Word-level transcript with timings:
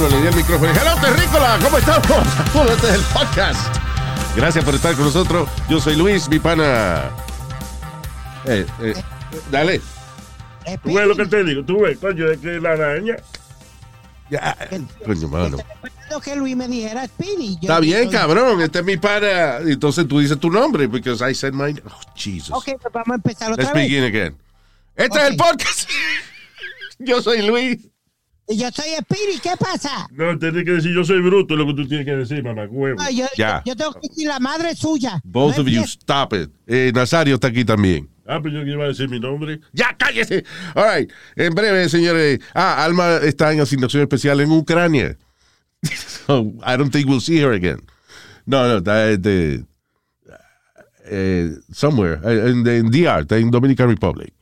Diablo 0.00 0.16
le 0.16 0.20
dio 0.22 0.30
el 0.30 0.36
micrófono. 0.36 0.72
Hello, 0.72 1.00
Terrícola, 1.00 1.58
¿cómo 1.62 1.78
estamos? 1.78 2.06
Saludos, 2.52 2.70
este 2.72 2.88
es 2.88 2.94
el 2.94 3.00
podcast. 3.12 3.76
Gracias 4.36 4.64
por 4.64 4.74
estar 4.74 4.94
con 4.94 5.04
nosotros. 5.04 5.48
Yo 5.68 5.80
soy 5.80 5.96
Luis, 5.96 6.28
mi 6.28 6.38
pana. 6.38 7.10
Eh, 8.46 8.66
eh, 8.80 8.94
dale. 9.50 9.80
Tú 10.82 10.94
ves 10.94 11.06
lo 11.06 11.16
que 11.16 11.26
te 11.26 11.44
digo, 11.44 11.64
tú 11.64 11.80
ves, 11.82 11.98
coño, 11.98 12.30
es 12.30 12.38
que 12.38 12.60
la 12.60 12.70
araña. 12.72 13.16
Ya, 14.30 14.56
coño, 15.04 15.28
mano. 15.28 15.58
Que 16.24 16.36
Luis 16.36 16.56
me 16.56 16.66
dijera 16.66 17.06
Speedy. 17.06 17.58
Está 17.60 17.80
bien, 17.80 18.04
yo- 18.04 18.18
cabrón. 18.18 18.60
Este 18.62 18.78
es 18.78 18.84
mi 18.84 18.96
pana. 18.96 19.58
Entonces 19.58 20.06
tú 20.08 20.20
dices 20.20 20.38
tu 20.38 20.50
nombre, 20.50 20.86
because 20.86 21.28
I 21.28 21.34
said 21.34 21.52
mine. 21.52 21.82
Oh, 21.86 22.00
Jesus. 22.14 22.50
Ok, 22.52 22.70
pues 22.80 22.92
vamos 22.92 23.10
a 23.10 23.14
empezar 23.16 23.52
otra 23.52 23.64
Let's 23.64 23.74
vez. 23.74 23.88
begin 23.88 24.04
again. 24.04 24.36
Este 24.96 25.18
es 25.18 25.24
el 25.30 25.36
podcast. 25.36 25.90
Yo 26.98 27.20
soy 27.22 27.42
Luis. 27.42 27.89
Y 28.50 28.56
yo 28.58 28.68
soy 28.72 28.86
Speedy, 29.00 29.38
¿qué 29.40 29.52
pasa? 29.58 30.08
No, 30.10 30.36
tienes 30.38 30.64
que 30.64 30.72
decir 30.72 30.92
yo 30.92 31.04
soy 31.04 31.20
bruto, 31.22 31.54
es 31.54 31.58
lo 31.60 31.66
que 31.68 31.74
tú 31.74 31.86
tienes 31.88 32.04
que 32.04 32.16
decir, 32.16 32.42
mamá, 32.42 32.66
huevo. 32.68 33.00
No, 33.00 33.08
yo, 33.10 33.26
Ya. 33.36 33.62
yo, 33.64 33.72
yo 33.72 33.76
tengo 33.76 33.92
que 34.00 34.08
decir 34.08 34.26
la 34.26 34.40
madre 34.40 34.74
suya. 34.74 35.20
Both 35.22 35.56
No 35.58 35.62
of 35.62 35.68
you, 35.68 35.82
stop 35.84 36.32
it. 36.34 36.50
Eh, 36.66 36.90
Nazario 36.92 37.36
está 37.36 37.46
aquí 37.48 37.64
también. 37.64 38.08
Ah, 38.26 38.40
pues 38.42 38.52
yo 38.52 38.64
que 38.64 38.70
iba 38.70 38.84
a 38.84 38.88
decir 38.88 39.08
mi 39.08 39.20
nombre. 39.20 39.60
Ya, 39.72 39.96
cállese. 39.96 40.44
All 40.74 40.84
right. 40.98 41.12
En 41.36 41.54
breve, 41.54 41.88
señores. 41.88 42.40
Ah, 42.54 42.84
Alma 42.84 43.16
está 43.22 43.52
en 43.52 43.60
asignación 43.60 44.02
especial 44.02 44.40
en 44.40 44.50
Ucrania. 44.50 45.16
so, 46.26 46.52
I 46.64 46.76
don't 46.76 46.90
think 46.92 47.08
we'll 47.08 47.20
see 47.20 47.38
her 47.40 47.52
again. 47.52 47.80
No, 48.46 48.66
no, 48.68 48.78
está 48.78 49.16
de, 49.16 49.64
eh, 51.06 51.54
somewhere. 51.72 52.18
eh, 52.24 52.50
En, 52.50 52.66
en 52.66 52.90
DR, 52.90 53.20
está 53.22 53.36
en 53.38 53.50
Dominican 53.50 53.88
Republic. 53.88 54.32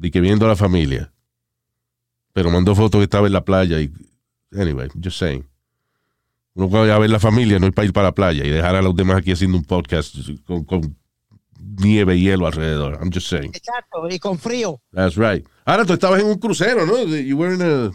Y 0.00 0.10
que 0.10 0.20
viendo 0.20 0.44
a 0.46 0.48
la 0.50 0.56
familia. 0.56 1.12
Pero 2.36 2.50
mandó 2.50 2.74
fotos 2.74 2.98
que 2.98 3.04
estaba 3.04 3.26
en 3.26 3.32
la 3.32 3.46
playa. 3.46 3.80
Y, 3.80 3.90
anyway, 4.52 4.90
just 5.02 5.18
saying. 5.18 5.42
Uno 6.52 6.68
cuando 6.68 6.92
a 6.92 6.98
ver 6.98 7.08
la 7.08 7.18
familia 7.18 7.58
no 7.58 7.66
es 7.66 7.72
para 7.72 7.86
ir 7.86 7.94
para 7.94 8.08
la 8.08 8.14
playa 8.14 8.44
y 8.44 8.50
dejar 8.50 8.76
a 8.76 8.82
los 8.82 8.94
demás 8.94 9.16
aquí 9.16 9.32
haciendo 9.32 9.56
un 9.56 9.64
podcast 9.64 10.14
con, 10.44 10.64
con 10.64 10.98
nieve 11.78 12.14
y 12.14 12.24
hielo 12.24 12.46
alrededor. 12.46 12.98
I'm 13.00 13.10
just 13.10 13.28
saying. 13.28 13.52
Exacto, 13.54 14.06
y 14.10 14.18
con 14.18 14.38
frío. 14.38 14.82
That's 14.92 15.16
right. 15.16 15.46
Ahora 15.64 15.86
tú 15.86 15.94
estabas 15.94 16.20
en 16.20 16.26
un 16.26 16.38
crucero, 16.38 16.84
¿no? 16.84 17.02
You 17.04 17.38
were 17.38 17.54
in 17.54 17.62
a- 17.62 17.90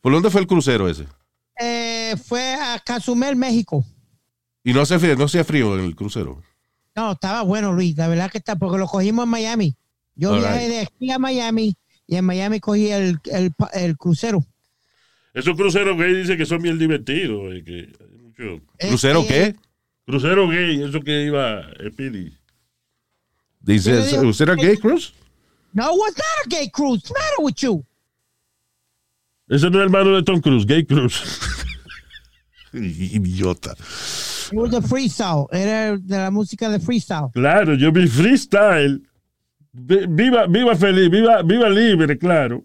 ¿Por 0.00 0.12
dónde 0.12 0.30
fue 0.30 0.40
el 0.40 0.48
crucero 0.48 0.88
ese? 0.88 1.06
Eh, 1.60 2.16
fue 2.26 2.54
a 2.54 2.82
Cozumel, 2.84 3.36
México. 3.36 3.84
Y 4.64 4.72
no 4.72 4.80
hacía 4.80 4.98
frío, 4.98 5.14
no 5.14 5.26
hacía 5.26 5.44
frío 5.44 5.78
en 5.78 5.84
el 5.84 5.94
crucero. 5.94 6.42
No, 6.96 7.12
estaba 7.12 7.42
bueno, 7.42 7.72
Luis. 7.72 7.96
La 7.96 8.08
verdad 8.08 8.32
que 8.32 8.38
está, 8.38 8.56
porque 8.56 8.78
lo 8.78 8.88
cogimos 8.88 9.22
en 9.26 9.30
Miami. 9.30 9.76
Yo 10.16 10.32
All 10.32 10.40
viajé 10.40 10.58
right. 10.58 10.68
de 10.70 10.80
aquí 10.80 11.10
a 11.12 11.20
Miami 11.20 11.76
y 12.06 12.16
en 12.16 12.24
Miami 12.24 12.60
cogí 12.60 12.88
el, 12.90 13.18
el, 13.24 13.52
el 13.74 13.96
crucero. 13.96 14.44
Esos 15.34 15.54
cruceros 15.56 15.96
gay 15.98 16.14
dicen 16.14 16.36
que 16.38 16.46
son 16.46 16.62
bien 16.62 16.78
divertidos. 16.78 17.54
eh, 17.54 17.62
que 17.64 17.92
hay 18.00 18.18
mucho- 18.18 18.64
¿Crucero 18.78 19.20
Este, 19.20 19.34
qué? 19.52 19.56
Crucero 20.06 20.48
gay, 20.48 20.82
eso 20.82 21.00
que 21.00 21.24
iba 21.24 21.62
Speedy. 21.90 22.32
Dice, 23.60 24.20
¿usted 24.24 24.44
era 24.48 24.54
gay 24.54 24.76
cruise? 24.76 25.12
No, 25.72 25.92
was 25.94 26.12
not 26.16 26.46
a 26.46 26.48
gay 26.48 26.70
cruise. 26.70 27.02
What's 27.02 27.08
the 27.08 27.14
matter 27.14 27.44
with 27.44 27.54
you? 27.56 27.84
Ese 29.48 29.68
no 29.70 29.78
es 29.78 29.84
hermano 29.84 30.14
de 30.16 30.22
Tom 30.22 30.40
Cruise, 30.40 30.64
Gay 30.66 30.84
Cruise. 30.84 31.20
Idiota. 32.72 33.72
It 33.72 34.52
was 34.58 34.72
a 34.74 34.80
freestyle. 34.82 35.48
Era 35.52 35.96
de 35.96 36.16
la 36.18 36.30
música 36.30 36.68
de 36.68 36.78
freestyle. 36.80 37.30
claro, 37.32 37.74
yo 37.74 37.90
vi 37.92 38.06
freestyle. 38.06 39.02
Vi- 39.78 40.06
Viva, 40.08 40.46
viva 40.46 40.74
feliz, 40.74 41.10
viva, 41.10 41.42
viva 41.42 41.68
libre, 41.68 42.16
claro. 42.18 42.64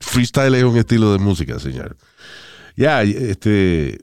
Freestyle 0.00 0.54
es 0.54 0.64
un 0.64 0.76
estilo 0.78 1.12
de 1.12 1.18
música, 1.18 1.58
señor. 1.58 1.96
Ya, 2.76 3.02
este... 3.02 4.00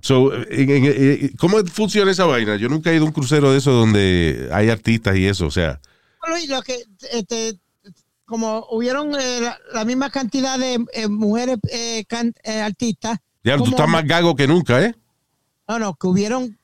So, 0.00 0.32
en- 0.34 0.70
en- 0.70 0.84
en- 0.86 1.28
¿Cómo 1.36 1.58
funciona 1.66 2.10
esa 2.10 2.24
vaina? 2.24 2.56
Yo 2.56 2.68
nunca 2.70 2.90
he 2.90 2.94
ido 2.96 3.04
a 3.04 3.08
un 3.08 3.12
crucero 3.12 3.52
de 3.52 3.58
eso 3.58 3.72
donde 3.72 4.48
hay 4.52 4.70
artistas 4.70 5.16
y 5.16 5.26
eso, 5.26 5.46
o 5.46 5.50
sea... 5.50 5.78
Luis, 6.28 6.48
lo 6.48 6.62
que, 6.62 6.76
este, 7.12 7.58
como 8.24 8.64
hubieron 8.70 9.14
eh, 9.14 9.40
la, 9.42 9.58
la 9.74 9.84
misma 9.84 10.08
cantidad 10.08 10.58
de 10.58 10.82
eh, 10.94 11.08
mujeres 11.08 11.58
eh, 11.70 12.04
can- 12.08 12.32
eh, 12.44 12.60
artistas, 12.60 13.18
Ya, 13.44 13.58
tú 13.58 13.64
estás 13.66 13.88
más 13.88 14.06
gago 14.06 14.34
que 14.34 14.46
nunca, 14.46 14.80
¿eh? 14.82 14.94
no, 15.68 15.78
no, 15.78 15.94
que 15.94 16.06
hubieron 16.06 16.56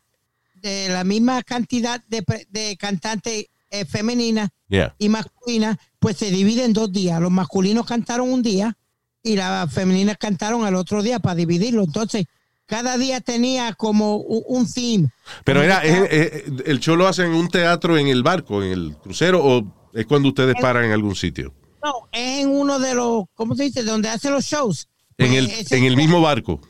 de 0.54 0.88
la 0.88 1.04
misma 1.04 1.42
cantidad 1.42 2.02
de, 2.08 2.24
de 2.48 2.76
cantantes 2.78 3.46
eh, 3.70 3.84
femeninas 3.84 4.48
Yeah. 4.70 4.94
y 4.98 5.08
masculinas, 5.08 5.78
pues 5.98 6.16
se 6.18 6.30
divide 6.30 6.64
en 6.64 6.72
dos 6.74 6.92
días. 6.92 7.20
Los 7.20 7.30
masculinos 7.30 7.86
cantaron 7.86 8.30
un 8.30 8.42
día 8.42 8.76
y 9.22 9.34
las 9.36 9.72
femeninas 9.72 10.16
cantaron 10.18 10.66
el 10.66 10.74
otro 10.74 11.02
día 11.02 11.18
para 11.20 11.34
dividirlo. 11.36 11.84
Entonces, 11.84 12.26
cada 12.66 12.98
día 12.98 13.20
tenía 13.22 13.72
como 13.72 14.16
un, 14.16 14.42
un 14.46 14.70
theme. 14.70 15.08
Pero 15.44 15.62
era, 15.62 15.78
es- 15.84 15.94
cada- 15.94 16.06
es- 16.06 16.42
¿el 16.66 16.80
show 16.80 16.96
lo 16.96 17.08
hacen 17.08 17.26
en 17.28 17.34
un 17.34 17.48
teatro 17.48 17.96
en 17.96 18.08
el 18.08 18.22
barco, 18.22 18.62
en 18.62 18.72
el 18.72 18.96
crucero, 18.96 19.42
o 19.42 19.64
es 19.94 20.04
cuando 20.06 20.28
ustedes 20.28 20.54
paran 20.60 20.84
en 20.84 20.92
algún 20.92 21.14
sitio? 21.16 21.54
no, 21.82 21.92
es 22.12 22.40
en 22.42 22.50
uno 22.50 22.78
de 22.78 22.94
los, 22.94 23.24
¿cómo 23.34 23.54
se 23.54 23.62
dice? 23.64 23.82
Donde 23.84 24.08
hacen 24.10 24.32
los 24.32 24.44
shows. 24.44 24.88
En 25.16 25.28
Pues 25.28 25.70
el, 25.72 25.78
en 25.78 25.84
el 25.84 25.96
mismo 25.96 26.20
barco. 26.20 26.60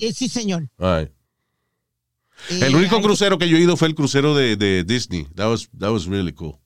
eh, 0.00 0.12
Sí, 0.12 0.28
señor. 0.28 0.68
All 0.78 1.00
right. 1.00 1.12
Y 2.50 2.62
El 2.62 2.74
único 2.76 3.00
crucero 3.02 3.38
que 3.38 3.48
yo 3.48 3.56
he 3.56 3.60
ido 3.60 3.76
fue 3.76 3.88
el 3.88 3.94
crucero 3.94 4.34
de, 4.34 4.56
de 4.56 4.84
Disney. 4.84 5.26
That 5.34 5.48
was, 5.48 5.68
that 5.78 5.90
was 5.90 6.06
really 6.06 6.32
cool. 6.32 6.58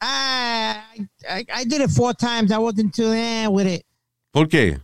Ah, 0.00 0.84
I, 1.28 1.44
I 1.52 1.64
did 1.64 1.80
it 1.82 1.90
four 1.90 2.14
times. 2.14 2.50
I 2.52 2.58
wasn't 2.58 2.94
too 2.94 3.12
eh, 3.12 3.46
with 3.48 3.66
it. 3.66 3.84
¿Por 4.32 4.48
qué? 4.48 4.80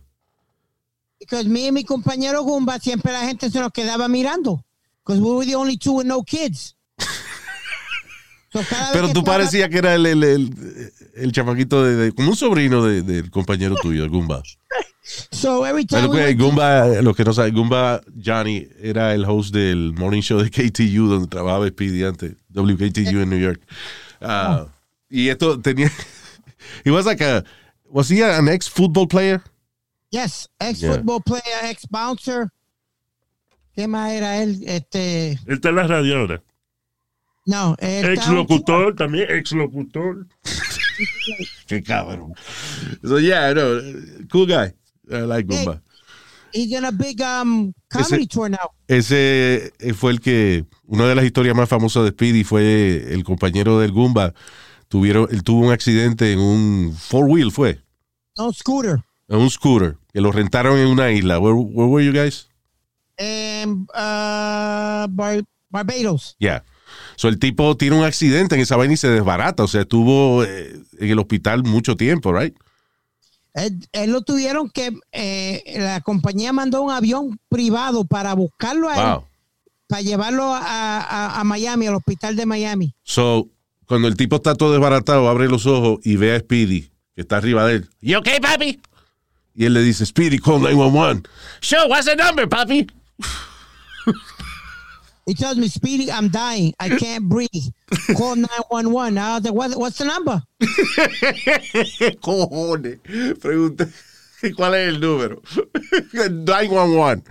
Because 1.19 1.47
me 1.47 1.67
y 1.67 1.71
mi 1.71 1.83
compañero 1.83 2.43
Gumba, 2.43 2.79
siempre 2.79 3.11
la 3.11 3.21
gente 3.25 3.49
se 3.49 3.59
nos 3.59 3.71
quedaba 3.71 4.07
mirando. 4.07 4.63
Because 5.03 5.21
we 5.21 5.31
were 5.31 5.45
the 5.45 5.55
only 5.55 5.77
two 5.77 5.93
with 5.93 6.05
no 6.05 6.21
kids. 6.23 6.75
So, 8.53 8.61
Pero 8.93 9.07
tú 9.11 9.19
estaba- 9.19 9.37
parecías 9.39 9.69
que 9.69 9.77
era 9.77 9.93
el, 9.93 10.05
el, 10.05 10.23
el, 10.23 10.93
el 11.15 11.31
chamaquito 11.33 11.83
de, 11.83 11.95
de- 11.97 12.11
como 12.13 12.29
un 12.29 12.35
sobrino 12.37 12.81
de- 12.85 13.01
del 13.01 13.29
compañero 13.29 13.75
tuyo, 13.75 14.05
el 14.05 14.09
Goomba. 14.09 14.41
So 15.31 15.63
every 15.65 15.85
time 15.85 16.01
Pero 16.01 16.11
we 16.11 16.17
que 16.19 16.25
went 16.25 16.39
to- 16.39 16.43
Goomba, 16.45 17.01
los 17.01 17.15
que 17.15 17.23
no 17.23 17.31
saben, 17.33 17.53
Goomba 17.53 18.01
Johnny 18.21 18.67
era 18.81 19.13
el 19.13 19.23
host 19.25 19.53
del 19.53 19.93
morning 19.93 20.21
show 20.21 20.39
de 20.41 20.49
KTU, 20.49 21.07
donde 21.07 21.27
trabajaba 21.27 21.67
Speedy 21.69 22.03
antes, 22.03 22.33
WKTU 22.53 23.21
en 23.21 23.29
New 23.29 23.39
York. 23.39 23.61
Ah, 24.21 24.65
Y 25.09 25.29
esto 25.29 25.59
tenía, 25.61 25.89
he 26.83 26.91
was 26.91 27.05
like 27.05 27.21
a, 27.23 27.43
was 27.89 28.09
he 28.09 28.21
an 28.21 28.49
ex 28.49 28.67
football 28.69 29.07
player? 29.07 29.41
Yes, 30.11 30.49
ex 30.59 30.79
Yeah. 30.81 30.91
football 30.93 31.21
player, 31.21 31.63
ex 31.63 31.85
bouncer. 31.89 32.49
¿Qué 33.75 33.87
más 33.87 34.11
era 34.11 34.41
él? 34.41 34.61
Este, 34.65 35.33
Él 35.45 35.53
está 35.55 35.69
en 35.69 35.75
la 35.77 35.87
radio 35.87 36.17
ahora. 36.19 36.41
no, 37.45 37.75
él 37.79 38.05
Ex 38.09 38.27
locutor 38.27 38.93
también, 38.95 39.27
ex 39.29 39.53
locutor. 39.53 40.27
Qué 41.67 41.81
cabrón. 41.83 42.33
So 43.03 43.19
yeah, 43.19 43.53
no, 43.53 43.79
cool 44.31 44.47
guy. 44.47 44.73
I 45.11 45.21
like 45.25 45.47
Goomba. 45.47 45.81
He's 46.53 46.71
in 46.71 46.85
a 46.85 46.91
big 46.91 47.21
um, 47.21 47.73
comedy 47.89 48.23
Ese- 48.23 48.27
tour 48.27 48.49
now. 48.49 48.71
Ese 48.87 49.73
eh, 49.79 49.93
fue 49.93 50.11
el 50.11 50.21
que, 50.21 50.65
una 50.85 51.07
de 51.07 51.15
las 51.15 51.25
historias 51.25 51.55
más 51.55 51.67
famosas 51.69 52.03
de 52.05 52.11
Speedy 52.11 52.43
fue 52.43 53.13
el 53.13 53.23
compañero 53.23 53.79
del 53.79 53.91
Goomba. 53.91 54.33
Tuvieron, 54.87 55.27
él 55.31 55.43
tuvo 55.43 55.65
un 55.67 55.73
accidente 55.73 56.31
en 56.31 56.39
un 56.39 56.95
four 56.97 57.25
wheel, 57.25 57.51
fue, 57.51 57.81
No 58.37 58.53
scooter. 58.53 59.03
en 59.27 59.37
un 59.39 59.49
scooter, 59.49 59.97
que 60.13 60.21
lo 60.21 60.31
rentaron 60.31 60.77
en 60.77 60.87
una 60.87 61.11
isla. 61.11 61.37
Where, 61.39 61.55
where 61.57 61.89
were 61.91 62.05
you 62.05 62.13
guys? 62.13 62.47
En 63.17 63.87
uh, 63.93 65.07
Bar- 65.09 65.43
Barbados. 65.69 66.35
Yeah. 66.39 66.63
So 67.17 67.27
el 67.27 67.37
tipo 67.39 67.75
tiene 67.75 67.97
un 67.97 68.05
accidente 68.05 68.55
en 68.55 68.61
esa 68.61 68.77
vaina 68.77 68.93
y 68.93 68.97
se 68.97 69.09
desbarata. 69.09 69.63
O 69.63 69.67
sea, 69.67 69.81
estuvo 69.81 70.43
eh, 70.45 70.79
en 70.99 71.09
el 71.09 71.19
hospital 71.19 71.63
mucho 71.63 71.97
tiempo, 71.97 72.31
right? 72.31 72.55
Él, 73.57 73.79
él 73.91 74.11
lo 74.11 74.21
tuvieron 74.21 74.69
que, 74.69 74.91
eh, 75.11 75.63
la 75.77 76.01
compañía 76.01 76.53
mandó 76.53 76.81
un 76.81 76.91
avión 76.91 77.39
privado 77.49 78.05
para 78.05 78.33
buscarlo 78.33 78.89
a 78.89 78.93
él, 78.95 79.19
para 79.87 80.01
llevarlo 80.01 80.53
a, 80.53 80.59
a- 80.99 81.39
a 81.39 81.43
Miami, 81.43 81.87
al 81.87 81.95
hospital 81.95 82.35
de 82.35 82.45
Miami. 82.45 82.93
So, 83.03 83.47
cuando 83.85 84.07
el 84.07 84.15
tipo 84.15 84.35
está 84.37 84.53
todo 84.55 84.71
desbaratado, 84.73 85.27
abre 85.29 85.47
los 85.47 85.65
ojos 85.65 85.99
y 86.03 86.17
ve 86.17 86.35
a 86.35 86.39
Speedy, 86.39 86.91
que 87.15 87.21
está 87.21 87.37
arriba 87.37 87.65
de 87.65 87.75
él. 87.77 87.89
¿You 88.01 88.19
okay, 88.19 88.39
papi? 88.39 88.79
Y 89.55 89.65
él 89.65 89.73
le 89.73 89.81
dice, 89.81 90.05
Speedy, 90.05 90.37
call 90.37 90.61
911. 90.61 91.23
Sure, 91.61 91.87
what's 91.89 92.05
the 92.05 92.15
number, 92.15 92.47
papi? 92.47 92.85
He 95.27 95.33
tells 95.33 95.57
me, 95.57 95.67
Speedy, 95.67 96.09
I'm 96.09 96.29
dying. 96.29 96.73
I 96.79 96.87
can't 96.87 97.27
breathe. 97.27 97.49
Call 98.15 98.35
911. 98.71 99.17
I 99.17 99.35
was 99.35 99.43
like, 99.43 99.53
what, 99.53 99.75
what's 99.75 99.97
the 99.97 100.05
number? 100.05 100.41
Cojones. 102.21 102.99
Pregunta. 103.37 103.89
¿Cuál 104.55 104.75
es 104.75 104.93
el 104.93 105.01
número? 105.01 105.41
911. 106.13 107.23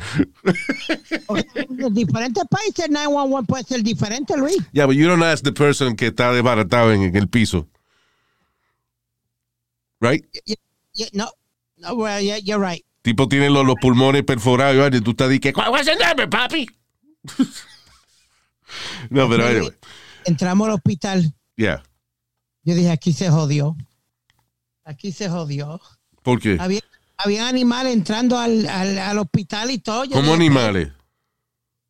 En 1.55 1.95
diferentes 1.95 2.45
países, 2.51 2.91
911 2.91 3.47
puede 3.47 3.65
ser 3.65 3.83
diferente, 3.83 4.37
Luis. 4.37 4.59
Yeah, 4.73 4.85
but 4.87 4.97
you 4.97 5.09
don't 5.09 5.23
ask 5.23 5.43
the 5.43 5.53
person 5.53 5.97
que 5.97 6.09
está 6.09 6.33
desbaratado 6.33 6.93
en, 6.93 7.17
el 7.17 7.29
piso. 7.29 7.67
Right? 10.03 10.23
Yeah, 10.45 10.57
yeah, 10.93 11.07
no, 11.15 11.31
no, 11.79 11.95
well, 11.95 12.21
yeah, 12.21 12.37
you're 12.37 12.61
right. 12.61 12.85
Tipo 13.01 13.27
tiene 13.27 13.49
los, 13.49 13.65
los 13.65 13.77
pulmones 13.81 14.23
perforados 14.25 14.93
y 14.93 15.01
tú 15.01 15.13
estás 15.13 15.31
di 15.31 15.39
que, 15.39 15.53
"What's 15.53 15.87
the 15.87 15.95
number, 15.95 16.29
papi? 16.29 16.69
no, 19.11 19.29
pero 19.29 19.47
anyway. 19.47 19.73
Entramos 20.25 20.69
al 20.69 20.75
hospital. 20.75 21.35
Yeah. 21.57 21.83
Yo 22.63 22.75
dije, 22.75 22.91
aquí 22.91 23.13
se 23.13 23.31
jodió. 23.31 23.77
Aquí 24.85 25.13
se 25.13 25.29
jodió. 25.29 25.81
¿Por 26.23 26.41
qué? 26.41 26.57
Había, 26.61 26.81
había 27.17 27.49
animales 27.49 27.93
entrando 27.93 28.39
al, 28.39 28.67
al, 28.69 28.99
al 28.99 29.19
hospital 29.19 29.71
y 29.71 29.79
todo. 29.79 30.05
Yo 30.05 30.13
Como 30.13 30.23
dije, 30.33 30.35
animales. 30.35 30.93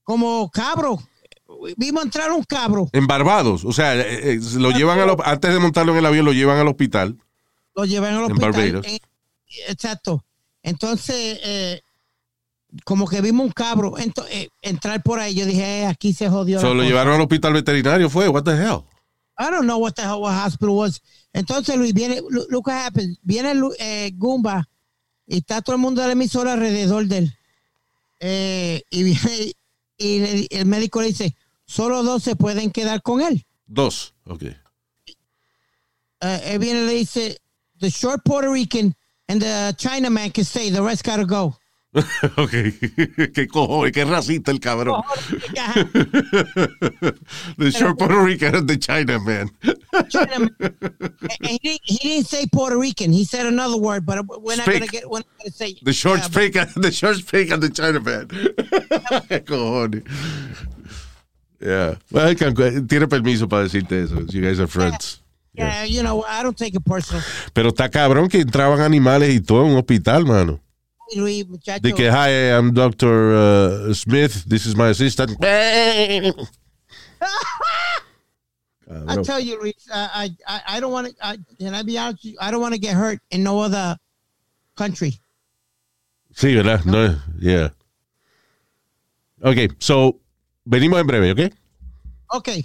Como 0.03 0.51
cabro. 0.51 0.99
Vimos 1.77 2.05
entrar 2.05 2.31
un 2.33 2.45
cabro. 2.45 2.89
En 2.93 3.07
Barbados. 3.07 3.65
O 3.65 3.73
sea, 3.73 3.95
eh, 3.97 4.33
eh, 4.35 4.41
lo 4.57 4.71
llevan 4.71 4.99
a 5.01 5.07
lo- 5.07 5.17
antes 5.25 5.53
de 5.53 5.59
montarlo 5.59 5.93
en 5.93 5.99
el 5.99 6.07
avión, 6.07 6.25
lo 6.25 6.33
llevan 6.33 6.59
al 6.59 6.69
hospital. 6.69 7.17
Lo 7.75 7.85
llevan 7.85 8.15
al 8.15 8.25
En 8.25 8.33
hospital. 8.33 8.53
Barbados. 8.53 8.87
Eh, 8.87 9.01
exacto. 9.69 10.25
Entonces, 10.63 11.41
eh, 11.43 11.83
como 12.85 13.07
que 13.07 13.21
vimos 13.21 13.47
un 13.47 13.53
cabro 13.53 13.95
eh, 13.99 14.49
entrar 14.63 15.03
por 15.03 15.19
ahí. 15.21 15.35
Yo 15.35 15.47
dije, 15.47 15.81
eh, 15.83 15.87
aquí 15.87 16.13
se 16.13 16.29
jodió. 16.29 16.57
la 16.57 16.61
So, 16.63 16.69
lo 16.75 16.81
cosa. 16.81 16.89
llevaron 16.89 17.15
al 17.15 17.21
hospital 17.23 17.53
veterinario, 17.55 18.11
fue. 18.11 18.29
What 18.29 18.45
the 18.45 18.53
hell? 18.57 18.83
I 19.39 19.51
don't 19.51 19.65
know 19.65 19.79
what 19.79 19.93
the 19.95 20.03
hell 20.03 20.21
what 20.21 20.35
hospital 20.35 20.75
was. 20.77 21.01
Entonces, 21.33 21.77
Luis, 21.77 21.93
viene, 21.93 22.21
look, 22.31 22.67
what 22.67 22.87
happens. 22.87 23.19
Viene 23.23 23.53
eh, 23.79 24.11
Goomba 24.15 24.67
y 25.27 25.39
está 25.39 25.61
todo 25.63 25.77
el 25.77 25.83
mundo 25.83 26.01
de 26.01 26.09
la 26.09 26.13
emisora 26.15 26.55
alrededor 26.55 27.07
de 27.07 27.19
él. 27.19 27.39
Eh, 28.21 28.83
y 28.91 29.03
viene 29.03 29.53
y 29.99 30.19
le- 30.21 30.47
el 30.51 30.67
médico 30.67 31.01
le 31.03 31.09
dice, 31.09 31.37
solo 31.67 32.03
dos 32.03 32.23
se 32.23 32.35
pueden 32.37 32.71
quedar 32.71 33.03
con 33.03 33.21
él. 33.21 33.45
Dos. 33.67 34.15
Ok. 34.25 34.45
Eh, 36.21 36.41
él 36.47 36.59
viene 36.59 36.81
y 36.83 36.87
le 36.87 36.93
dice, 36.95 37.39
the 37.79 37.91
short 37.91 38.23
Puerto 38.25 38.51
Rican 38.53 38.95
and 39.29 39.41
the 39.43 39.75
Chinaman 39.77 40.33
can 40.33 40.45
stay, 40.45 40.71
the 40.71 40.81
rest 40.81 41.05
gotta 41.05 41.25
go. 41.25 41.59
ok. 42.37 42.51
qué 43.33 43.47
cojones, 43.51 43.93
qué 43.93 44.05
racista 44.05 44.51
el 44.51 44.61
cabrón. 44.61 45.03
the 47.59 47.71
short 47.71 47.99
Puerto 47.99 48.21
Rican 48.23 48.55
and 48.55 48.69
the 48.69 48.77
China 48.77 49.19
man. 49.21 49.49
Chinaman. 50.11 50.51
And 50.61 51.49
he, 51.49 51.59
didn't, 51.59 51.81
he 51.85 51.99
didn't 52.09 52.27
say 52.29 52.47
Puerto 52.53 52.79
Rican. 52.79 53.13
He 53.13 53.25
said 53.25 53.47
another 53.47 53.77
word, 53.79 54.05
but 54.05 54.27
we're 54.43 54.57
not 54.57 54.67
Speak. 54.67 54.81
gonna 54.81 54.87
get. 54.87 55.09
We're 55.09 55.19
not 55.21 55.27
gonna 55.39 55.51
say 55.53 55.75
The 55.83 55.93
short 55.93 56.21
Yeah, 56.55 56.67
and 56.75 56.85
the 56.85 56.93
short 56.93 57.17
speak 57.17 57.51
and 57.51 57.63
the 57.63 57.71
China 57.71 58.01
man. 58.01 58.29
qué 58.29 59.45
cojones. 59.47 60.05
Yeah. 61.61 61.95
Well, 62.11 62.35
can- 62.35 62.87
tiene 62.87 63.07
permiso 63.09 63.49
para 63.49 63.63
decirte 63.65 64.03
eso. 64.05 64.21
You 64.29 64.43
guys 64.43 64.61
are 64.61 64.67
friends. 64.67 65.23
Yeah, 65.55 65.85
you 65.85 66.03
know, 66.03 66.23
I 66.29 66.43
don't 66.43 66.57
take 66.57 66.75
it 66.75 66.85
personal. 66.85 67.23
Pero 67.55 67.71
está 67.71 67.89
cabrón 67.91 68.29
que 68.29 68.41
entraban 68.43 68.81
animales 68.81 69.35
y 69.35 69.41
todo 69.41 69.65
en 69.65 69.71
un 69.73 69.79
hospital, 69.79 70.27
mano. 70.27 70.61
De 71.83 71.93
que, 71.93 72.11
hi, 72.11 72.57
I'm 72.57 72.73
Dr. 72.75 73.33
uh, 73.33 73.95
Smith. 73.95 74.45
This 74.45 74.67
is 74.67 74.75
my 74.75 74.89
assistant. 74.89 75.37
I 78.89 79.17
tell 79.23 79.41
you, 79.41 79.61
Luis, 79.61 79.75
uh, 79.93 80.09
I, 80.13 80.31
I, 80.47 80.61
I 80.69 80.81
don't 80.81 80.93
want 80.93 81.09
to. 81.09 81.39
Can 81.59 81.75
I 81.75 81.83
be 81.83 81.99
honest? 81.99 82.25
With 82.25 82.33
you? 82.33 82.39
I 82.41 82.51
don't 82.51 82.61
want 82.61 82.75
to 82.75 82.81
get 82.81 82.95
hurt 82.95 83.21
in 83.31 83.43
no 83.43 83.61
other 83.61 83.97
country. 84.77 85.21
Sí, 86.35 86.55
¿verdad? 86.55 86.85
No, 86.85 87.19
yeah. 87.41 87.71
Ok, 89.43 89.75
so, 89.79 90.21
venimos 90.65 91.01
en 91.01 91.07
breve, 91.07 91.33
okay? 91.33 91.51
Okay. 92.35 92.65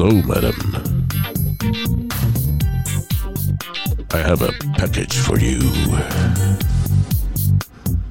Hello, 0.00 0.14
madam. 0.28 0.54
I 4.14 4.18
have 4.18 4.42
a 4.42 4.52
package 4.76 5.18
for 5.18 5.40
you. 5.40 5.58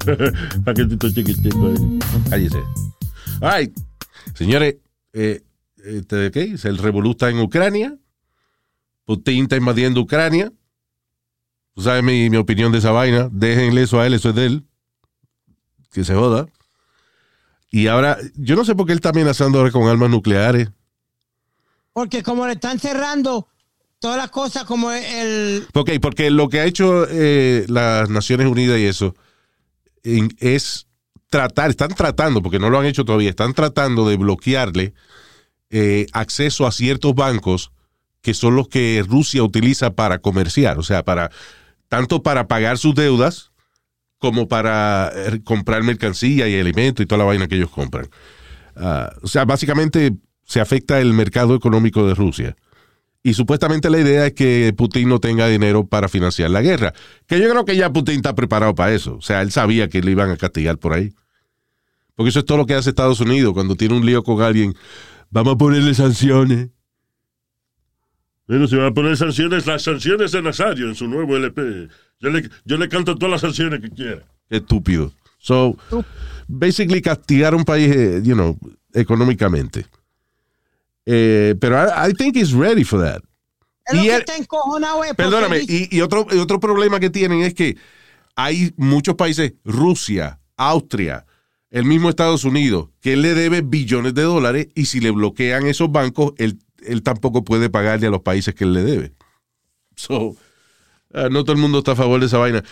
Paquetito 0.66 1.08
chiquitico. 1.08 1.68
ahí. 1.68 1.88
Cállese. 2.28 2.62
All 3.40 3.50
right. 3.50 3.72
Señores, 4.34 4.76
eh, 5.14 5.40
este, 5.82 6.30
¿qué? 6.30 6.56
El 6.62 6.76
revolú 6.76 7.12
está 7.12 7.30
en 7.30 7.40
Ucrania. 7.40 7.96
Putin 9.06 9.44
está 9.44 9.56
invadiendo 9.56 10.02
Ucrania. 10.02 10.52
Tú 11.74 11.80
sabes 11.80 12.04
mi, 12.04 12.28
mi 12.28 12.36
opinión 12.36 12.70
de 12.70 12.80
esa 12.80 12.90
vaina. 12.90 13.30
Déjenle 13.32 13.84
eso 13.84 13.98
a 13.98 14.06
él, 14.06 14.12
eso 14.12 14.28
es 14.28 14.34
de 14.34 14.44
él. 14.44 14.64
Que 15.90 16.04
se 16.04 16.14
joda. 16.14 16.48
Y 17.70 17.86
ahora, 17.86 18.18
yo 18.34 18.56
no 18.56 18.66
sé 18.66 18.74
por 18.74 18.84
qué 18.84 18.92
él 18.92 18.98
está 18.98 19.08
amenazando 19.08 19.56
ahora 19.58 19.70
con 19.70 19.88
armas 19.88 20.10
nucleares. 20.10 20.68
Porque 21.98 22.22
como 22.22 22.46
le 22.46 22.52
están 22.52 22.78
cerrando 22.78 23.48
todas 23.98 24.16
las 24.16 24.30
cosas, 24.30 24.62
como 24.62 24.92
el. 24.92 25.66
Ok, 25.74 25.90
porque 26.00 26.30
lo 26.30 26.48
que 26.48 26.60
ha 26.60 26.64
hecho 26.64 27.08
eh, 27.10 27.64
las 27.66 28.08
Naciones 28.08 28.46
Unidas 28.46 28.78
y 28.78 28.84
eso 28.84 29.16
es 30.04 30.86
tratar, 31.28 31.70
están 31.70 31.88
tratando, 31.96 32.40
porque 32.40 32.60
no 32.60 32.70
lo 32.70 32.78
han 32.78 32.86
hecho 32.86 33.04
todavía, 33.04 33.30
están 33.30 33.52
tratando 33.52 34.08
de 34.08 34.16
bloquearle 34.16 34.94
eh, 35.70 36.06
acceso 36.12 36.68
a 36.68 36.70
ciertos 36.70 37.16
bancos 37.16 37.72
que 38.22 38.32
son 38.32 38.54
los 38.54 38.68
que 38.68 39.04
Rusia 39.04 39.42
utiliza 39.42 39.90
para 39.90 40.20
comerciar, 40.20 40.78
o 40.78 40.84
sea, 40.84 41.02
para 41.02 41.32
tanto 41.88 42.22
para 42.22 42.46
pagar 42.46 42.78
sus 42.78 42.94
deudas 42.94 43.50
como 44.18 44.46
para 44.46 45.10
eh, 45.16 45.40
comprar 45.42 45.82
mercancía 45.82 46.46
y 46.46 46.60
alimentos 46.60 47.02
y 47.02 47.06
toda 47.08 47.18
la 47.18 47.24
vaina 47.24 47.48
que 47.48 47.56
ellos 47.56 47.70
compran. 47.70 48.08
Ah, 48.76 49.10
o 49.20 49.26
sea, 49.26 49.44
básicamente 49.44 50.12
se 50.48 50.60
afecta 50.60 51.00
el 51.00 51.12
mercado 51.12 51.54
económico 51.54 52.06
de 52.08 52.14
Rusia. 52.14 52.56
Y 53.22 53.34
supuestamente 53.34 53.90
la 53.90 54.00
idea 54.00 54.26
es 54.26 54.32
que 54.32 54.72
Putin 54.74 55.08
no 55.08 55.20
tenga 55.20 55.46
dinero 55.46 55.86
para 55.86 56.08
financiar 56.08 56.50
la 56.50 56.62
guerra. 56.62 56.94
Que 57.26 57.38
yo 57.38 57.50
creo 57.50 57.64
que 57.66 57.76
ya 57.76 57.92
Putin 57.92 58.16
está 58.16 58.34
preparado 58.34 58.74
para 58.74 58.94
eso. 58.94 59.16
O 59.16 59.20
sea, 59.20 59.42
él 59.42 59.50
sabía 59.52 59.88
que 59.88 60.00
le 60.00 60.12
iban 60.12 60.30
a 60.30 60.38
castigar 60.38 60.78
por 60.78 60.94
ahí. 60.94 61.12
Porque 62.14 62.30
eso 62.30 62.38
es 62.38 62.46
todo 62.46 62.56
lo 62.56 62.66
que 62.66 62.74
hace 62.74 62.88
Estados 62.88 63.20
Unidos 63.20 63.52
cuando 63.52 63.76
tiene 63.76 63.94
un 63.94 64.06
lío 64.06 64.22
con 64.22 64.40
alguien. 64.40 64.74
Vamos 65.30 65.54
a 65.54 65.58
ponerle 65.58 65.92
sanciones. 65.92 66.70
Pero 68.46 68.66
se 68.66 68.76
van 68.76 68.86
a 68.86 68.94
poner 68.94 69.18
sanciones, 69.18 69.66
las 69.66 69.82
sanciones 69.82 70.32
de 70.32 70.40
Nazario 70.40 70.88
en 70.88 70.94
su 70.94 71.06
nuevo 71.06 71.36
LP. 71.36 71.88
Yo 72.20 72.30
le, 72.30 72.48
yo 72.64 72.78
le 72.78 72.88
canto 72.88 73.16
todas 73.16 73.32
las 73.32 73.40
sanciones 73.42 73.80
que 73.80 73.90
quiera. 73.90 74.22
Qué 74.48 74.56
estúpido. 74.56 75.12
So, 75.38 75.76
basically 76.46 77.02
castigar 77.02 77.52
a 77.52 77.56
un 77.56 77.64
país, 77.64 77.94
eh, 77.94 78.22
you 78.24 78.34
know, 78.34 78.58
económicamente. 78.94 79.84
Eh, 81.10 81.54
pero 81.58 81.78
I, 81.78 82.10
I 82.10 82.12
think 82.12 82.36
he's 82.36 82.52
ready 82.52 82.84
for 82.84 83.00
that. 83.00 83.22
Y 83.94 84.10
está 84.10 84.34
Perdóname, 85.16 85.60
y, 85.66 85.88
y 85.90 86.02
otro, 86.02 86.26
y 86.30 86.36
otro 86.36 86.60
problema 86.60 87.00
que 87.00 87.08
tienen 87.08 87.40
es 87.40 87.54
que 87.54 87.78
hay 88.36 88.74
muchos 88.76 89.14
países, 89.14 89.54
Rusia, 89.64 90.38
Austria, 90.58 91.24
el 91.70 91.84
mismo 91.84 92.10
Estados 92.10 92.44
Unidos, 92.44 92.90
que 93.00 93.14
él 93.14 93.22
le 93.22 93.32
debe 93.32 93.62
billones 93.62 94.12
de 94.12 94.22
dólares 94.22 94.68
y 94.74 94.84
si 94.84 95.00
le 95.00 95.10
bloquean 95.10 95.66
esos 95.66 95.90
bancos, 95.90 96.34
él, 96.36 96.58
él 96.86 97.02
tampoco 97.02 97.42
puede 97.42 97.70
pagarle 97.70 98.08
a 98.08 98.10
los 98.10 98.20
países 98.20 98.54
que 98.54 98.64
él 98.64 98.74
le 98.74 98.82
debe. 98.82 99.14
So, 99.96 100.36
ah, 101.14 101.28
no 101.30 101.42
todo 101.42 101.54
el 101.54 101.62
mundo 101.62 101.78
está 101.78 101.92
a 101.92 101.96
favor 101.96 102.20
de 102.20 102.26
esa 102.26 102.36
vaina. 102.36 102.62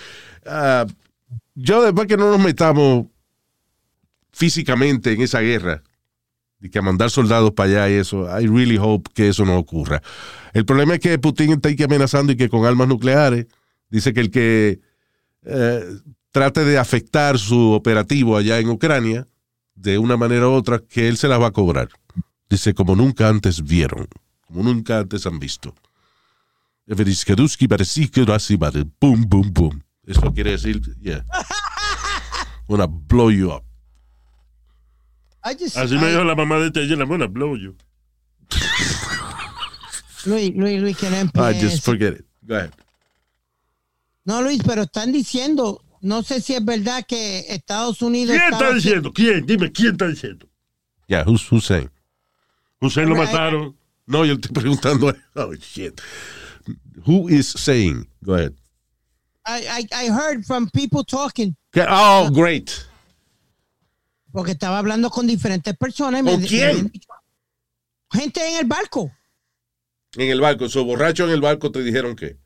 Ah, 0.44 0.84
yo 1.54 1.82
después 1.82 2.06
que 2.06 2.18
no 2.18 2.30
nos 2.30 2.40
metamos 2.40 3.06
físicamente 4.30 5.12
en 5.12 5.22
esa 5.22 5.40
guerra, 5.40 5.82
y 6.60 6.70
que 6.70 6.78
a 6.78 6.82
mandar 6.82 7.10
soldados 7.10 7.52
para 7.52 7.70
allá 7.70 7.90
y 7.90 7.98
eso, 8.00 8.24
I 8.24 8.46
really 8.46 8.78
hope 8.80 9.10
que 9.14 9.28
eso 9.28 9.44
no 9.44 9.56
ocurra. 9.56 10.02
El 10.52 10.64
problema 10.64 10.94
es 10.94 11.00
que 11.00 11.18
Putin 11.18 11.52
está 11.52 11.68
ahí 11.68 11.76
amenazando 11.82 12.32
y 12.32 12.36
que 12.36 12.48
con 12.48 12.64
armas 12.64 12.88
nucleares, 12.88 13.46
dice 13.90 14.12
que 14.12 14.20
el 14.20 14.30
que 14.30 14.80
eh, 15.44 15.84
trate 16.30 16.64
de 16.64 16.78
afectar 16.78 17.38
su 17.38 17.72
operativo 17.72 18.36
allá 18.36 18.58
en 18.58 18.68
Ucrania, 18.70 19.28
de 19.74 19.98
una 19.98 20.16
manera 20.16 20.48
u 20.48 20.52
otra, 20.52 20.78
que 20.78 21.08
él 21.08 21.16
se 21.16 21.28
las 21.28 21.40
va 21.40 21.48
a 21.48 21.52
cobrar. 21.52 21.88
Dice, 22.48 22.74
como 22.74 22.96
nunca 22.96 23.28
antes 23.28 23.62
vieron, 23.62 24.08
como 24.46 24.62
nunca 24.62 24.98
antes 24.98 25.26
han 25.26 25.38
visto. 25.38 25.74
Boom, 29.00 29.28
boom, 29.28 29.52
boom. 29.52 29.82
Eso 30.06 30.32
quiere 30.32 30.52
decir, 30.52 30.80
yeah. 31.00 31.24
Wanna 32.68 32.86
blow 32.86 33.30
you 33.30 33.50
up. 33.50 33.65
I 35.48 35.54
just- 35.54 35.76
Así 35.76 35.94
me 35.96 36.06
I- 36.08 36.10
dijo 36.12 36.24
la 36.24 36.34
mamá 36.34 36.58
de 36.58 36.66
este 36.66 36.80
ayer, 36.80 36.98
la 36.98 37.04
buena 37.04 37.26
blow 37.26 37.56
you. 37.56 37.76
Luis, 40.26 40.52
Luis, 40.56 40.80
Luis, 40.80 40.96
que 40.96 41.08
no 41.08 41.16
Ah, 41.34 41.52
just 41.52 41.62
empiece. 41.62 41.80
forget 41.82 42.14
it. 42.14 42.24
Go 42.46 42.56
ahead. 42.56 42.72
No, 44.24 44.42
Luis, 44.42 44.60
pero 44.64 44.82
están 44.82 45.12
diciendo, 45.12 45.80
no 46.00 46.22
sé 46.22 46.40
si 46.40 46.54
es 46.54 46.64
verdad 46.64 47.04
que 47.06 47.44
Estados 47.48 48.02
Unidos. 48.02 48.36
¿Quién 48.36 48.52
está 48.52 48.72
diciendo? 48.74 49.12
¿Quién? 49.12 49.46
Dime, 49.46 49.70
¿quién 49.70 49.92
está 49.92 50.08
diciendo? 50.08 50.48
Yeah, 51.06 51.22
who's, 51.24 51.46
who's 51.50 51.64
saying? 51.64 51.90
Hussein 52.80 53.08
lo 53.08 53.14
Right. 53.14 53.26
mataron. 53.28 53.76
No, 54.06 54.24
yo 54.24 54.34
estoy 54.34 54.52
preguntando. 54.52 55.14
Oh, 55.36 55.54
shit. 55.54 56.00
Who 57.06 57.28
is 57.28 57.46
saying? 57.48 58.08
Go 58.24 58.34
ahead. 58.34 58.54
I, 59.46 59.86
I, 59.92 60.06
I 60.06 60.08
heard 60.08 60.44
from 60.44 60.68
people 60.70 61.04
talking. 61.04 61.54
Oh, 61.76 62.30
great. 62.30 62.84
Porque 64.36 64.52
estaba 64.52 64.76
hablando 64.78 65.08
con 65.08 65.26
diferentes 65.26 65.74
personas. 65.78 66.20
y 66.20 66.24
me- 66.24 66.30
¿Con 66.32 66.42
quién? 66.42 66.92
Gente 68.12 68.46
en 68.46 68.58
el 68.58 68.66
barco. 68.66 69.10
En 70.14 70.28
el 70.30 70.42
barco, 70.42 70.68
so 70.68 70.84
borracho 70.84 71.24
en 71.24 71.30
el 71.30 71.40
barco 71.40 71.72
te 71.72 71.82
dijeron 71.82 72.14
que. 72.14 72.36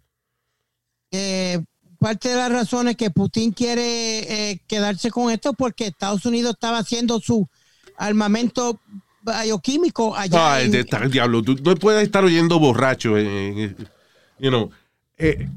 Eh, 1.10 1.58
parte 1.98 2.28
de 2.28 2.36
las 2.36 2.52
razones 2.52 2.94
que 2.94 3.10
Putin 3.10 3.50
quiere 3.52 4.50
eh, 4.52 4.60
quedarse 4.68 5.10
con 5.10 5.32
esto 5.32 5.52
porque 5.52 5.88
Estados 5.88 6.24
Unidos 6.24 6.52
estaba 6.54 6.78
haciendo 6.78 7.18
su 7.18 7.48
armamento 7.96 8.78
bioquímico 9.22 10.14
allá. 10.16 10.54
Ay, 10.54 10.66
en- 10.66 10.70
de 10.72 10.84
tal 10.84 11.10
diablo. 11.10 11.42
Tú 11.42 11.56
no 11.56 11.74
puedes 11.74 12.04
estar 12.04 12.22
oyendo 12.24 12.60
borracho. 12.60 13.18
you 13.18 14.48
know, 14.48 14.70
eh, 15.18 15.48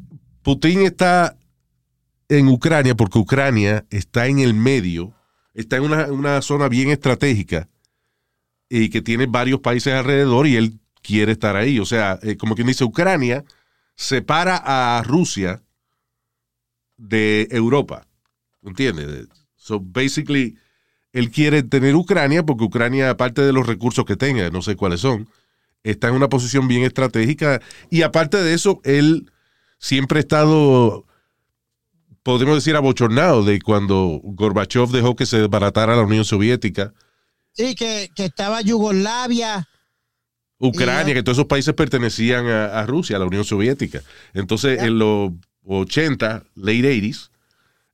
Putin 0.42 0.82
está 0.82 1.38
en 2.28 2.48
Ucrania 2.48 2.96
porque 2.96 3.20
Ucrania 3.20 3.86
está 3.92 4.25
en 4.25 4.40
el 4.40 4.56
medio, 4.56 5.13
está 5.53 5.77
en 5.77 5.83
una, 5.83 6.12
una 6.12 6.41
zona 6.41 6.69
bien 6.69 6.89
estratégica 6.89 7.69
y 8.69 8.89
que 8.89 9.01
tiene 9.01 9.27
varios 9.27 9.60
países 9.60 9.93
alrededor 9.93 10.48
y 10.48 10.55
él 10.55 10.79
quiere 11.01 11.33
estar 11.33 11.55
ahí. 11.55 11.79
O 11.79 11.86
sea, 11.86 12.19
eh, 12.24 12.38
como 12.38 12.55
quien 12.55 12.67
dice, 12.67 12.83
Ucrania 12.83 13.43
separa 13.95 14.62
a 14.63 15.03
Rusia 15.03 15.62
de 16.98 17.48
Europa. 17.51 18.07
¿Entiendes? 18.63 19.27
So 19.55 19.79
basically, 19.79 20.57
él 21.12 21.29
quiere 21.29 21.63
tener 21.63 21.95
Ucrania 21.95 22.43
porque 22.43 22.63
Ucrania, 22.63 23.10
aparte 23.10 23.41
de 23.41 23.53
los 23.53 23.67
recursos 23.67 24.05
que 24.05 24.15
tenga, 24.15 24.50
no 24.50 24.62
sé 24.62 24.75
cuáles 24.75 25.01
son, 25.01 25.29
está 25.83 26.07
en 26.07 26.15
una 26.15 26.29
posición 26.29 26.67
bien 26.67 26.83
estratégica 26.83 27.62
y 27.89 28.01
aparte 28.01 28.38
de 28.38 28.53
eso, 28.53 28.81
él 28.83 29.31
siempre 29.77 30.19
ha 30.19 30.22
estado, 30.22 31.05
podemos 32.24 32.56
decir, 32.56 32.75
abochornado 32.75 33.44
de 33.44 33.62
cuando 33.62 34.20
Gorbachev 34.24 34.88
dejó 34.89 35.15
que 35.15 35.25
se 35.25 35.39
desbaratara 35.39 35.96
la 35.96 36.03
Unión 36.03 36.25
Soviética, 36.25 36.94
Sí, 37.56 37.75
que, 37.75 38.10
que 38.15 38.25
estaba 38.25 38.62
Yugoslavia. 38.62 39.68
Ucrania, 40.58 41.12
Y- 41.12 41.15
que 41.15 41.24
todos 41.24 41.38
esos 41.38 41.48
países 41.48 41.74
pertenecían 41.75 42.48
a, 42.48 42.80
a 42.80 42.86
Rusia, 42.88 43.18
a 43.18 43.20
la 43.20 43.25
Unión 43.25 43.44
Soviética. 43.44 44.01
Entonces, 44.34 44.82
en 44.82 44.98
los 44.98 45.32
80, 45.65 46.44
late 46.56 46.82
80s, 47.01 47.30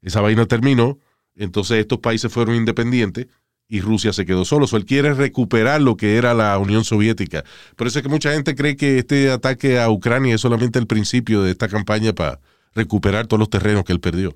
esa 0.02 0.22
vaina 0.22 0.46
terminó, 0.46 0.98
entonces 1.36 1.80
estos 1.80 2.00
países 2.00 2.32
fueron 2.32 2.56
independientes 2.56 3.28
y 3.68 3.82
Rusia 3.82 4.14
se 4.14 4.26
quedó 4.26 4.46
solo. 4.46 4.66
So, 4.66 4.78
él 4.78 4.86
quiere 4.86 5.14
recuperar 5.14 5.82
lo 5.82 5.98
que 5.98 6.16
era 6.16 6.34
la 6.34 6.58
Unión 6.58 6.86
Soviética. 6.86 7.44
Por 7.76 7.88
eso 7.88 8.00
es 8.00 8.04
que 8.04 8.10
mucha 8.10 8.32
gente 8.32 8.56
cree 8.56 8.78
que 8.78 9.00
este 9.00 9.30
ataque 9.30 9.80
a 9.80 9.90
Ucrania 9.90 10.36
es 10.36 10.42
solamente 10.42 10.80
el 10.80 10.88
principio 10.88 11.42
de 11.44 11.52
esta 11.52 11.68
campaña 11.68 12.14
para 12.14 12.40
recuperar 12.80 13.28
todos 13.28 13.40
los 13.40 13.50
terrenos 13.50 13.84
que 13.84 13.94
él 13.94 14.00
perdió. 14.00 14.36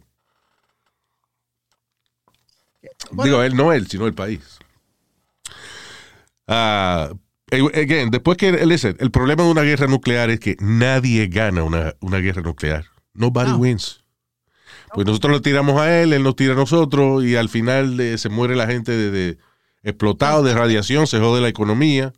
Digo, 3.24 3.42
él 3.44 3.56
no 3.56 3.72
él, 3.74 3.88
sino 3.88 4.06
el 4.08 4.14
país. 4.14 4.60
Ah, 6.48 7.12
again, 7.52 8.10
después 8.12 8.38
que, 8.38 8.52
listen, 8.66 8.96
el 9.00 9.12
problema 9.12 9.44
de 9.44 9.52
una 9.52 9.62
guerra 9.62 9.88
nuclear 9.88 10.30
es 10.30 10.40
que 10.40 10.56
nadie 10.60 11.28
gana 11.28 11.64
una, 11.64 11.94
una 12.02 12.18
guerra 12.18 12.42
nuclear. 12.42 12.86
Nobody 13.14 13.52
No. 13.52 13.58
wins. 13.58 14.04
Pues 14.94 15.08
nosotros 15.08 15.32
lo 15.32 15.42
tiramos 15.42 15.80
a 15.80 16.02
él, 16.02 16.14
él 16.14 16.22
nos 16.24 16.36
tira 16.36 16.54
a 16.54 16.56
nosotros 16.56 17.24
y 17.24 17.36
al 17.36 17.50
final 17.50 18.00
eh, 18.00 18.18
se 18.18 18.30
muere 18.30 18.56
la 18.56 18.68
gente 18.68 18.92
de, 18.92 19.10
de 19.12 19.38
explotado 19.84 20.44
de 20.44 20.54
radiación, 20.54 21.08
se 21.08 21.20
jode 21.20 21.42
la 21.42 21.48
economía. 21.50 22.14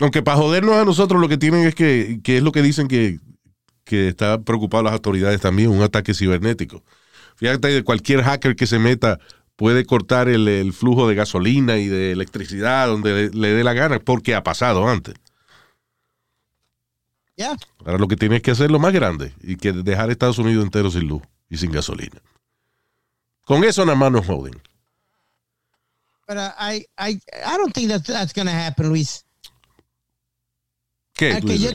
Aunque 0.00 0.22
para 0.22 0.36
jodernos 0.36 0.74
a 0.76 0.84
nosotros 0.84 1.20
lo 1.20 1.28
que 1.28 1.38
tienen 1.38 1.66
es 1.66 1.74
que, 1.74 2.20
que 2.22 2.38
es 2.38 2.42
lo 2.42 2.52
que 2.52 2.62
dicen 2.62 2.88
que, 2.88 3.18
que 3.86 4.08
está 4.08 4.42
preocupado 4.42 4.82
las 4.82 4.92
autoridades 4.92 5.40
también, 5.40 5.70
un 5.70 5.80
ataque 5.80 6.12
cibernético. 6.12 6.82
Fíjate, 7.36 7.68
de 7.68 7.84
cualquier 7.84 8.22
hacker 8.22 8.56
que 8.56 8.66
se 8.66 8.78
meta 8.78 9.20
puede 9.54 9.86
cortar 9.86 10.28
el, 10.28 10.48
el 10.48 10.72
flujo 10.72 11.08
de 11.08 11.14
gasolina 11.14 11.78
y 11.78 11.86
de 11.86 12.12
electricidad 12.12 12.88
donde 12.88 13.30
le, 13.30 13.30
le 13.30 13.48
dé 13.52 13.64
la 13.64 13.72
gana, 13.72 14.00
porque 14.00 14.34
ha 14.34 14.42
pasado 14.42 14.86
antes. 14.88 15.14
Ya. 17.36 17.56
Ahora 17.84 17.98
lo 17.98 18.08
que 18.08 18.16
tienes 18.16 18.42
que 18.42 18.50
hacer 18.50 18.66
es 18.66 18.72
lo 18.72 18.78
más 18.78 18.92
grande 18.92 19.32
y 19.40 19.56
que 19.56 19.72
dejar 19.72 20.10
Estados 20.10 20.38
Unidos 20.38 20.64
entero 20.64 20.90
sin 20.90 21.06
luz 21.06 21.22
y 21.48 21.58
sin 21.58 21.70
gasolina. 21.70 22.20
Con 23.44 23.62
eso 23.62 23.84
nada 23.84 23.96
más 23.96 24.10
nos 24.10 24.26
joden. 24.26 24.60
Pero 26.26 26.42
I, 26.58 26.84
I, 26.98 27.12
I 27.12 27.56
don't 27.56 27.72
think 27.72 27.88
that 27.90 28.02
that's 28.02 28.34
going 28.34 28.46
to 28.46 28.52
happen, 28.52 28.88
Luis. 28.88 29.24
¿Qué? 31.14 31.40
Yo, 31.58 31.70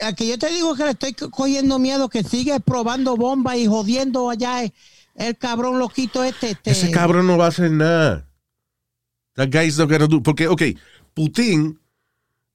al 0.00 0.14
que- 0.14 0.26
yo 0.28 0.38
te 0.38 0.48
digo 0.50 0.74
que 0.74 0.84
le 0.84 0.90
estoy 0.90 1.12
co- 1.12 1.30
cogiendo 1.30 1.78
miedo, 1.78 2.08
que 2.08 2.22
sigue 2.22 2.58
probando 2.60 3.16
bombas 3.16 3.56
y 3.56 3.66
jodiendo 3.66 4.30
allá 4.30 4.62
el, 4.64 4.72
el 5.14 5.36
cabrón 5.36 5.78
loquito 5.78 6.22
este. 6.24 6.50
este 6.50 6.70
Ese 6.70 6.90
cabrón 6.90 7.26
no 7.26 7.36
va 7.38 7.46
a 7.46 7.48
hacer 7.48 7.70
nada. 7.70 8.26
Guy's. 9.36 9.78
Porque, 10.22 10.48
ok, 10.48 10.62
Putin 11.14 11.78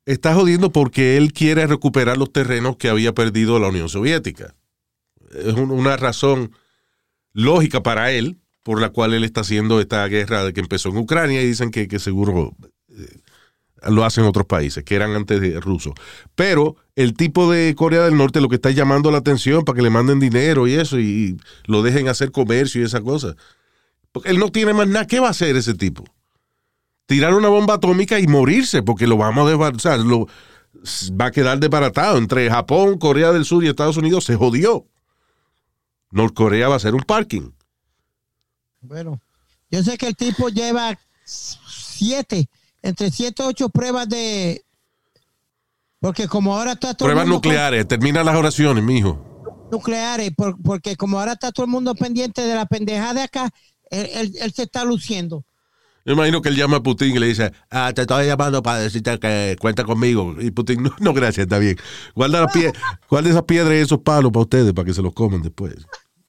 está 0.06 0.34
jodiendo 0.34 0.72
porque 0.72 1.18
él 1.18 1.32
quiere 1.34 1.68
recuperar 1.68 2.18
los 2.18 2.32
terrenos 2.32 2.78
que 2.78 2.90
había 2.90 3.14
perdido 3.14 3.60
la 3.60 3.68
Unión 3.68 3.90
Soviética. 3.90 4.56
Es 5.34 5.54
un- 5.54 5.72
una 5.72 5.96
razón 5.98 6.52
lógica 7.34 7.84
para 7.84 8.12
él 8.12 8.38
por 8.64 8.80
la 8.82 8.90
cual 8.90 9.14
él 9.14 9.24
está 9.24 9.42
haciendo 9.42 9.80
esta 9.80 10.06
guerra 10.08 10.52
que 10.52 10.60
empezó 10.60 10.90
en 10.90 10.98
Ucrania 10.98 11.42
y 11.42 11.48
dicen 11.48 11.72
que, 11.72 11.88
que 11.88 12.00
seguro 12.00 12.56
eh, 12.90 13.20
lo 13.90 14.04
hacen 14.06 14.24
otros 14.26 14.46
países, 14.46 14.84
que 14.84 14.96
eran 14.96 15.16
antes 15.16 15.60
rusos. 15.64 15.94
Pero 16.36 16.76
el 16.96 17.14
tipo 17.14 17.52
de 17.52 17.74
Corea 17.76 18.04
del 18.04 18.18
Norte 18.18 18.42
lo 18.42 18.50
que 18.50 18.56
está 18.56 18.72
llamando 18.72 19.12
la 19.12 19.20
atención 19.20 19.64
para 19.64 19.76
que 19.76 19.82
le 19.82 19.90
manden 19.90 20.20
dinero 20.20 20.68
y 20.68 20.74
eso 20.74 21.00
y 21.00 21.38
lo 21.66 21.82
dejen 21.82 22.08
hacer 22.08 22.32
comercio 22.32 22.82
y 22.82 22.86
esa 22.86 23.02
cosa. 23.02 23.36
Porque 24.12 24.30
él 24.30 24.40
no 24.40 24.50
tiene 24.52 24.74
más 24.74 24.88
nada. 24.88 25.08
¿Qué 25.08 25.20
va 25.20 25.28
a 25.28 25.32
hacer 25.32 25.56
ese 25.56 25.74
tipo? 25.74 26.04
Tirar 27.06 27.34
una 27.34 27.50
bomba 27.50 27.76
atómica 27.76 28.20
y 28.20 28.28
morirse, 28.28 28.84
porque 28.84 29.08
lo 29.08 29.18
vamos 29.18 29.48
a 29.48 29.50
desbaratar. 29.50 30.00
Lo, 30.00 30.28
va 31.20 31.26
a 31.26 31.32
quedar 31.32 31.60
desbaratado. 31.60 32.18
Entre 32.18 32.50
Japón, 32.50 32.98
Corea 32.98 33.32
del 33.32 33.46
Sur 33.46 33.64
y 33.64 33.68
Estados 33.68 33.98
Unidos 33.98 34.26
se 34.26 34.36
jodió. 34.36 34.86
Norcorea 36.12 36.68
va 36.68 36.76
a 36.76 36.80
ser 36.80 36.94
un 36.94 37.04
parking. 37.04 37.52
Bueno, 38.82 39.22
yo 39.70 39.84
sé 39.84 39.98
que 39.98 40.08
el 40.08 40.16
tipo 40.16 40.50
lleva 40.50 40.98
siete, 41.24 42.50
entre 42.82 43.12
siete 43.12 43.44
o 43.44 43.48
ocho 43.48 43.70
pruebas 43.70 44.10
de. 44.10 44.66
Porque 46.02 46.28
como 46.28 46.54
ahora 46.58 46.74
está 46.74 46.94
todo 46.96 47.08
el 47.08 47.14
Pruebas 47.14 47.28
mundo 47.30 47.42
con- 47.42 47.50
nucleares. 47.52 47.88
Termina 47.88 48.24
las 48.24 48.36
oraciones, 48.36 48.84
mijo. 48.84 49.24
nucleares, 49.72 50.32
por- 50.36 50.62
porque 50.62 50.98
como 50.98 51.18
ahora 51.18 51.32
está 51.34 51.54
todo 51.54 51.66
el 51.66 51.72
mundo 51.72 51.96
pendiente 51.96 52.42
de 52.42 52.56
la 52.56 52.66
pendejada 52.66 53.14
de 53.14 53.22
acá, 53.22 53.50
él, 53.90 54.10
él- 54.16 54.34
él 54.42 54.52
se 54.52 54.64
está 54.64 54.84
luciendo. 54.84 55.46
Yo 56.04 56.14
imagino 56.14 56.42
que 56.42 56.50
él 56.50 56.56
llama 56.56 56.78
a 56.78 56.84
Putin 56.84 57.16
y 57.16 57.20
le 57.20 57.28
dice, 57.28 57.54
ah, 57.70 57.92
te 57.94 58.02
estoy 58.02 58.26
llamando 58.26 58.64
para 58.64 58.80
decirte 58.80 59.18
que 59.20 59.56
cuenta 59.62 59.84
conmigo. 59.84 60.36
Y 60.42 60.50
Putin, 60.52 60.82
no, 60.84 60.92
no 61.00 61.14
gracias, 61.14 61.46
está 61.46 61.60
bien. 61.60 61.78
Guarda, 62.16 62.42
la 62.42 62.48
pie 62.48 62.74
guarda 63.08 63.30
esas 63.30 63.44
piedras 63.44 63.76
y 63.76 63.82
esos 63.82 64.00
palos 64.00 64.32
para 64.32 64.42
ustedes, 64.42 64.74
para 64.74 64.88
que 64.88 64.94
se 64.96 65.02
los 65.04 65.14
coman 65.14 65.44
después. 65.44 65.76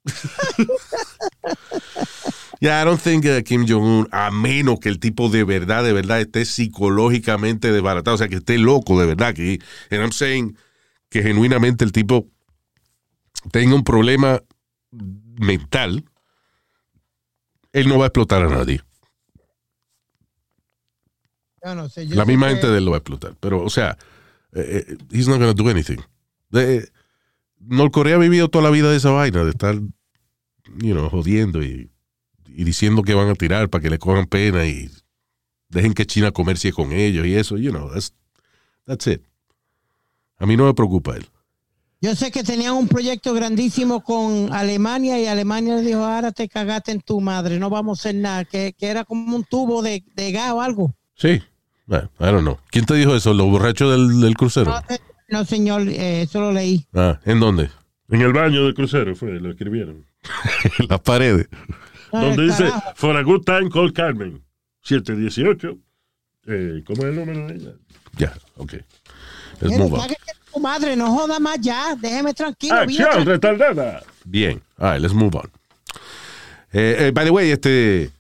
Yeah, 2.63 2.81
I 2.81 2.85
don't 2.85 3.01
think 3.01 3.25
uh, 3.27 3.43
Kim 3.43 3.67
Jong-un, 3.67 4.07
a 4.13 4.31
menos 4.31 4.79
que 4.79 4.89
el 4.89 5.01
tipo 5.01 5.29
de 5.29 5.43
verdad, 5.43 5.83
de 5.83 5.93
verdad 5.93 6.21
esté 6.21 6.45
psicológicamente 6.45 7.73
desbaratado, 7.73 8.15
o 8.15 8.19
sea, 8.19 8.29
que 8.29 8.37
esté 8.37 8.57
loco 8.57 9.01
de 9.01 9.07
verdad, 9.07 9.35
que, 9.35 9.59
and 9.91 10.01
I'm 10.01 10.13
saying 10.13 10.57
que 11.09 11.25
genuinamente 11.25 11.85
el 11.85 11.91
tipo 11.91 12.29
tenga 13.51 13.75
un 13.75 13.83
problema 13.83 14.41
mental, 14.93 16.05
él 17.73 17.89
no 17.89 17.99
va 17.99 18.05
a 18.05 18.07
explotar 18.09 18.45
a 18.45 18.49
nadie. 18.49 18.81
Yo 21.65 21.75
no 21.75 21.89
sé, 21.89 22.07
yo 22.07 22.15
La 22.15 22.25
misma 22.25 22.47
que- 22.47 22.53
gente 22.55 22.69
de 22.69 22.79
él 22.79 22.85
lo 22.85 22.93
va 22.93 22.99
a 22.99 23.01
explotar. 23.01 23.35
Pero, 23.41 23.61
o 23.65 23.71
sea, 23.71 23.99
eh, 24.53 24.85
eh, 24.89 24.97
he's 25.11 25.27
not 25.27 25.39
gonna 25.41 25.53
do 25.53 25.69
anything. 25.69 25.99
De, 26.51 26.89
Norcorea 27.59 28.15
ha 28.15 28.19
vivido 28.19 28.49
toda 28.49 28.63
la 28.63 28.71
vida 28.71 28.89
de 28.89 28.99
esa 28.99 29.11
vaina, 29.11 29.43
de 29.43 29.51
estar, 29.51 29.75
you 29.75 30.93
know, 30.95 31.09
jodiendo 31.09 31.61
y, 31.63 31.91
y 32.57 32.65
diciendo 32.65 33.03
que 33.03 33.15
van 33.15 33.29
a 33.29 33.35
tirar 33.35 33.69
para 33.69 33.83
que 33.83 33.91
le 33.91 33.99
cojan 33.99 34.27
pena 34.27 34.67
y 34.67 34.91
dejen 35.69 35.95
que 35.95 36.07
China 36.07 36.31
comercie 36.33 36.73
con 36.73 36.93
ellos 36.93 37.27
y 37.27 37.35
eso, 37.35 37.57
you 37.57 37.71
know, 37.71 37.91
that's, 37.93 38.13
that's 38.87 39.07
it. 39.07 39.23
A 40.39 40.47
mí 40.47 40.57
no 40.57 40.67
me 40.67 40.75
preocupa 40.75 41.17
él. 41.17 41.27
Yo 42.01 42.17
sé 42.17 42.33
que 42.33 42.43
tenían 42.43 42.75
un 42.75 42.89
proyecto 42.89 43.33
grandísimo 43.33 44.03
con 44.03 44.53
Alemania 44.53 45.21
y 45.21 45.27
Alemania 45.27 45.77
le 45.77 45.83
dijo, 45.83 46.05
ahora 46.05 46.33
te 46.33 46.49
cagaste 46.49 46.91
en 46.91 47.01
tu 47.01 47.21
madre, 47.21 47.61
no 47.61 47.71
vamos 47.71 47.99
a 47.99 48.01
hacer 48.01 48.17
nada, 48.17 48.45
que, 48.45 48.75
que 48.77 48.87
era 48.89 49.05
como 49.05 49.37
un 49.37 49.45
tubo 49.45 49.83
de, 49.83 50.03
de 50.17 50.33
gas 50.33 50.51
o 50.51 50.61
algo. 50.61 50.95
Sí, 51.15 51.41
Bueno, 51.87 52.11
I 52.19 52.25
don't 52.25 52.41
know. 52.43 52.59
¿Quién 52.71 52.87
te 52.87 52.95
dijo 52.95 53.15
eso? 53.15 53.33
¿Los 53.35 53.49
borrachos 53.49 53.91
del, 53.93 54.21
del 54.21 54.37
crucero? 54.37 54.73
No, 54.73 54.83
no, 55.29 55.45
señor, 55.45 55.83
eh, 55.89 56.23
eso 56.23 56.41
lo 56.41 56.51
leí. 56.51 56.87
Ah, 56.93 57.21
¿en 57.25 57.39
dónde? 57.39 57.71
En 58.11 58.21
el 58.21 58.33
baño 58.33 58.65
del 58.65 58.75
crucero 58.75 59.15
fue, 59.15 59.39
lo 59.41 59.51
escribieron. 59.51 60.05
En 60.79 60.87
las 60.89 61.01
paredes. 61.01 61.49
Donde 62.13 62.43
dice, 62.45 62.71
for 62.95 63.17
a 63.17 63.23
good 63.23 63.43
time, 63.45 63.69
call 63.71 63.93
Carmen. 63.93 64.43
718. 64.83 65.79
Eh, 66.47 66.83
¿Cómo 66.87 67.03
es 67.03 67.09
el 67.09 67.15
número 67.17 67.47
de 67.47 67.55
ella? 67.55 67.73
Ya, 68.19 68.35
ok. 68.57 68.75
Tu 70.53 70.61
madre, 70.61 70.97
no 70.97 71.11
joda 71.15 71.39
más 71.39 71.59
ya, 71.61 71.95
déjeme 71.99 72.35
tranquilo. 72.35 72.75
Acción 72.75 73.25
retardada. 73.25 74.03
Bien. 74.25 74.61
All 74.79 74.93
right, 74.93 75.01
let's 75.01 75.15
move 75.15 75.35
on. 75.37 75.51
Eh, 76.73 76.97
eh, 77.07 77.11
by 77.13 77.25
the 77.25 77.31
way, 77.31 77.51
este. 77.51 78.11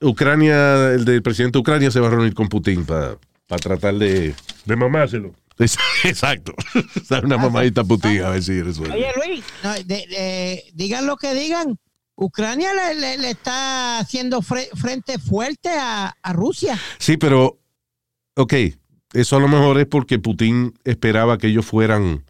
Ucrania, 0.00 0.92
el 0.92 1.04
del 1.04 1.22
presidente 1.22 1.56
de 1.56 1.60
Ucrania 1.60 1.90
se 1.90 1.98
va 2.00 2.08
a 2.08 2.10
reunir 2.10 2.34
con 2.34 2.48
Putin 2.48 2.84
para 2.84 3.16
tratar 3.62 3.94
de. 3.94 4.34
De 4.64 4.76
mamárselo. 4.76 5.34
Exacto. 6.04 6.54
Dar 7.08 7.24
una 7.24 7.38
mamadita 7.38 7.82
a 7.82 7.84
Putin 7.84 8.22
a 8.22 8.30
ver 8.30 8.42
si 8.42 8.60
resuelve. 8.62 8.94
Oye, 8.94 9.12
Luis, 9.24 9.44
no, 9.62 9.72
de- 9.74 9.84
de- 9.84 10.64
digan 10.74 11.06
lo 11.06 11.16
que 11.16 11.32
digan. 11.34 11.78
Ucrania 12.16 12.72
le, 12.74 12.94
le- 13.00 13.18
le 13.18 13.30
está 13.30 13.98
haciendo 13.98 14.40
fre- 14.40 14.68
frente 14.76 15.18
fuerte 15.18 15.68
a, 15.70 16.16
a 16.22 16.32
Rusia. 16.32 16.78
Sí, 16.98 17.16
pero. 17.16 17.58
Ok. 18.36 18.54
Eso 19.12 19.36
a 19.36 19.40
lo 19.40 19.48
mejor 19.48 19.78
es 19.78 19.86
porque 19.86 20.18
Putin 20.18 20.74
esperaba 20.84 21.38
que 21.38 21.46
ellos 21.48 21.64
fueran 21.66 22.24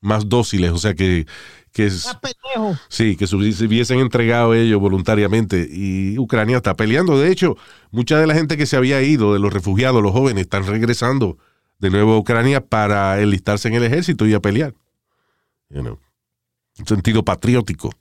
más 0.00 0.28
dóciles. 0.28 0.70
O 0.72 0.78
sea, 0.78 0.94
que. 0.94 1.26
que 1.72 1.86
es-. 1.86 2.06
Sí, 2.88 3.16
que 3.16 3.26
se 3.26 3.36
hubiesen 3.36 4.00
entregado 4.00 4.54
ellos 4.54 4.80
voluntariamente 4.80 5.68
y 5.70 6.18
Ucrania 6.18 6.56
está 6.58 6.74
peleando. 6.74 7.18
De 7.18 7.30
hecho, 7.30 7.56
mucha 7.90 8.18
de 8.18 8.26
la 8.26 8.34
gente 8.34 8.56
que 8.56 8.66
se 8.66 8.76
había 8.76 9.00
ido, 9.02 9.32
de 9.32 9.38
los 9.38 9.52
refugiados, 9.52 10.02
los 10.02 10.12
jóvenes, 10.12 10.42
están 10.42 10.66
regresando 10.66 11.38
de 11.78 11.90
nuevo 11.90 12.14
a 12.14 12.18
Ucrania 12.18 12.64
para 12.64 13.20
enlistarse 13.20 13.68
en 13.68 13.74
el 13.74 13.84
ejército 13.84 14.26
y 14.26 14.34
a 14.34 14.40
pelear. 14.40 14.74
You 15.70 15.82
know, 15.82 15.98
un 16.80 16.86
sentido 16.86 17.24
patriótico. 17.24 17.92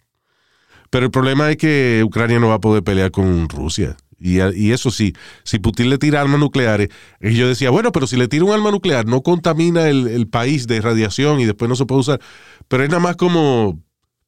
Pero 0.90 1.06
el 1.06 1.12
problema 1.12 1.50
es 1.52 1.58
que 1.58 2.02
Ucrania 2.06 2.40
no 2.40 2.50
va 2.50 2.56
a 2.56 2.62
poder 2.62 2.84
pelear 2.84 3.12
con 3.12 3.50
Rusia. 3.50 3.98
Y, 4.20 4.42
y 4.42 4.72
eso 4.72 4.90
sí, 4.90 5.14
si 5.44 5.60
Putin 5.60 5.90
le 5.90 5.98
tira 5.98 6.22
armas 6.22 6.40
nucleares, 6.40 6.90
y 7.22 7.36
yo 7.36 7.48
decía, 7.48 7.70
bueno, 7.70 7.92
pero 7.92 8.08
si 8.08 8.18
le 8.18 8.28
tira 8.28 8.46
un 8.46 8.52
arma 8.52 8.72
nuclear, 8.72 9.06
no 9.06 9.22
contamina 9.22 9.90
el, 9.90 10.08
el 10.08 10.28
país 10.28 10.66
de 10.66 10.82
radiación 10.82 11.40
y 11.40 11.46
después 11.46 11.70
no 11.70 11.76
se 11.76 11.86
puede 11.86 12.02
usar. 12.02 12.22
Pero 12.68 12.84
es 12.84 12.90
nada 12.90 13.02
más 13.02 13.16
como 13.16 13.80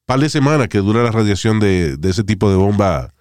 par 0.05 0.19
de 0.19 0.29
semanas 0.29 0.67
que 0.67 0.79
dura 0.79 1.03
la 1.03 1.11
radiación 1.11 1.59
de, 1.59 1.97
de 1.97 2.09
ese 2.09 2.23
tipo 2.23 2.49
de 2.49 2.55
bomba 2.55 3.13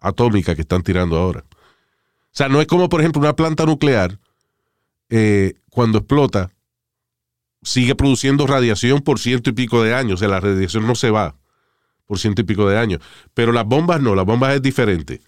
atómica 0.00 0.54
que 0.54 0.62
están 0.62 0.82
tirando 0.82 1.16
ahora. 1.16 1.44
O 1.50 2.36
sea, 2.36 2.48
no 2.48 2.60
es 2.60 2.66
como, 2.66 2.88
por 2.88 3.00
ejemplo, 3.00 3.20
una 3.20 3.34
planta 3.34 3.64
nuclear, 3.64 4.18
eh, 5.08 5.54
cuando 5.70 5.98
explota, 5.98 6.50
sigue 7.62 7.94
produciendo 7.94 8.46
radiación 8.46 9.00
por 9.00 9.18
ciento 9.18 9.50
y 9.50 9.54
pico 9.54 9.82
de 9.82 9.94
años. 9.94 10.14
O 10.14 10.16
sea, 10.18 10.28
la 10.28 10.40
radiación 10.40 10.86
no 10.86 10.94
se 10.94 11.10
va 11.10 11.36
por 12.06 12.18
ciento 12.18 12.40
y 12.42 12.44
pico 12.44 12.68
de 12.68 12.78
años. 12.78 13.00
Pero 13.34 13.52
las 13.52 13.66
bombas 13.66 14.00
no, 14.00 14.14
las 14.14 14.24
bombas 14.24 14.54
es 14.54 14.62
diferente. 14.62 15.20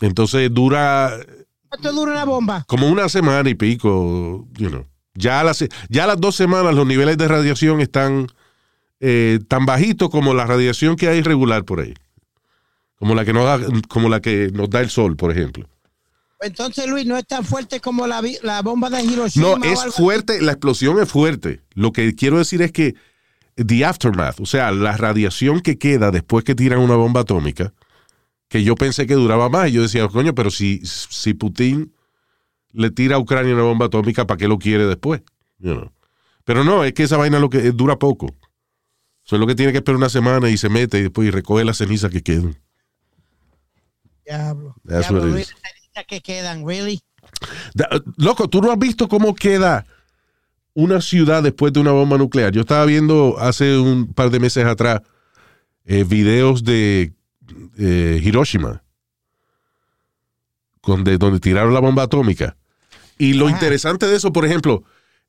Entonces 0.00 0.52
dura 0.52 1.16
¿Cuánto 1.68 1.92
dura 1.92 2.12
una 2.12 2.24
bomba? 2.24 2.64
como 2.66 2.88
una 2.88 3.08
semana 3.08 3.48
y 3.48 3.54
pico, 3.54 4.46
you 4.54 4.68
know. 4.68 4.86
Ya 5.14 5.40
a 5.40 5.44
las, 5.44 5.64
ya 5.88 6.04
a 6.04 6.06
las 6.08 6.20
dos 6.20 6.34
semanas 6.34 6.74
los 6.74 6.86
niveles 6.86 7.16
de 7.16 7.28
radiación 7.28 7.80
están 7.80 8.26
eh, 8.98 9.38
tan 9.48 9.64
bajitos 9.64 10.10
como 10.10 10.34
la 10.34 10.44
radiación 10.44 10.96
que 10.96 11.08
hay 11.08 11.22
regular 11.22 11.64
por 11.64 11.80
ahí. 11.80 11.94
Como 12.96 13.14
la 13.14 13.24
que 13.24 13.32
nos 13.32 13.44
da, 13.44 13.60
como 13.88 14.08
la 14.08 14.20
que 14.20 14.50
nos 14.52 14.70
da 14.70 14.80
el 14.80 14.90
sol, 14.90 15.16
por 15.16 15.30
ejemplo. 15.30 15.68
Entonces, 16.40 16.86
Luis, 16.88 17.06
no 17.06 17.16
es 17.16 17.26
tan 17.26 17.44
fuerte 17.44 17.80
como 17.80 18.06
la, 18.06 18.22
la 18.42 18.62
bomba 18.62 18.90
de 18.90 19.02
Hiroshima. 19.02 19.56
No, 19.56 19.64
es 19.64 19.94
fuerte, 19.94 20.42
la 20.42 20.52
explosión 20.52 21.00
es 21.00 21.08
fuerte. 21.08 21.60
Lo 21.74 21.92
que 21.92 22.14
quiero 22.14 22.38
decir 22.38 22.60
es 22.60 22.72
que 22.72 22.94
the 23.56 23.84
aftermath, 23.84 24.40
o 24.40 24.46
sea, 24.46 24.70
la 24.72 24.96
radiación 24.96 25.60
que 25.60 25.78
queda 25.78 26.10
después 26.10 26.44
que 26.44 26.54
tiran 26.54 26.80
una 26.80 26.96
bomba 26.96 27.20
atómica, 27.20 27.72
que 28.48 28.62
yo 28.64 28.74
pensé 28.74 29.06
que 29.06 29.14
duraba 29.14 29.48
más. 29.48 29.68
Y 29.68 29.72
yo 29.72 29.82
decía, 29.82 30.06
coño, 30.08 30.34
pero 30.34 30.50
si, 30.50 30.80
si 30.84 31.34
Putin 31.34 31.92
le 32.72 32.90
tira 32.90 33.16
a 33.16 33.18
Ucrania 33.18 33.54
una 33.54 33.62
bomba 33.62 33.86
atómica, 33.86 34.26
¿para 34.26 34.38
qué 34.38 34.48
lo 34.48 34.58
quiere 34.58 34.86
después? 34.86 35.22
You 35.58 35.74
know. 35.74 35.92
Pero 36.44 36.64
no, 36.64 36.84
es 36.84 36.92
que 36.92 37.04
esa 37.04 37.16
vaina 37.16 37.38
lo 37.38 37.48
que 37.48 37.58
eh, 37.58 37.72
dura 37.72 37.98
poco. 37.98 38.26
Eso 39.24 39.36
es 39.36 39.40
lo 39.40 39.46
que 39.46 39.54
tiene 39.54 39.72
que 39.72 39.78
esperar 39.78 39.96
una 39.96 40.08
semana 40.10 40.50
y 40.50 40.56
se 40.58 40.68
mete 40.68 40.98
y 40.98 41.02
después 41.02 41.26
y 41.26 41.30
recoge 41.30 41.64
las 41.64 41.78
cenizas 41.78 42.10
que 42.10 42.22
quedan. 42.22 42.56
Diablo. 44.26 44.74
That's 44.84 45.08
Diablo, 45.08 45.20
what 45.20 45.28
it 45.28 45.32
Luis, 45.32 45.46
is. 45.48 45.54
las 45.62 45.72
cenizas 45.72 46.04
que 46.06 46.20
quedan, 46.20 46.66
really. 46.66 47.00
Da- 47.74 47.88
loco, 48.16 48.48
¿tú 48.48 48.60
no 48.60 48.70
has 48.70 48.78
visto 48.78 49.08
cómo 49.08 49.34
queda 49.34 49.86
una 50.74 51.00
ciudad 51.00 51.42
después 51.42 51.72
de 51.72 51.80
una 51.80 51.92
bomba 51.92 52.18
nuclear? 52.18 52.52
Yo 52.52 52.60
estaba 52.62 52.84
viendo 52.84 53.36
hace 53.38 53.78
un 53.78 54.12
par 54.12 54.30
de 54.30 54.40
meses 54.40 54.64
atrás 54.66 55.00
eh, 55.84 56.04
videos 56.04 56.64
de 56.64 57.12
eh, 57.78 58.20
Hiroshima, 58.22 58.82
donde, 60.82 61.18
donde 61.18 61.40
tiraron 61.40 61.72
la 61.74 61.80
bomba 61.80 62.02
atómica. 62.04 62.56
Y 63.18 63.34
lo 63.34 63.46
Ajá. 63.46 63.54
interesante 63.56 64.06
de 64.06 64.16
eso, 64.16 64.32
por 64.32 64.44
ejemplo, 64.44 64.82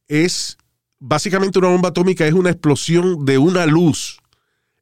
es 0.07 0.57
básicamente 0.99 1.59
una 1.59 1.69
bomba 1.69 1.89
atómica 1.89 2.25
es 2.25 2.33
una 2.33 2.49
explosión 2.49 3.25
de 3.25 3.37
una 3.37 3.65
luz 3.65 4.19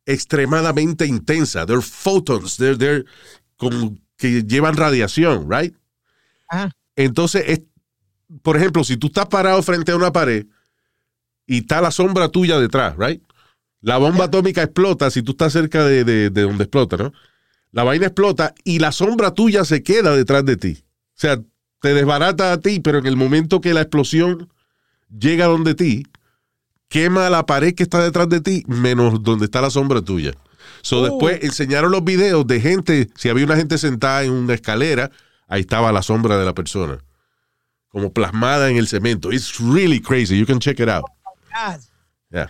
extremadamente 0.06 1.06
intensa. 1.06 1.66
They're 1.66 1.82
photons, 1.82 2.58
they're, 2.58 2.78
they're 2.78 3.06
como 3.58 3.98
que 4.18 4.44
llevan 4.44 4.76
radiación, 4.78 5.48
right? 5.50 5.76
Ajá. 6.48 6.72
Entonces, 6.96 7.44
es- 7.48 7.62
por 8.42 8.58
ejemplo, 8.58 8.84
si 8.84 8.98
tú 8.98 9.08
estás 9.08 9.28
parado 9.28 9.62
frente 9.64 9.92
a 9.92 9.96
una 9.96 10.12
pared 10.12 10.46
y 11.46 11.60
está 11.60 11.82
la 11.82 11.92
sombra 11.92 12.30
tuya 12.30 12.60
detrás, 12.60 12.96
right? 12.98 13.22
La 13.82 13.98
bomba 13.98 14.26
atómica 14.26 14.64
explota 14.64 15.12
si 15.12 15.22
tú 15.22 15.32
estás 15.34 15.54
cerca 15.54 15.84
de, 15.84 16.04
de- 16.04 16.30
de 16.30 16.42
donde 16.42 16.64
explota, 16.64 16.96
¿no? 16.98 17.14
La 17.72 17.84
vaina 17.84 18.06
explota 18.08 18.54
y 18.64 18.80
la 18.80 18.92
sombra 18.92 19.32
tuya 19.34 19.66
se 19.66 19.84
queda 19.84 20.16
detrás 20.16 20.46
de 20.46 20.56
ti. 20.58 20.78
O 20.84 21.16
sea, 21.16 21.40
te 21.82 21.94
desbarata 21.94 22.54
a 22.54 22.60
ti, 22.60 22.80
pero 22.80 23.00
en 23.00 23.06
el 23.08 23.18
momento 23.18 23.60
que 23.62 23.74
la 23.74 23.82
explosión 23.82 24.48
llega 25.10 25.48
donde 25.48 25.76
ti, 25.76 26.06
quema 26.88 27.30
la 27.30 27.46
pared 27.46 27.74
que 27.76 27.84
está 27.84 28.02
detrás 28.04 28.30
de 28.30 28.40
ti, 28.42 28.64
menos 28.68 29.22
donde 29.24 29.46
está 29.46 29.60
la 29.62 29.70
sombra 29.70 30.02
tuya. 30.02 30.32
So, 30.82 31.00
Oh. 31.00 31.04
después 31.04 31.44
enseñaron 31.44 31.92
los 31.92 32.04
videos 32.04 32.46
de 32.48 32.62
gente, 32.62 33.10
si 33.16 33.30
había 33.30 33.46
una 33.46 33.56
gente 33.58 33.78
sentada 33.78 34.24
en 34.24 34.32
una 34.32 34.54
escalera, 34.54 35.12
ahí 35.48 35.62
estaba 35.62 35.92
la 35.92 36.02
sombra 36.04 36.38
de 36.38 36.46
la 36.46 36.54
persona. 36.54 37.00
Como 37.94 38.12
plasmada 38.12 38.70
en 38.70 38.76
el 38.78 38.88
cemento. 38.88 39.32
It's 39.32 39.60
really 39.62 40.02
crazy. 40.02 40.38
You 40.38 40.46
can 40.46 40.60
check 40.60 40.80
it 40.82 40.90
out. 40.90 41.06
God, 41.54 41.80
Yeah. 42.32 42.48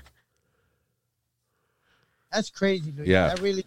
that's 2.32 2.50
crazy, 2.50 2.92
Luis. 2.92 3.08
Yeah. 3.08 3.28
That 3.30 3.40
really- 3.42 3.66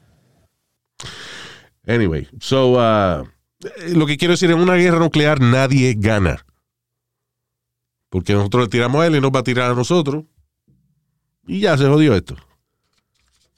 Anyway, 1.86 2.26
so, 2.40 2.72
uh, 2.74 3.24
lo 3.94 4.06
que 4.06 4.16
quiero 4.16 4.32
decir, 4.32 4.50
en 4.50 4.58
una 4.58 4.74
guerra 4.74 4.98
nuclear 4.98 5.38
nadie 5.40 5.94
gana. 5.96 6.44
Porque 8.08 8.32
nosotros 8.32 8.64
le 8.64 8.68
tiramos 8.70 9.02
a 9.02 9.06
él 9.06 9.16
y 9.16 9.20
nos 9.20 9.30
va 9.30 9.40
a 9.40 9.44
tirar 9.44 9.70
a 9.70 9.74
nosotros. 9.74 10.24
Y 11.46 11.60
ya 11.60 11.76
se 11.78 11.84
jodió 11.86 12.14
esto. 12.16 12.36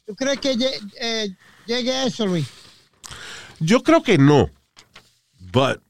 ¿Tú 0.06 0.14
crees 0.14 0.40
que 0.40 0.56
eh, 1.00 1.28
llegue 1.66 1.92
a 1.92 2.04
eso, 2.06 2.26
Luis? 2.26 2.46
Yo 3.60 3.82
creo 3.82 4.02
que 4.02 4.18
no. 4.18 4.50
But 5.52 5.80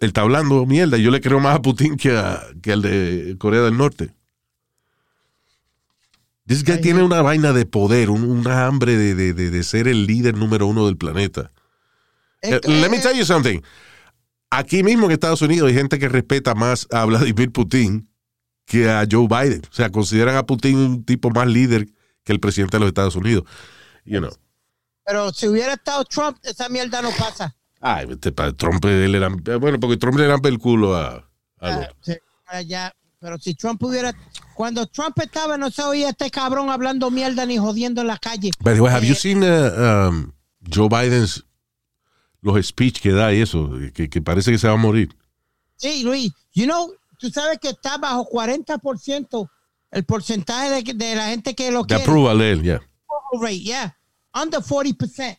él 0.00 0.08
está 0.08 0.20
hablando 0.22 0.64
mierda. 0.66 0.96
Yo 0.96 1.10
le 1.10 1.20
creo 1.20 1.40
más 1.40 1.56
a 1.56 1.62
Putin 1.62 1.96
que, 1.96 2.16
a- 2.16 2.42
que 2.62 2.72
al 2.72 2.82
de 2.82 3.36
Corea 3.38 3.62
del 3.62 3.76
Norte. 3.76 4.14
This 6.46 6.64
guy 6.64 6.74
Ay, 6.74 6.80
tiene 6.80 7.02
una 7.02 7.20
vaina 7.20 7.52
de 7.52 7.66
poder, 7.66 8.08
un- 8.10 8.24
una 8.24 8.66
hambre 8.66 8.96
de, 8.96 9.14
de- 9.14 9.34
de- 9.34 9.50
de 9.50 9.62
ser 9.62 9.86
el 9.86 10.06
líder 10.06 10.36
número 10.36 10.66
uno 10.66 10.86
del 10.86 10.96
planeta. 10.96 11.52
Es 12.40 12.52
Eh, 12.54 12.60
que- 12.62 12.68
Let 12.80 12.88
me 12.90 12.98
tell 13.00 13.16
you 13.16 13.24
something. 13.26 13.60
Aquí 14.50 14.82
mismo 14.82 15.06
en 15.06 15.12
Estados 15.12 15.42
Unidos 15.42 15.68
hay 15.68 15.74
gente 15.74 15.98
que 15.98 16.08
respeta 16.08 16.54
más 16.54 16.86
a 16.90 17.04
Vladimir 17.04 17.52
Putin 17.52 18.08
que 18.64 18.88
a 18.88 19.04
Joe 19.10 19.26
Biden. 19.28 19.62
O 19.70 19.74
sea, 19.74 19.90
consideran 19.90 20.36
a 20.36 20.46
Putin 20.46 20.76
un 20.78 21.04
tipo 21.04 21.30
más 21.30 21.46
líder 21.48 21.86
que 22.24 22.32
el 22.32 22.40
presidente 22.40 22.76
de 22.76 22.80
los 22.80 22.88
Estados 22.88 23.16
Unidos. 23.16 23.44
You 24.06 24.20
know. 24.20 24.30
Pero 25.04 25.32
si 25.32 25.48
hubiera 25.48 25.74
estado 25.74 26.02
Trump, 26.04 26.38
esa 26.42 26.68
mierda 26.70 27.02
no 27.02 27.10
pasa. 27.10 27.54
Ay, 27.80 28.06
este 28.10 28.32
pa- 28.32 28.52
Trump 28.52 28.84
le 28.84 29.18
ram- 29.20 29.42
bueno, 29.60 29.78
porque 29.78 29.96
Trump 29.96 30.18
le 30.18 30.26
rampa 30.28 30.48
el 30.48 30.58
culo 30.58 30.96
a, 30.96 31.14
a 31.16 31.24
Ah, 31.60 31.88
sí, 32.00 32.12
ah, 32.46 32.60
ya. 32.62 32.92
Pero 33.20 33.38
si 33.38 33.54
Trump 33.54 33.82
hubiera. 33.82 34.14
Cuando 34.54 34.86
Trump 34.86 35.18
estaba, 35.20 35.56
no 35.56 35.70
se 35.70 35.82
oía 35.82 36.10
este 36.10 36.30
cabrón 36.30 36.70
hablando 36.70 37.10
mierda 37.10 37.46
ni 37.46 37.56
jodiendo 37.58 38.00
en 38.00 38.06
la 38.08 38.18
calle. 38.18 38.50
By 38.60 38.74
the 38.74 38.80
way, 38.80 38.92
have 38.92 39.04
you 39.06 39.12
Eh, 39.12 39.16
seen 39.16 39.42
uh, 39.42 40.08
um, 40.08 40.32
Joe 40.72 40.88
Biden's 40.88 41.44
los 42.40 42.64
speech 42.66 43.00
que 43.00 43.10
da 43.12 43.32
y 43.34 43.40
eso, 43.40 43.70
que, 43.94 44.08
que 44.08 44.22
parece 44.22 44.50
que 44.52 44.58
se 44.58 44.68
va 44.68 44.74
a 44.74 44.76
morir? 44.76 45.08
Sí, 45.76 46.02
Luis. 46.04 46.32
You 46.54 46.66
know, 46.66 46.92
tú 47.18 47.28
sabes 47.30 47.58
que 47.60 47.70
está 47.70 47.98
bajo 47.98 48.28
40% 48.28 49.48
el 49.90 50.04
porcentaje 50.04 50.82
de, 50.82 50.94
de 50.94 51.16
la 51.16 51.28
gente 51.28 51.54
que 51.54 51.70
lo 51.72 51.80
approval 51.80 52.38
de 52.38 52.50
él, 52.52 52.62
ya. 52.62 52.74
approval 52.76 53.40
rate, 53.42 53.60
yeah. 53.60 53.96
Under 54.34 54.60
40%. 54.60 55.38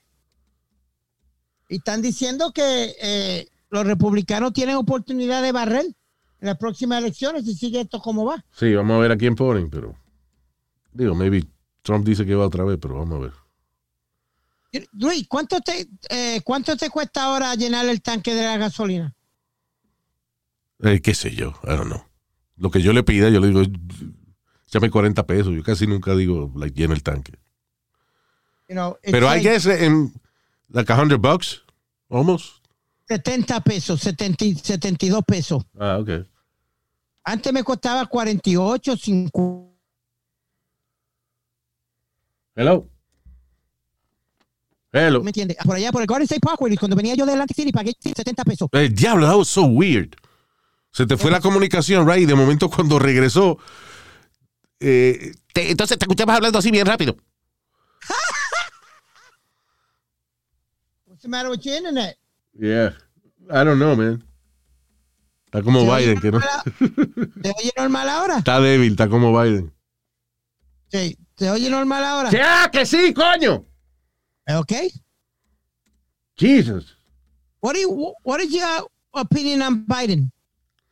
Y 1.69 1.77
están 1.77 2.01
diciendo 2.01 2.51
que 2.51 2.95
eh, 3.01 3.47
los 3.69 3.85
republicanos 3.85 4.51
tienen 4.51 4.75
oportunidad 4.75 5.43
de 5.43 5.51
barrer 5.51 5.85
en 5.85 6.47
las 6.47 6.57
próximas 6.57 6.99
elecciones 6.99 7.45
si 7.45 7.53
sigue 7.53 7.81
esto 7.81 8.01
como 8.01 8.25
va. 8.25 8.43
Sí, 8.51 8.73
vamos 8.73 8.97
a 8.97 8.99
ver 8.99 9.11
a 9.11 9.17
quién 9.17 9.35
ponen, 9.35 9.69
pero. 9.69 9.95
Digo, 10.91 11.13
maybe 11.13 11.45
Trump 11.83 12.05
dice 12.05 12.25
que 12.25 12.33
va 12.33 12.47
otra 12.47 12.63
vez, 12.63 12.79
pero 12.81 12.95
vamos 12.95 13.17
a 13.17 13.21
ver. 13.21 13.33
Luis, 14.93 15.27
¿cuánto 15.27 15.61
te, 15.61 15.87
eh, 16.09 16.41
¿cuánto 16.43 16.75
te 16.75 16.89
cuesta 16.89 17.23
ahora 17.23 17.53
llenar 17.55 17.87
el 17.87 18.01
tanque 18.01 18.33
de 18.33 18.43
la 18.43 18.57
gasolina? 18.57 19.15
Eh, 20.81 21.01
qué 21.01 21.13
sé 21.13 21.31
yo, 21.35 21.53
I 21.63 21.69
don't 21.69 21.85
know. 21.85 22.03
Lo 22.57 22.71
que 22.71 22.81
yo 22.81 22.93
le 22.93 23.03
pida, 23.03 23.29
yo 23.29 23.39
le 23.39 23.47
digo, 23.47 23.61
llame 24.67 24.89
40 24.89 25.25
pesos. 25.25 25.53
Yo 25.53 25.63
casi 25.63 25.87
nunca 25.87 26.15
digo, 26.15 26.51
like, 26.55 26.75
llena 26.79 26.93
el 26.93 27.03
tanque. 27.03 27.33
You 28.67 28.75
know, 28.75 28.97
it's 29.01 29.11
Pero 29.11 29.27
like 29.27 29.47
guess 29.47 29.65
in 29.65 30.13
like 30.71 30.91
a 30.91 30.95
hundred 30.95 31.19
bucks, 31.21 31.61
almost. 32.09 32.61
70 33.07 33.59
pesos, 33.61 33.99
70, 34.01 34.45
y- 34.45 34.55
72 34.55 35.23
pesos. 35.25 35.63
Ah, 35.79 35.97
okay. 35.99 36.25
Antes 37.23 37.51
me 37.53 37.63
costaba 37.63 38.05
48, 38.05 38.95
50. 38.97 39.69
Hello. 42.55 42.87
Hello. 44.91 45.23
¿Me 45.23 45.29
entiendes? 45.29 45.57
Por 45.63 45.75
allá, 45.75 45.91
por 45.91 46.01
el 46.01 46.07
Garden 46.07 46.23
State 46.23 46.41
Parkway, 46.41 46.75
cuando 46.75 46.95
venía 46.95 47.13
yo 47.15 47.25
de 47.25 47.31
Atlantic 47.33 47.55
City, 47.55 47.71
pagué 47.71 47.93
70 48.01 48.43
pesos. 48.43 48.69
El 48.71 48.93
diablo, 48.93 49.27
that 49.27 49.35
was 49.37 49.47
so 49.47 49.63
weird. 49.65 50.15
Se 50.91 51.05
te 51.05 51.15
fue 51.17 51.29
la 51.29 51.39
comunicación, 51.39 52.07
right? 52.07 52.23
Y 52.23 52.25
de 52.25 52.33
momento 52.35 52.69
cuando 52.69 52.97
regresó, 52.97 53.59
eh, 54.79 55.31
te- 55.53 55.69
entonces 55.69 55.97
te 55.99 56.05
escuchabas 56.05 56.37
hablando 56.37 56.57
así 56.57 56.71
bien 56.71 56.85
rápido. 56.87 57.15
The 61.29 61.37
matter 61.37 61.51
with 61.51 61.63
your 61.63 61.75
internet? 61.75 62.15
Yeah. 62.57 62.89
I 63.51 63.63
don't 63.63 63.77
know, 63.77 63.95
man. 63.95 64.23
Está 65.45 65.63
como 65.63 65.81
¿Te 65.81 65.89
oye 65.91 66.15
Biden, 66.15 66.21
que 66.21 66.31
no. 66.31 66.39
¿Te 67.43 67.49
oye 67.49 67.71
normal 67.77 68.09
ahora? 68.09 68.37
Está 68.39 68.59
débil, 68.59 68.93
está 68.93 69.07
como 69.07 69.31
Biden. 69.39 69.71
Sí. 70.87 71.19
¿Te 71.35 71.51
oye 71.51 71.69
normal 71.69 72.03
ahora? 72.03 72.31
¡Ya, 72.31 72.71
que 72.71 72.83
sí, 72.83 73.13
coño! 73.13 73.63
¿Ok? 74.55 74.73
Jesus. 76.35 76.97
What, 77.61 77.73
do 77.73 77.79
you, 77.81 78.13
what 78.23 78.39
is 78.41 78.51
your 78.51 78.87
opinion 79.13 79.61
on 79.61 79.85
Biden? 79.85 80.31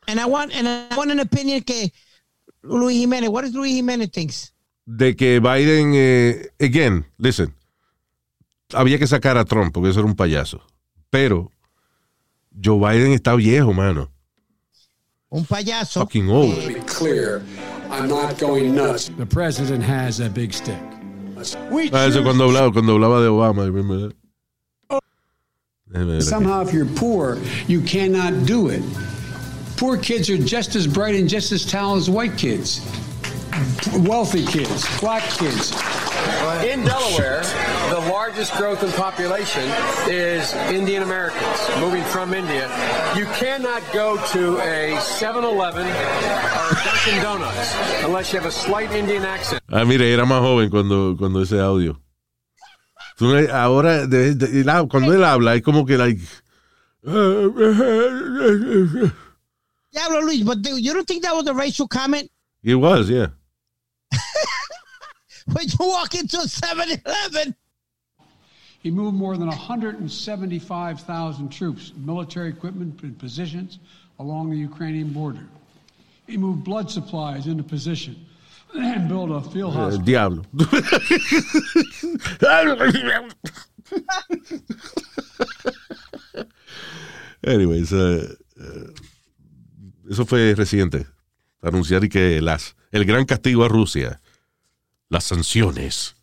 And 0.06 0.20
I 0.20 0.26
want, 0.26 0.54
and 0.54 0.68
I 0.68 0.96
want 0.96 1.10
an 1.10 1.18
opinion 1.18 1.62
que 1.62 1.90
Luis 2.62 2.96
Jiménez, 2.96 3.28
what 3.28 3.42
does 3.42 3.54
Luis 3.54 3.74
Jiménez 3.74 4.12
thinks? 4.12 4.52
De 4.86 5.16
que 5.16 5.40
Biden, 5.40 5.94
eh, 5.96 6.48
again, 6.60 7.04
listen, 7.18 7.52
había 8.74 8.98
que 8.98 9.06
sacar 9.06 9.36
a 9.36 9.44
Trump 9.44 9.72
porque 9.72 9.90
eso 9.90 10.00
era 10.00 10.08
un 10.08 10.14
payaso. 10.14 10.60
Pero 11.10 11.50
Joe 12.62 12.78
Biden 12.78 13.12
está 13.12 13.34
viejo, 13.34 13.72
mano. 13.72 14.10
Un 15.30 15.44
payaso. 15.44 16.00
Fucking 16.00 16.28
old. 16.28 16.68
be 16.68 16.80
clear, 16.86 17.42
I'm 17.90 18.08
not 18.08 18.38
going 18.38 18.74
nuts. 18.74 19.10
The 19.16 19.26
president 19.26 19.82
has 19.84 20.20
a 20.20 20.28
big 20.28 20.52
stick. 20.52 20.78
Ah, 21.92 22.06
eso 22.06 22.22
cuando 22.22 22.48
hablaba, 22.48 22.72
cuando 22.72 22.94
hablaba 22.94 23.20
de 23.20 23.28
Obama, 23.28 23.64
remember 23.66 24.08
that? 24.08 24.14
Déjame 25.90 26.16
aquí. 26.16 26.22
Somehow, 26.22 26.62
if 26.62 26.72
you're 26.72 26.84
poor, 26.84 27.38
you 27.66 27.80
cannot 27.82 28.46
do 28.46 28.68
it. 28.68 28.82
Poor 29.76 29.96
kids 29.96 30.28
are 30.28 30.36
just 30.36 30.74
as 30.74 30.86
bright 30.86 31.14
and 31.14 31.28
just 31.28 31.52
as 31.52 31.64
talented 31.64 32.08
as 32.08 32.10
white 32.10 32.36
kids. 32.36 32.80
Wealthy 34.06 34.44
kids, 34.44 34.84
black 35.00 35.22
kids. 35.38 35.72
In 36.64 36.84
Delaware, 36.84 37.42
the 37.90 38.00
largest 38.10 38.54
growth 38.56 38.82
in 38.82 38.90
population 38.92 39.62
is 40.08 40.52
Indian 40.70 41.02
Americans 41.02 41.58
moving 41.80 42.04
from 42.04 42.34
India. 42.34 42.68
You 43.16 43.24
cannot 43.40 43.82
go 43.92 44.16
to 44.32 44.58
a 44.60 44.98
7 45.00 45.44
Eleven 45.44 45.86
or 45.86 45.90
a 45.90 46.84
Dunkin' 46.84 47.22
Donuts 47.22 47.74
unless 48.04 48.32
you 48.32 48.38
have 48.38 48.48
a 48.48 48.52
slight 48.52 48.90
Indian 48.92 49.24
accent. 49.24 49.62
Ah, 49.70 49.84
mire, 49.84 50.02
era 50.12 50.24
más 50.26 50.40
joven 50.40 50.68
cuando, 50.70 51.16
cuando 51.16 51.40
ese 51.42 51.58
audio. 51.60 51.98
Tú 53.16 53.34
ahora, 53.52 54.06
de- 54.06 54.34
de- 54.34 54.60
él 54.60 54.68
hab- 54.68 54.88
cuando 54.88 55.12
él 55.12 55.24
habla, 55.24 55.54
es 55.56 55.62
como 55.62 55.84
que, 55.86 55.96
like. 55.96 56.20
Diablo, 59.92 60.20
Luis, 60.20 60.42
but 60.44 60.58
you 60.64 60.92
don't 60.92 61.06
think 61.06 61.22
that 61.22 61.34
was 61.34 61.46
a 61.48 61.54
racial 61.54 61.88
comment? 61.88 62.30
It 62.62 62.74
was, 62.74 63.08
yeah. 63.08 63.28
When 65.52 65.66
you 65.66 65.76
walk 65.80 66.14
into 66.14 66.36
a 66.38 66.46
7-Eleven, 66.46 67.54
He 68.80 68.90
moved 68.90 69.16
more 69.16 69.36
than 69.36 69.48
175,000 69.48 71.48
troops, 71.50 71.92
military 71.96 72.48
equipment, 72.50 73.02
and 73.02 73.18
positions 73.18 73.78
along 74.18 74.50
the 74.50 74.56
Ukrainian 74.56 75.12
border. 75.12 75.46
He 76.26 76.36
moved 76.36 76.64
blood 76.64 76.90
supplies 76.90 77.46
into 77.46 77.62
position 77.64 78.16
and 78.74 79.08
built 79.08 79.30
a 79.30 79.40
field 79.50 79.74
El 79.74 79.80
hospital. 79.80 80.04
diablo. 80.04 80.44
Anyways, 87.42 87.92
eh, 87.92 88.28
eh, 88.60 88.92
eso 90.10 90.26
fue 90.26 90.54
reciente. 90.54 91.06
Anunciar 91.62 92.04
y 92.04 92.08
que 92.08 92.40
las, 92.40 92.76
el 92.92 93.04
gran 93.04 93.24
castigo 93.24 93.64
a 93.64 93.68
Rusia, 93.68 94.20
las 95.08 95.24
sanciones. 95.24 96.14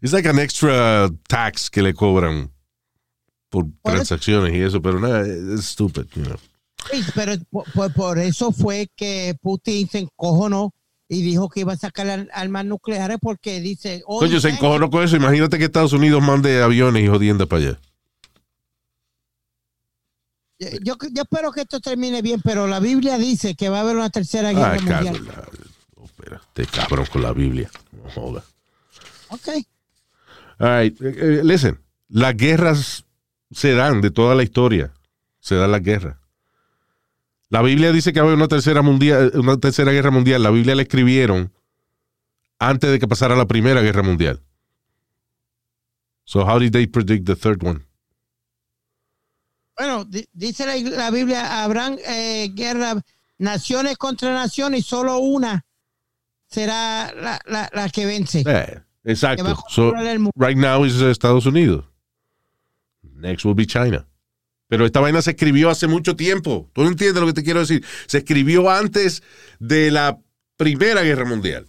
Es 0.00 0.12
like 0.12 0.28
an 0.28 0.38
extra 0.38 1.08
tax 1.28 1.70
que 1.70 1.82
le 1.82 1.94
cobran 1.94 2.50
por 3.48 3.66
transacciones 3.82 4.54
y 4.54 4.60
eso, 4.60 4.82
pero 4.82 5.00
nada, 5.00 5.22
es 5.26 5.64
stupid, 5.64 6.04
you 6.14 6.22
know. 6.24 6.36
Luis, 6.92 7.10
pero 7.14 7.32
por, 7.50 7.92
por- 7.92 8.18
eso 8.18 8.52
fue 8.52 8.88
que 8.94 9.34
Putin 9.40 9.88
se 9.88 9.98
encojonó 10.00 10.74
y 11.08 11.22
dijo 11.22 11.48
que 11.48 11.60
iba 11.60 11.72
a 11.72 11.76
sacar 11.76 12.28
armas 12.32 12.64
nucleares 12.64 13.18
porque 13.20 13.60
dice... 13.60 14.02
Coño, 14.06 14.40
se 14.40 14.50
encojonó 14.50 14.90
con 14.90 15.02
eso. 15.02 15.16
Imagínate 15.16 15.58
que 15.58 15.64
Estados 15.64 15.92
Unidos 15.92 16.22
mande 16.22 16.62
aviones 16.62 17.02
y 17.04 17.08
jodienda 17.08 17.46
para 17.46 17.62
allá. 17.62 17.78
You. 20.58 20.68
Yo, 20.82 20.96
yo 21.12 21.22
espero 21.22 21.52
que 21.52 21.62
esto 21.62 21.80
termine 21.80 22.22
bien, 22.22 22.40
pero 22.42 22.66
la 22.66 22.80
Biblia 22.80 23.18
dice 23.18 23.54
que 23.54 23.68
va 23.68 23.78
a 23.78 23.80
haber 23.82 23.96
una 23.96 24.10
tercera 24.10 24.52
guerra 24.52 24.72
Ay, 24.72 24.80
mundial. 24.80 25.28
te 26.52 26.66
cabrón 26.66 27.06
con 27.06 27.22
la 27.22 27.32
Biblia. 27.32 27.70
No 27.92 28.10
joda. 28.10 28.42
Ok. 29.28 29.48
All 30.58 30.82
right, 30.82 31.00
eh, 31.02 31.14
eh, 31.18 31.40
listen. 31.44 31.80
Las 32.08 32.36
guerras 32.36 33.04
se 33.50 33.72
dan 33.72 34.00
de 34.00 34.10
toda 34.10 34.34
la 34.34 34.42
historia. 34.42 34.92
Se 35.40 35.54
dan 35.54 35.72
las 35.72 35.82
guerras. 35.82 36.16
La 37.48 37.62
Biblia 37.62 37.92
dice 37.92 38.12
que 38.12 38.20
va 38.20 38.26
a 38.26 38.28
haber 38.28 38.36
una 38.36 38.48
tercera 38.48 38.82
mundial, 38.82 39.32
una 39.34 39.56
tercera 39.58 39.92
guerra 39.92 40.10
mundial. 40.10 40.42
La 40.42 40.50
Biblia 40.50 40.74
la 40.74 40.82
escribieron 40.82 41.52
antes 42.58 42.90
de 42.90 42.98
que 42.98 43.06
pasara 43.06 43.36
la 43.36 43.46
primera 43.46 43.82
guerra 43.82 44.02
mundial. 44.02 44.40
So 46.24 46.44
how 46.44 46.58
did 46.58 46.72
they 46.72 46.86
predict 46.86 47.26
the 47.26 47.36
third 47.36 47.62
one? 47.62 47.84
Bueno, 49.78 50.04
di- 50.04 50.26
dice 50.32 50.64
la, 50.66 50.76
la 50.96 51.10
Biblia, 51.10 51.62
habrán 51.62 51.98
eh, 52.06 52.50
guerra, 52.54 53.02
naciones 53.38 53.96
contra 53.98 54.32
naciones 54.32 54.80
y 54.80 54.82
solo 54.82 55.18
una 55.18 55.64
será 56.48 57.12
la, 57.14 57.38
la- 57.46 57.70
la 57.72 57.88
que 57.90 58.06
vence. 58.06 58.40
Eh, 58.46 58.80
que 59.04 59.10
exacto. 59.12 59.56
So, 59.68 59.94
el 59.94 60.18
mundo. 60.20 60.32
right 60.36 60.56
now 60.56 60.84
is 60.84 61.00
Estados 61.00 61.46
Unidos. 61.46 61.84
Next 63.02 63.44
will 63.44 63.54
be 63.54 63.66
China. 63.66 64.06
Pero 64.68 64.84
esta 64.84 65.00
vaina 65.00 65.22
se 65.22 65.30
escribió 65.30 65.70
hace 65.70 65.86
mucho 65.86 66.16
tiempo. 66.16 66.68
¿Tú 66.72 66.82
no 66.82 66.88
entiendes 66.88 67.20
lo 67.20 67.26
que 67.28 67.34
te 67.34 67.44
quiero 67.44 67.60
decir? 67.60 67.84
Se 68.06 68.18
escribió 68.18 68.68
antes 68.68 69.22
de 69.60 69.90
la 69.90 70.18
Primera 70.56 71.02
Guerra 71.02 71.24
Mundial. 71.24 71.68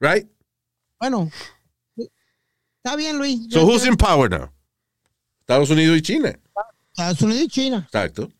Right? 0.00 0.26
Bueno, 1.00 1.30
está 2.76 2.96
bien, 2.96 3.18
Luis. 3.18 3.40
So 3.50 3.66
who's 3.66 3.84
in 3.84 3.96
power 3.96 4.30
now? 4.30 4.50
Estados 5.48 5.70
Unidos 5.70 5.96
y 5.96 6.02
China. 6.02 6.38
Estados 6.90 7.22
Unidos 7.22 7.44
y 7.44 7.48
China. 7.48 7.78
Exacto. 7.86 8.30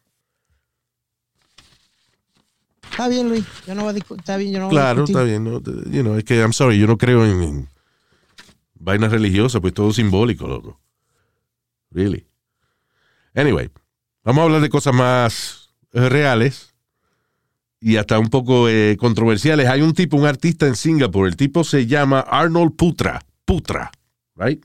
Está 2.90 3.09
bien, 3.09 3.31
Luis. 3.31 3.47
Yo 3.66 3.75
no 3.75 3.85
voy 3.85 3.94
a 3.94 3.97
discu- 3.97 4.18
Está 4.18 4.37
bien, 4.37 4.53
yo 4.53 4.59
no 4.59 4.66
voy 4.68 4.77
a 4.77 4.81
Claro, 4.81 5.07
discutir. 5.07 5.16
está 5.16 5.25
bien. 5.25 5.44
¿no? 5.44 5.61
You 5.90 6.03
know, 6.03 6.16
es 6.18 6.25
que, 6.25 6.38
I'm 6.38 6.53
sorry, 6.53 6.79
yo 6.79 6.87
no 6.87 6.99
creo 6.99 7.25
en, 7.25 7.42
en 7.42 7.68
vainas 8.75 9.11
religiosas, 9.11 9.62
pues 9.62 9.73
todo 9.73 9.90
simbólico, 9.94 10.47
loco. 10.47 10.79
Really. 11.90 12.27
Anyway, 13.35 13.71
vamos 14.23 14.42
a 14.42 14.44
hablar 14.44 14.61
de 14.61 14.68
cosas 14.68 14.92
más 14.94 15.71
eh, 15.94 16.11
reales 16.11 16.75
y 17.81 17.97
hasta 17.97 18.18
un 18.18 18.29
poco 18.29 18.68
eh, 18.68 18.99
controversiales. 19.01 19.66
Hay 19.68 19.81
un 19.81 19.94
tipo, 19.94 20.18
un 20.18 20.27
artista 20.27 20.66
en 20.66 20.77
Singapur, 20.77 21.27
el 21.27 21.37
tipo 21.37 21.64
se 21.64 21.87
llama 21.87 22.21
Arnold 22.21 22.77
Putra. 22.77 23.25
Putra, 23.47 23.90
right? 24.37 24.62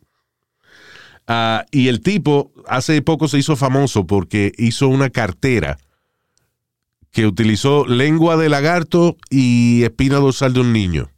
Ah, 1.28 1.66
y 1.72 1.88
el 1.88 2.02
tipo 2.02 2.52
hace 2.68 3.02
poco 3.02 3.28
se 3.28 3.38
hizo 3.38 3.56
famoso 3.56 4.06
porque 4.06 4.52
hizo 4.58 4.88
una 4.90 5.10
cartera 5.10 5.78
que 7.12 7.26
utilizó 7.26 7.86
lengua 7.86 8.36
de 8.38 8.50
lagarto 8.50 9.16
y 9.30 9.84
espina 9.84 10.18
dorsal 10.18 10.54
de 10.54 10.60
un 10.62 10.74
niño. 10.74 11.10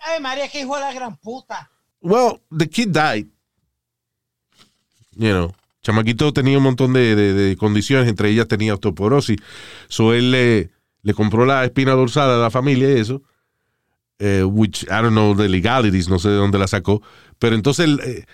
Ay, 0.00 0.20
María, 0.20 0.48
qué 0.48 0.60
hijo 0.62 0.74
de 0.74 0.80
la 0.80 0.92
gran 0.92 1.16
puta. 1.16 1.70
Well, 2.00 2.40
the 2.56 2.68
kid 2.68 2.88
died. 2.88 3.26
You 5.16 5.30
know, 5.32 5.54
chamaquito 5.82 6.32
tenía 6.32 6.58
un 6.58 6.64
montón 6.64 6.92
de, 6.92 7.14
de- 7.16 7.32
de 7.34 7.56
condiciones, 7.56 8.08
entre 8.08 8.30
ellas 8.30 8.46
tenía 8.48 8.74
osteoporosis. 8.74 9.36
So 9.88 10.14
él 10.14 10.30
le, 10.30 10.70
le 11.02 11.14
compró 11.14 11.44
la 11.44 11.64
espina 11.64 11.92
dorsal 11.92 12.30
a 12.30 12.36
la 12.38 12.50
familia 12.50 12.88
y 12.90 13.00
eso. 13.00 13.22
eh, 14.20 14.42
which 14.44 14.82
I 14.84 15.00
don't 15.02 15.10
know 15.12 15.32
the 15.36 15.48
legalities, 15.48 16.08
no 16.08 16.18
sé 16.18 16.28
de 16.28 16.34
dónde 16.36 16.58
la 16.58 16.66
sacó. 16.66 17.02
Pero 17.38 17.54
entonces 17.54 17.88
eh, 18.04 18.24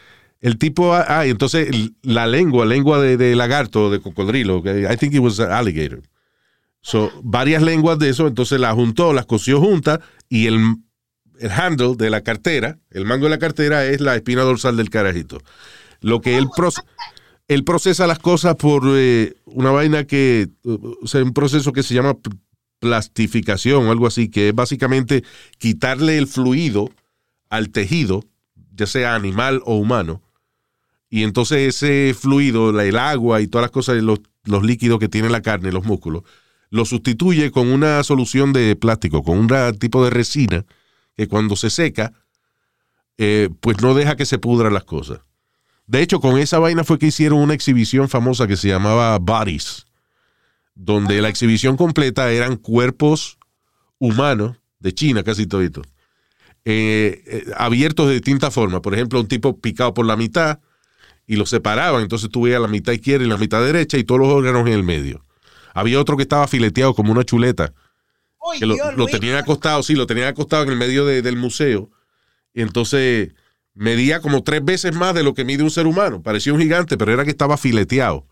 el 0.41 0.59
tipo, 0.59 0.95
ah, 0.95 1.05
ah, 1.09 1.27
entonces 1.27 1.69
la 2.03 2.27
lengua, 2.27 2.67
lengua 2.67 3.01
de, 3.01 3.35
lagarto, 3.35 3.91
de 3.91 4.01
cocodrilo, 4.01 4.59
I 4.59 4.97
think 4.97 5.15
it 5.15 5.21
was 5.21 5.41
alligator. 5.41 6.03
So, 6.83 7.11
varias 7.23 7.63
lenguas 7.63 7.99
de 7.99 8.11
eso, 8.11 8.27
entonces 8.27 8.61
las 8.61 8.75
juntó, 8.75 9.15
las 9.15 9.25
cosió 9.25 9.59
juntas 9.59 10.01
y 10.29 10.47
el, 10.47 10.77
el 11.39 11.51
handle 11.51 11.95
de 11.97 12.11
la 12.11 12.21
cartera, 12.21 12.79
el 12.91 13.07
mango 13.07 13.25
de 13.25 13.31
la 13.31 13.39
cartera 13.39 13.87
es 13.87 14.03
la 14.03 14.15
espina 14.17 14.43
dorsal 14.43 14.77
del 14.77 14.91
carajito. 14.91 15.41
Lo 16.01 16.21
que 16.21 16.37
él, 16.37 16.47
él 17.49 17.65
procesa 17.65 18.07
las 18.07 18.19
cosas 18.19 18.57
por 18.57 18.83
eh, 18.87 19.35
una 19.47 19.71
vaina 19.71 20.05
que, 20.05 20.51
o 20.63 21.07
sea, 21.07 21.23
un 21.23 21.33
proceso 21.33 21.73
que 21.73 21.83
se 21.83 21.95
llama 21.95 22.19
plastificación 22.81 23.87
o 23.87 23.91
algo 23.91 24.07
así, 24.07 24.29
que 24.29 24.51
es 24.51 24.55
básicamente 24.55 25.25
quitarle 25.57 26.19
el 26.19 26.27
fluido 26.27 26.91
al 27.49 27.71
tejido, 27.71 28.25
ya 28.75 28.87
sea 28.87 29.15
animal 29.15 29.63
o 29.65 29.77
humano, 29.77 30.23
y 31.09 31.23
entonces 31.23 31.77
ese 31.77 32.13
fluido, 32.15 32.79
el 32.81 32.99
agua 32.99 33.41
y 33.41 33.47
todas 33.47 33.65
las 33.65 33.71
cosas, 33.71 34.03
los, 34.03 34.21
los 34.45 34.65
líquidos 34.65 34.99
que 34.99 35.09
tiene 35.09 35.31
la 35.31 35.43
carne, 35.43 35.71
los 35.71 35.85
músculos, 35.85 36.25
lo 36.71 36.85
sustituye 36.85 37.53
con 37.53 37.69
una 37.69 38.03
solución 38.03 38.53
de 38.53 38.75
plástico, 38.75 39.23
con 39.23 39.39
un 39.39 39.79
tipo 39.79 40.03
de 40.03 40.11
resina 40.11 40.65
que 41.17 41.29
cuando 41.29 41.55
se 41.55 41.71
seca, 41.71 42.13
eh, 43.17 43.49
pues 43.61 43.81
no 43.81 43.95
deja 43.95 44.17
que 44.17 44.27
se 44.27 44.39
pudran 44.39 44.75
las 44.75 44.83
cosas. 44.83 45.21
De 45.87 46.03
hecho, 46.03 46.21
con 46.21 46.37
esa 46.39 46.59
vaina 46.59 46.83
fue 46.83 46.99
que 46.99 47.07
hicieron 47.07 47.39
una 47.39 47.55
exhibición 47.55 48.09
famosa 48.09 48.49
que 48.49 48.57
se 48.57 48.69
llamaba 48.69 49.19
Bodies, 49.19 49.87
donde 50.75 51.23
la 51.23 51.29
exhibición 51.29 51.77
completa 51.77 52.33
eran 52.33 52.57
cuerpos 52.57 53.39
humanos 53.99 54.57
de 54.81 54.93
China, 54.93 55.23
casi 55.23 55.47
todito, 55.47 55.83
eh, 56.65 57.23
eh, 57.27 57.45
abiertos 57.57 58.09
de 58.09 58.15
distintas 58.15 58.53
formas. 58.55 58.81
Por 58.81 58.95
ejemplo, 58.95 59.21
un 59.21 59.29
tipo 59.29 59.59
picado 59.61 59.93
por 59.95 60.07
la 60.07 60.17
mitad 60.17 60.61
y 61.27 61.37
lo 61.37 61.47
separaban, 61.47 62.03
entonces 62.03 62.31
tú 62.31 62.43
veías 62.43 62.61
la 62.61 62.69
mitad 62.69 62.93
izquierda 62.93 63.25
y 63.25 63.29
la 63.29 63.37
mitad 63.39 63.65
derecha 63.65 63.97
y 63.99 64.05
todos 64.05 64.21
los 64.21 64.29
órganos 64.31 64.67
en 64.67 64.73
el 64.75 64.83
medio. 64.83 65.25
Había 65.73 66.01
otro 66.01 66.17
que 66.17 66.23
estaba 66.23 66.47
fileteado 66.49 66.95
como 66.95 67.13
una 67.13 67.25
chuleta, 67.25 67.73
Uy, 68.41 68.59
que 68.59 68.67
lo, 68.67 68.75
Dios, 68.75 68.89
lo 68.93 69.05
Luis. 69.05 69.11
tenían 69.11 69.37
acostado, 69.37 69.83
sí, 69.83 69.95
lo 69.95 70.07
tenían 70.07 70.29
acostado 70.29 70.63
en 70.65 70.69
el 70.71 70.77
medio 70.77 71.05
de- 71.07 71.23
del 71.23 71.37
museo. 71.37 71.91
Y 72.53 72.61
entonces 72.63 73.33
medía 73.75 74.21
como 74.21 74.43
tres 74.43 74.65
veces 74.65 74.95
más 74.95 75.15
de 75.15 75.23
lo 75.23 75.35
que 75.35 75.45
mide 75.45 75.63
un 75.63 75.71
ser 75.71 75.87
humano. 75.87 76.23
Parecía 76.23 76.53
un 76.53 76.61
gigante, 76.61 76.97
pero 76.97 77.13
era 77.13 77.25
que 77.25 77.31
estaba 77.31 77.57
fileteado. 77.57 78.27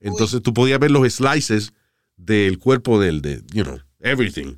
Entonces 0.00 0.42
tú 0.42 0.52
podías 0.54 0.80
ver 0.80 0.90
los 0.90 1.06
slices 1.12 1.72
del 2.16 2.58
cuerpo 2.58 2.98
del, 2.98 3.20
de, 3.22 3.42
you 3.52 3.62
know, 3.62 3.78
everything. 4.00 4.56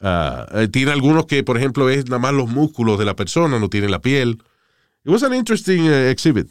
Ah, 0.00 0.46
eh, 0.52 0.68
tiene 0.68 0.92
algunos 0.92 1.26
que, 1.26 1.42
por 1.42 1.56
ejemplo, 1.56 1.88
es 1.88 2.04
nada 2.06 2.18
más 2.18 2.32
los 2.32 2.48
músculos 2.48 2.98
de 2.98 3.04
la 3.04 3.16
persona, 3.16 3.58
no 3.58 3.68
tiene 3.68 3.88
la 3.88 4.00
piel. 4.00 4.42
It 5.04 5.10
was 5.10 5.22
an 5.22 5.34
interesting 5.34 5.86
eh, 5.86 6.10
exhibit. 6.10 6.48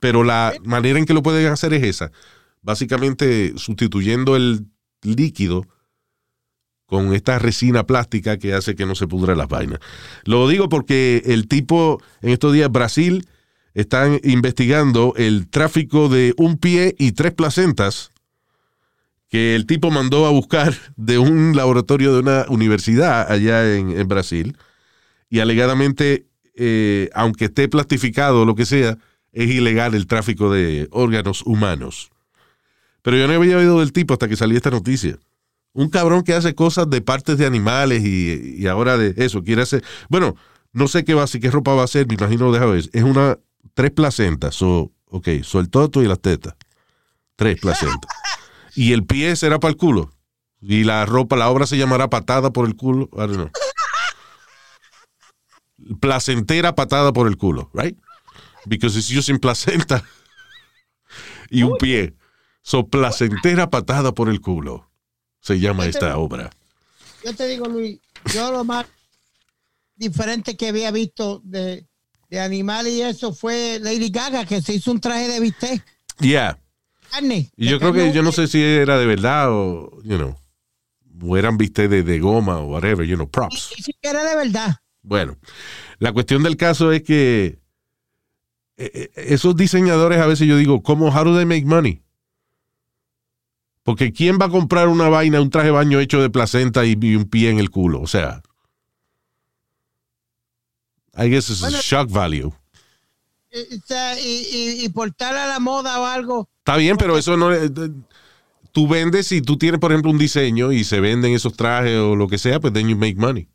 Pero 0.00 0.24
la 0.24 0.54
manera 0.64 0.98
en 0.98 1.06
que 1.06 1.14
lo 1.14 1.22
pueden 1.22 1.50
hacer 1.50 1.74
es 1.74 1.82
esa. 1.82 2.12
Básicamente 2.62 3.52
sustituyendo 3.56 4.36
el 4.36 4.66
líquido 5.02 5.66
con 6.86 7.12
esta 7.14 7.38
resina 7.38 7.84
plástica 7.84 8.38
que 8.38 8.54
hace 8.54 8.76
que 8.76 8.86
no 8.86 8.94
se 8.94 9.06
pudra 9.06 9.34
las 9.34 9.48
vainas. 9.48 9.80
Lo 10.24 10.48
digo 10.48 10.68
porque 10.68 11.22
el 11.26 11.48
tipo, 11.48 12.00
en 12.22 12.30
estos 12.30 12.52
días, 12.52 12.70
Brasil, 12.70 13.26
están 13.74 14.20
investigando 14.22 15.12
el 15.16 15.48
tráfico 15.48 16.08
de 16.08 16.32
un 16.36 16.56
pie 16.56 16.94
y 16.98 17.12
tres 17.12 17.32
placentas 17.32 18.12
que 19.36 19.54
el 19.54 19.66
tipo 19.66 19.90
mandó 19.90 20.24
a 20.24 20.30
buscar 20.30 20.74
de 20.96 21.18
un 21.18 21.54
laboratorio 21.54 22.14
de 22.14 22.20
una 22.20 22.46
universidad 22.48 23.30
allá 23.30 23.76
en, 23.76 24.08
Brasil. 24.08 24.56
Y 25.28 25.40
alegadamente, 25.40 26.24
eh, 26.54 27.10
aunque 27.12 27.44
esté 27.44 27.68
plastificado 27.68 28.40
o 28.40 28.44
lo 28.46 28.54
que 28.54 28.64
sea, 28.64 28.96
es 29.32 29.50
ilegal 29.50 29.94
el 29.94 30.06
tráfico 30.06 30.50
de 30.50 30.88
órganos 30.90 31.42
humanos. 31.42 32.08
Pero 33.02 33.18
yo 33.18 33.28
no 33.28 33.34
había 33.34 33.58
oído 33.58 33.80
del 33.80 33.92
tipo 33.92 34.14
hasta 34.14 34.26
que 34.26 34.36
salió 34.36 34.56
esta 34.56 34.70
noticia. 34.70 35.18
Un 35.74 35.90
cabrón 35.90 36.22
que 36.22 36.32
hace 36.32 36.54
cosas 36.54 36.88
de 36.88 37.02
partes 37.02 37.36
de 37.36 37.44
animales 37.44 38.06
y, 38.06 38.66
ahora 38.66 38.96
de 38.96 39.22
eso, 39.22 39.44
quiere 39.44 39.60
hacer. 39.60 39.84
Bueno, 40.08 40.34
no 40.72 40.88
sé 40.88 41.04
qué 41.04 41.12
va 41.12 41.24
a 41.24 41.26
qué 41.26 41.50
ropa 41.50 41.74
va 41.74 41.82
a 41.82 41.84
hacer, 41.84 42.06
me 42.06 42.14
imagino, 42.14 42.52
deja 42.52 42.64
ver. 42.64 42.88
Es 42.90 43.02
una. 43.02 43.38
Tres 43.74 43.90
placentas. 43.90 44.54
So, 44.54 44.92
ok, 45.10 45.28
so 45.42 45.60
el 45.60 45.68
toto 45.68 46.02
y 46.02 46.06
las 46.06 46.20
tetas. 46.20 46.54
Tres 47.36 47.60
placentas. 47.60 48.10
Y 48.76 48.92
el 48.92 49.06
pie 49.06 49.34
será 49.36 49.58
para 49.58 49.70
el 49.70 49.76
culo. 49.78 50.12
Y 50.60 50.84
la 50.84 51.06
ropa, 51.06 51.34
la 51.34 51.48
obra 51.48 51.66
se 51.66 51.78
llamará 51.78 52.10
patada 52.10 52.52
por 52.52 52.66
el 52.66 52.76
culo. 52.76 53.08
I 53.14 53.16
don't 53.16 53.34
know. 53.34 53.50
Placentera 55.98 56.74
patada 56.74 57.12
por 57.12 57.26
el 57.26 57.36
culo, 57.36 57.70
right? 57.72 57.98
Because 58.66 58.98
it's 58.98 59.10
using 59.10 59.38
placenta 59.38 60.04
y 61.48 61.62
un 61.62 61.76
pie. 61.78 62.14
So, 62.62 62.86
placentera 62.86 63.70
patada 63.70 64.12
por 64.12 64.28
el 64.28 64.40
culo. 64.40 64.90
Se 65.40 65.58
llama 65.58 65.86
esta 65.86 66.18
obra. 66.18 66.50
Yo 67.24 67.34
te 67.34 67.46
digo, 67.46 67.66
Luis, 67.68 67.98
yo 68.34 68.50
lo 68.50 68.64
más 68.64 68.86
diferente 69.94 70.56
que 70.56 70.68
había 70.68 70.90
visto 70.90 71.40
de, 71.44 71.86
de 72.28 72.40
animal 72.40 72.88
y 72.88 73.02
eso 73.02 73.32
fue 73.32 73.78
Lady 73.80 74.10
Gaga, 74.10 74.44
que 74.44 74.60
se 74.60 74.74
hizo 74.74 74.90
un 74.90 75.00
traje 75.00 75.28
de 75.28 75.40
bistec. 75.40 75.84
Yeah. 76.18 76.58
Carne. 77.10 77.50
Y 77.56 77.68
yo 77.68 77.78
creo 77.78 77.92
que 77.92 78.12
yo 78.12 78.22
no 78.22 78.32
sé 78.32 78.46
si 78.46 78.62
era 78.62 78.98
de 78.98 79.06
verdad 79.06 79.50
o, 79.50 80.02
you 80.02 80.16
know, 80.16 80.36
o 81.22 81.36
eran 81.36 81.56
viste 81.56 81.88
de, 81.88 82.02
de 82.02 82.18
goma 82.18 82.58
o 82.58 82.66
whatever, 82.66 83.06
you 83.06 83.16
know, 83.16 83.28
props. 83.30 83.72
Y 83.76 83.82
sí 83.82 83.92
que 84.00 84.08
era 84.08 84.24
de 84.24 84.36
verdad. 84.36 84.76
Bueno, 85.02 85.36
la 85.98 86.12
cuestión 86.12 86.42
del 86.42 86.56
caso 86.56 86.92
es 86.92 87.02
que 87.02 87.58
eh, 88.76 88.90
eh, 88.94 89.10
esos 89.14 89.56
diseñadores 89.56 90.20
a 90.20 90.26
veces 90.26 90.46
yo 90.48 90.56
digo, 90.56 90.82
¿cómo, 90.82 91.08
how 91.08 91.24
do 91.24 91.36
they 91.36 91.46
make 91.46 91.64
money? 91.64 92.02
Porque 93.82 94.12
¿quién 94.12 94.36
va 94.40 94.46
a 94.46 94.50
comprar 94.50 94.88
una 94.88 95.08
vaina, 95.08 95.40
un 95.40 95.48
traje 95.50 95.66
de 95.66 95.72
baño 95.72 96.00
hecho 96.00 96.20
de 96.20 96.28
placenta 96.28 96.84
y, 96.84 96.98
y 97.00 97.14
un 97.14 97.24
pie 97.26 97.50
en 97.50 97.58
el 97.60 97.70
culo? 97.70 98.00
O 98.00 98.06
sea, 98.08 98.42
I 101.16 101.28
guess 101.30 101.48
it's 101.48 101.62
a 101.62 101.66
Bueno. 101.66 101.78
shock 101.80 102.10
value. 102.10 102.52
Y, 103.56 104.26
y, 104.26 104.84
y, 104.84 104.88
portar 104.90 105.36
a 105.36 105.46
la 105.46 105.58
moda 105.60 106.00
o 106.00 106.04
algo. 106.04 106.48
Está 106.58 106.76
bien, 106.76 106.96
pero 106.96 107.16
eso 107.16 107.36
no 107.36 107.50
Tú 108.72 108.86
vendes 108.86 109.28
si 109.28 109.40
tú 109.40 109.56
tienes, 109.56 109.80
por 109.80 109.90
ejemplo, 109.90 110.10
un 110.10 110.18
diseño 110.18 110.70
y 110.70 110.84
se 110.84 111.00
venden 111.00 111.32
esos 111.32 111.56
trajes 111.56 111.96
o 111.98 112.14
lo 112.14 112.28
que 112.28 112.36
sea, 112.36 112.60
pues 112.60 112.74
then 112.74 112.88
you 112.88 112.96
make 112.96 113.16
money. 113.16 113.48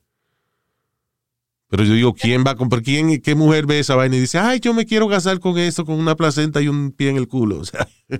Pero 1.70 1.84
yo 1.84 1.94
digo, 1.94 2.14
¿quién 2.16 2.44
va 2.44 2.52
a 2.52 2.56
comprar? 2.56 2.82
¿Quién, 2.82 3.22
¿Qué 3.22 3.36
mujer 3.36 3.68
ve 3.68 3.80
esa 3.80 3.96
vaina 3.96 4.16
y 4.16 4.20
dice, 4.20 4.40
ay, 4.40 4.60
yo 4.60 4.74
me 4.74 4.86
quiero 4.86 5.08
casar 5.08 5.40
con 5.40 5.60
eso, 5.60 5.86
con 5.86 6.00
una 6.00 6.16
placenta 6.16 6.60
y 6.60 6.68
un 6.68 6.92
pie 6.92 7.10
en 7.10 7.18
el 7.18 7.28
culo? 7.28 7.60
O 7.62 7.66
sea, 7.66 7.88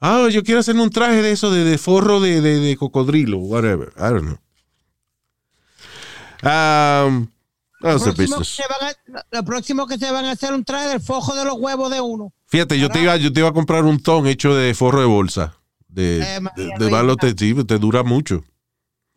ah, 0.00 0.28
yo 0.30 0.44
quiero 0.44 0.60
hacerme 0.60 0.82
un 0.82 0.90
traje 0.90 1.20
de 1.22 1.32
eso, 1.32 1.50
de, 1.50 1.76
forro 1.76 2.20
de, 2.20 2.40
de- 2.40 2.60
de 2.60 2.76
cocodrilo, 2.76 3.38
whatever. 3.38 3.92
I 3.96 4.10
don't 4.10 4.22
know. 4.22 4.38
Um, 6.42 7.28
that's 7.80 8.04
the 8.04 8.12
Próximo 8.12 8.14
que 8.14 8.22
business. 8.22 8.48
se 8.48 8.62
van 8.68 9.16
a- 9.18 9.24
lo 9.30 9.44
próximo 9.44 9.86
que 9.86 9.98
se 9.98 10.10
van 10.10 10.24
a 10.26 10.32
hacer 10.32 10.52
un 10.52 10.64
traje 10.64 10.88
del 10.88 11.00
fojo 11.00 11.34
de 11.34 11.44
los 11.44 11.54
huevos 11.58 11.90
de 11.90 12.00
uno. 12.00 12.32
Fíjate, 12.46 12.78
yo 12.78 12.88
te, 12.88 13.02
iba, 13.02 13.16
yo 13.16 13.32
te 13.32 13.40
iba 13.40 13.48
a 13.48 13.52
comprar 13.52 13.84
un 13.84 14.02
ton 14.02 14.26
hecho 14.26 14.54
de 14.54 14.74
forro 14.74 15.00
de 15.00 15.06
bolsa. 15.06 15.54
De, 15.88 16.20
Eh, 16.20 16.38
de, 16.56 16.70
de 16.78 16.90
balo 16.90 17.16
te, 17.16 17.30
sí, 17.36 17.54
te 17.64 17.78
dura 17.78 18.02
mucho. 18.02 18.44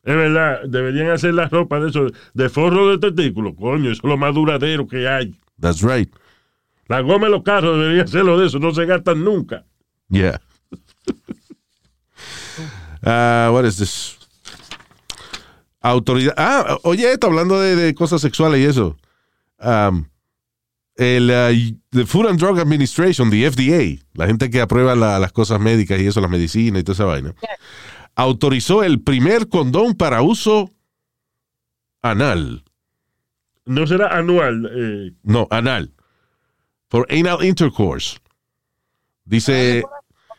Es 0.04 0.16
verdad, 0.16 0.60
deberían 0.68 1.12
hacer 1.12 1.34
la 1.34 1.48
ropa 1.48 1.80
de 1.80 1.90
eso, 1.90 2.08
de 2.34 2.50
forro 2.50 2.90
de 2.96 2.98
testículo. 3.12 3.56
Coño, 3.56 3.90
eso 3.92 4.02
es 4.04 4.10
lo 4.10 4.18
más 4.18 4.34
duradero 4.34 4.86
que 4.88 5.08
hay. 5.08 5.34
That's 5.62 5.82
right. 5.82 6.14
La 6.88 7.00
goma 7.02 7.28
de 7.28 7.32
los 7.32 7.44
carros 7.44 7.80
deberían 7.80 8.06
hacerlo 8.06 8.38
de 8.38 8.48
eso, 8.48 8.60
no 8.60 8.74
se 8.74 8.86
gastan 8.86 9.24
nunca. 9.24 9.66
Yeah. 10.10 10.42
Ah, 13.06 13.50
what 13.52 13.66
is 13.66 13.78
this? 13.78 14.18
Autoridad. 15.84 16.34
Ah, 16.38 16.78
oye, 16.84 17.12
esto 17.12 17.28
hablando 17.28 17.60
de, 17.60 17.76
de 17.76 17.94
cosas 17.94 18.22
sexuales 18.22 18.60
y 18.62 18.64
eso. 18.66 18.98
Um, 19.60 20.06
el 20.96 21.30
uh, 21.30 21.78
the 21.92 22.06
Food 22.06 22.28
and 22.30 22.40
Drug 22.40 22.60
Administration, 22.60 23.30
the 23.30 23.50
FDA, 23.52 24.02
la 24.14 24.26
gente 24.28 24.50
que 24.50 24.62
aprueba 24.62 24.96
la- 24.96 25.20
las 25.20 25.32
cosas 25.32 25.60
médicas 25.60 26.00
y 26.00 26.08
eso, 26.08 26.22
las 26.22 26.30
medicinas 26.32 26.80
y 26.82 26.84
toda 26.84 26.94
esa 26.94 27.06
vaina, 27.06 27.34
autorizó 28.16 28.84
el 28.84 29.02
primer 29.02 29.50
condón 29.50 29.94
para 29.96 30.22
uso 30.22 30.72
anal. 32.02 32.64
No 33.66 33.88
será 33.88 34.08
anual. 34.18 34.70
eh, 34.74 35.12
No, 35.24 35.48
anal. 35.50 35.92
For 36.90 37.08
anal 37.12 37.44
intercourse. 37.44 38.18
Dice. 39.26 39.84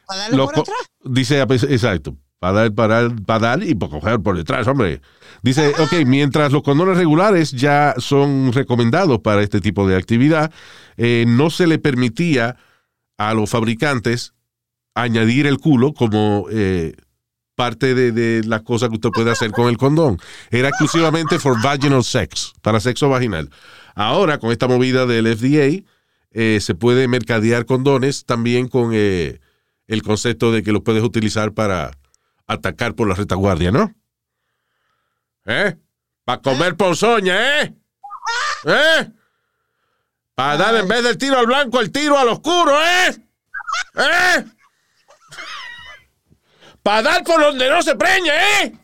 Para 0.07 0.21
darle 0.21 0.37
por 0.45 0.59
atrás. 0.61 0.77
dice, 1.05 1.47
pues, 1.47 1.63
exacto, 1.65 2.17
Para 2.39 2.53
dar, 2.53 2.73
para, 2.75 3.09
para 3.27 3.39
dar 3.41 3.63
y 3.63 3.75
para 3.75 3.91
coger 3.93 4.21
por 4.21 4.37
detrás, 4.37 4.67
hombre. 4.69 5.01
Dice, 5.45 5.75
ok, 5.79 6.07
mientras 6.07 6.53
los 6.53 6.63
condones 6.63 6.97
regulares 6.97 7.53
ya 7.53 7.95
son 7.99 8.51
recomendados 8.55 9.19
para 9.19 9.43
este 9.43 9.61
tipo 9.61 9.87
de 9.87 9.95
actividad, 9.95 10.51
eh, 10.97 11.27
no 11.29 11.51
se 11.51 11.67
le 11.67 11.79
permitía 11.79 12.57
a 13.19 13.35
los 13.35 13.51
fabricantes 13.51 14.33
añadir 14.95 15.47
el 15.47 15.59
culo 15.59 15.93
como 15.93 16.47
eh, 16.51 16.95
parte 17.57 17.95
de, 17.95 18.11
de 18.11 18.43
las 18.45 18.63
cosas 18.63 18.89
que 18.89 18.95
usted 18.95 19.11
puede 19.11 19.33
hacer 19.33 19.51
con 19.51 19.69
el 19.69 19.77
condón. 19.77 20.17
Era 20.51 20.71
exclusivamente 20.71 21.39
for 21.39 21.61
vaginal 21.63 22.03
sex, 22.03 22.55
para 22.63 22.81
sexo 22.81 23.11
vaginal. 23.11 23.51
Ahora, 23.95 24.39
con 24.39 24.51
esta 24.51 24.67
movida 24.67 25.05
del 25.05 25.27
FDA, 25.37 25.85
eh, 26.31 26.59
se 26.63 26.75
puede 26.75 27.07
mercadear 27.07 27.67
condones 27.67 28.25
también 28.25 28.69
con 28.69 28.93
eh, 28.95 29.41
el 29.89 30.03
concepto 30.03 30.53
de 30.53 30.63
que 30.63 30.73
los 30.73 30.81
puedes 30.81 31.03
utilizar 31.03 31.53
para 31.53 31.91
atacar 32.47 32.95
por 32.95 33.09
la 33.09 33.15
retaguardia, 33.15 33.71
¿no? 33.71 33.95
¿Eh? 35.47 35.77
Para 36.25 36.41
comer 36.41 36.77
ponzoña, 36.77 37.63
¿eh? 37.63 37.75
¿Eh? 38.65 39.11
Para 40.35 40.57
dar 40.57 40.75
en 40.77 40.89
vez 40.89 41.05
del 41.05 41.19
tiro 41.19 41.39
al 41.39 41.47
blanco, 41.47 41.81
el 41.81 41.93
tiro 41.93 42.19
al 42.19 42.29
oscuro, 42.29 42.81
¿eh? 42.83 43.17
¿Eh? 43.97 44.45
Para 46.83 47.03
dar 47.03 47.25
por 47.25 47.41
donde 47.41 47.69
no 47.69 47.83
se 47.83 47.95
preñe, 47.95 48.31
¿eh? 48.31 48.79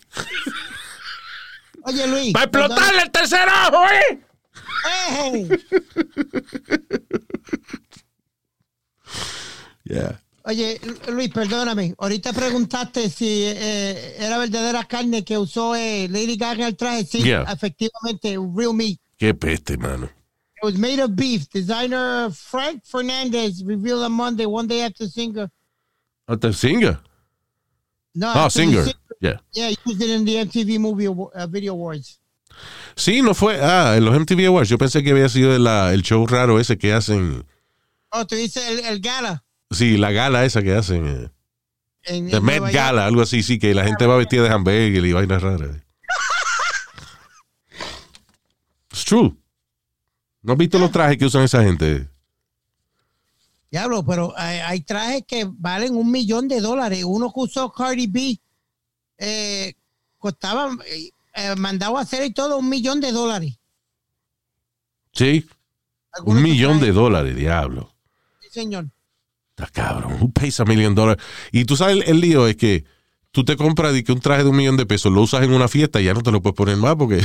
Oye, 1.82 2.06
Luis. 2.06 2.32
Para 2.32 2.44
explotarle 2.44 3.02
el 3.02 3.10
tercer 3.10 3.48
ojo, 3.48 3.86
¿eh? 3.88 4.20
Ey. 5.32 5.48
Yeah. 9.90 10.20
Oye, 10.50 10.80
Lu- 10.84 11.14
Luis, 11.14 11.28
perdóname. 11.30 11.94
Ahorita 11.96 12.32
preguntaste 12.32 13.08
si 13.08 13.44
eh, 13.44 14.16
era 14.18 14.36
verdadera 14.36 14.82
carne 14.84 15.22
que 15.24 15.38
usó 15.38 15.76
eh, 15.76 16.08
Lady 16.10 16.36
Gaga 16.36 16.54
en 16.54 16.68
el 16.68 16.76
traje. 16.76 17.04
Sí, 17.04 17.22
Yeah. 17.22 17.44
efectivamente, 17.52 18.36
real 18.52 18.74
meat. 18.74 18.98
Qué 19.16 19.32
peste, 19.32 19.76
mano. 19.76 20.06
It 20.06 20.64
was 20.64 20.74
made 20.76 21.00
of 21.00 21.12
beef. 21.14 21.48
Designer 21.52 22.30
Frank 22.32 22.82
Fernandez 22.84 23.62
revealed 23.64 24.02
on 24.02 24.10
Monday, 24.12 24.44
one 24.44 24.66
day 24.66 24.82
after 24.82 25.08
Singer. 25.08 25.48
Hasta 26.26 26.52
Singer. 26.52 27.00
No, 28.14 28.26
Ah, 28.26 28.46
after 28.46 28.62
the 28.62 28.70
Singer. 28.70 28.84
Singer- 28.84 28.96
Yeah. 29.20 29.38
Yeah, 29.52 29.68
he 29.68 29.76
used 29.84 30.02
it 30.02 30.10
in 30.10 30.24
the 30.24 30.36
MTV 30.38 30.78
Movie 30.80 31.06
uh, 31.06 31.46
Video 31.46 31.74
Awards. 31.74 32.18
Sí, 32.96 33.22
no 33.22 33.34
fue. 33.34 33.60
Ah, 33.62 33.94
en 33.96 34.04
los 34.04 34.14
MTV 34.18 34.46
Awards. 34.46 34.68
Yo 34.68 34.78
pensé 34.78 35.04
que 35.04 35.12
había 35.12 35.28
sido 35.28 35.56
la- 35.58 35.92
el 35.94 36.02
show 36.02 36.26
raro 36.26 36.58
ese 36.58 36.76
que 36.76 36.92
hacen. 36.92 37.44
Oh, 38.10 38.26
tú 38.26 38.34
dices 38.34 38.66
el, 38.68 38.80
el 38.80 39.00
gala. 39.00 39.44
Sí, 39.70 39.96
la 39.96 40.11
gala 40.11 40.44
esa 40.44 40.62
que 40.62 40.74
hacen. 40.74 41.06
eh, 41.06 41.30
En, 42.04 42.30
The 42.30 42.37
en 42.37 42.44
Met 42.44 42.59
Nueva 42.59 42.72
York. 42.72 42.74
Gala, 42.74 43.06
algo 43.06 43.22
así, 43.22 43.42
sí, 43.42 43.59
que 43.59 43.74
la 43.74 43.85
gente 43.85 44.06
va 44.06 44.16
vestida 44.16 44.42
de 44.44 44.50
hamburger 44.50 45.04
y 45.04 45.12
vainas 45.12 45.42
raras. 45.42 45.70
It's 48.90 49.04
true. 49.04 49.37
¿No 50.42 50.52
has 50.52 50.59
visto 50.59 50.78
los 50.78 50.90
trajes 50.90 51.18
que 51.18 51.26
usan 51.26 51.42
esa 51.42 51.62
gente? 51.62 52.09
Diablo, 53.70 54.04
pero 54.04 54.35
hay, 54.37 54.59
hay 54.59 54.80
trajes 54.80 55.22
que 55.26 55.46
valen 55.48 55.94
un 55.94 56.11
millón 56.11 56.48
de 56.48 56.61
dólares. 56.61 57.04
Uno 57.04 57.33
que 57.33 57.40
usó 57.40 57.70
Cardi 57.70 58.06
B 58.09 58.40
eh, 59.18 59.74
costaba, 60.18 60.76
eh, 60.87 61.11
eh, 61.35 61.54
mandado 61.56 61.96
a 61.96 62.00
hacer 62.00 62.24
y 62.24 62.33
todo 62.33 62.59
un 62.59 62.68
millón 62.68 63.00
de 63.00 63.12
dólares. 63.12 63.56
Sí. 65.12 65.46
Un 66.24 66.42
millón 66.42 66.80
de 66.80 66.90
dólares, 66.90 67.37
diablo. 67.37 67.94
Sí, 68.40 68.48
señor. 68.50 68.87
Está 69.64 69.70
cabrón. 69.72 70.18
Who 70.20 70.30
pays 70.32 70.58
a 70.60 70.64
million 70.64 70.94
dollars? 70.94 71.22
Y 71.52 71.64
tú 71.64 71.76
sabes, 71.76 71.96
el, 71.96 72.02
el 72.04 72.20
lío 72.20 72.46
es 72.46 72.56
que 72.56 72.84
tú 73.30 73.44
te 73.44 73.56
compras 73.56 73.92
de 73.92 74.02
que 74.04 74.12
un 74.12 74.20
traje 74.20 74.42
de 74.44 74.50
un 74.50 74.56
millón 74.56 74.76
de 74.76 74.86
pesos 74.86 75.12
lo 75.12 75.20
usas 75.22 75.42
en 75.42 75.52
una 75.52 75.68
fiesta 75.68 76.00
y 76.00 76.04
ya 76.04 76.14
no 76.14 76.22
te 76.22 76.30
lo 76.30 76.40
puedes 76.42 76.56
poner 76.56 76.76
más 76.76 76.96
porque. 76.96 77.24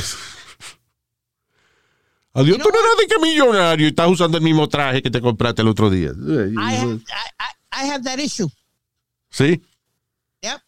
Adiós, 2.34 2.58
tú 2.58 2.68
no 2.68 2.78
eres 2.78 2.98
de 2.98 3.06
que 3.14 3.20
millonario 3.20 3.86
y 3.86 3.90
estás 3.90 4.08
usando 4.10 4.36
el 4.36 4.44
mismo 4.44 4.68
traje 4.68 5.02
que 5.02 5.10
te 5.10 5.22
compraste 5.22 5.62
el 5.62 5.68
otro 5.68 5.88
día. 5.88 6.10
I 6.10 6.74
have, 6.76 6.92
I, 6.92 6.98
I- 7.00 7.84
I 7.86 7.90
have 7.90 8.04
that 8.04 8.18
issue. 8.18 8.48
Sí. 9.30 9.62
Yep. 10.42 10.60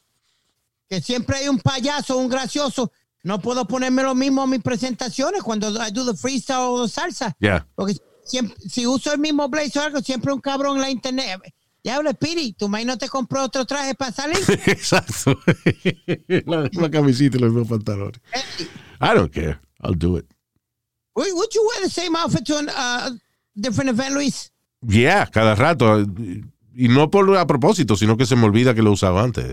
Que 0.88 1.00
siempre 1.02 1.36
hay 1.36 1.48
un 1.48 1.58
payaso, 1.58 2.16
un 2.16 2.28
gracioso. 2.30 2.90
No 3.22 3.38
puedo 3.40 3.66
ponerme 3.66 4.02
lo 4.02 4.14
mismo 4.14 4.42
a 4.42 4.46
mis 4.46 4.62
presentaciones 4.62 5.42
cuando 5.42 5.68
I 5.70 5.90
do 5.92 6.10
the 6.10 6.16
freestyle 6.16 6.68
o 6.70 6.88
salsa. 6.88 7.36
Ya. 7.38 7.66
Porque 7.74 7.96
siempre, 8.24 8.56
si 8.66 8.86
uso 8.86 9.12
el 9.12 9.18
mismo 9.18 9.46
blazer 9.50 9.82
o 9.82 9.84
algo, 9.84 10.00
siempre 10.00 10.32
un 10.32 10.40
cabrón 10.40 10.76
en 10.76 10.82
la 10.82 10.90
internet. 10.90 11.38
Ya 11.84 11.96
habla, 11.96 12.12
Piri, 12.12 12.52
tu 12.52 12.68
maíz 12.68 12.86
no 12.86 12.98
te 12.98 13.08
compró 13.08 13.44
otro 13.44 13.64
traje 13.64 13.94
para 13.94 14.12
salir. 14.12 14.38
Exacto. 14.66 15.38
la 16.46 16.62
misma 16.62 16.90
camisita 16.90 17.36
y 17.36 17.40
los 17.40 17.52
mismos 17.52 17.68
pantalones. 17.68 18.20
I 19.00 19.14
don't 19.14 19.32
care. 19.32 19.60
I'll 19.80 19.94
do 19.96 20.16
it. 20.16 20.26
would, 21.18 21.34
would 21.34 21.54
you 21.54 21.62
wear 21.66 21.82
the 21.82 21.90
same 21.90 22.16
outfit 22.16 22.44
to 22.46 22.54
a 22.56 22.66
uh, 22.74 23.10
different 23.56 23.90
event, 23.90 24.14
Luis? 24.14 24.50
Yeah, 24.86 25.26
cada 25.26 25.54
rato. 25.54 26.04
Y 26.74 26.88
no 26.88 27.10
por 27.10 27.36
a 27.36 27.46
propósito, 27.46 27.96
sino 27.96 28.16
que 28.16 28.26
se 28.26 28.36
me 28.36 28.44
olvida 28.44 28.74
que 28.74 28.82
lo 28.82 28.92
usaba 28.92 29.22
antes. 29.22 29.44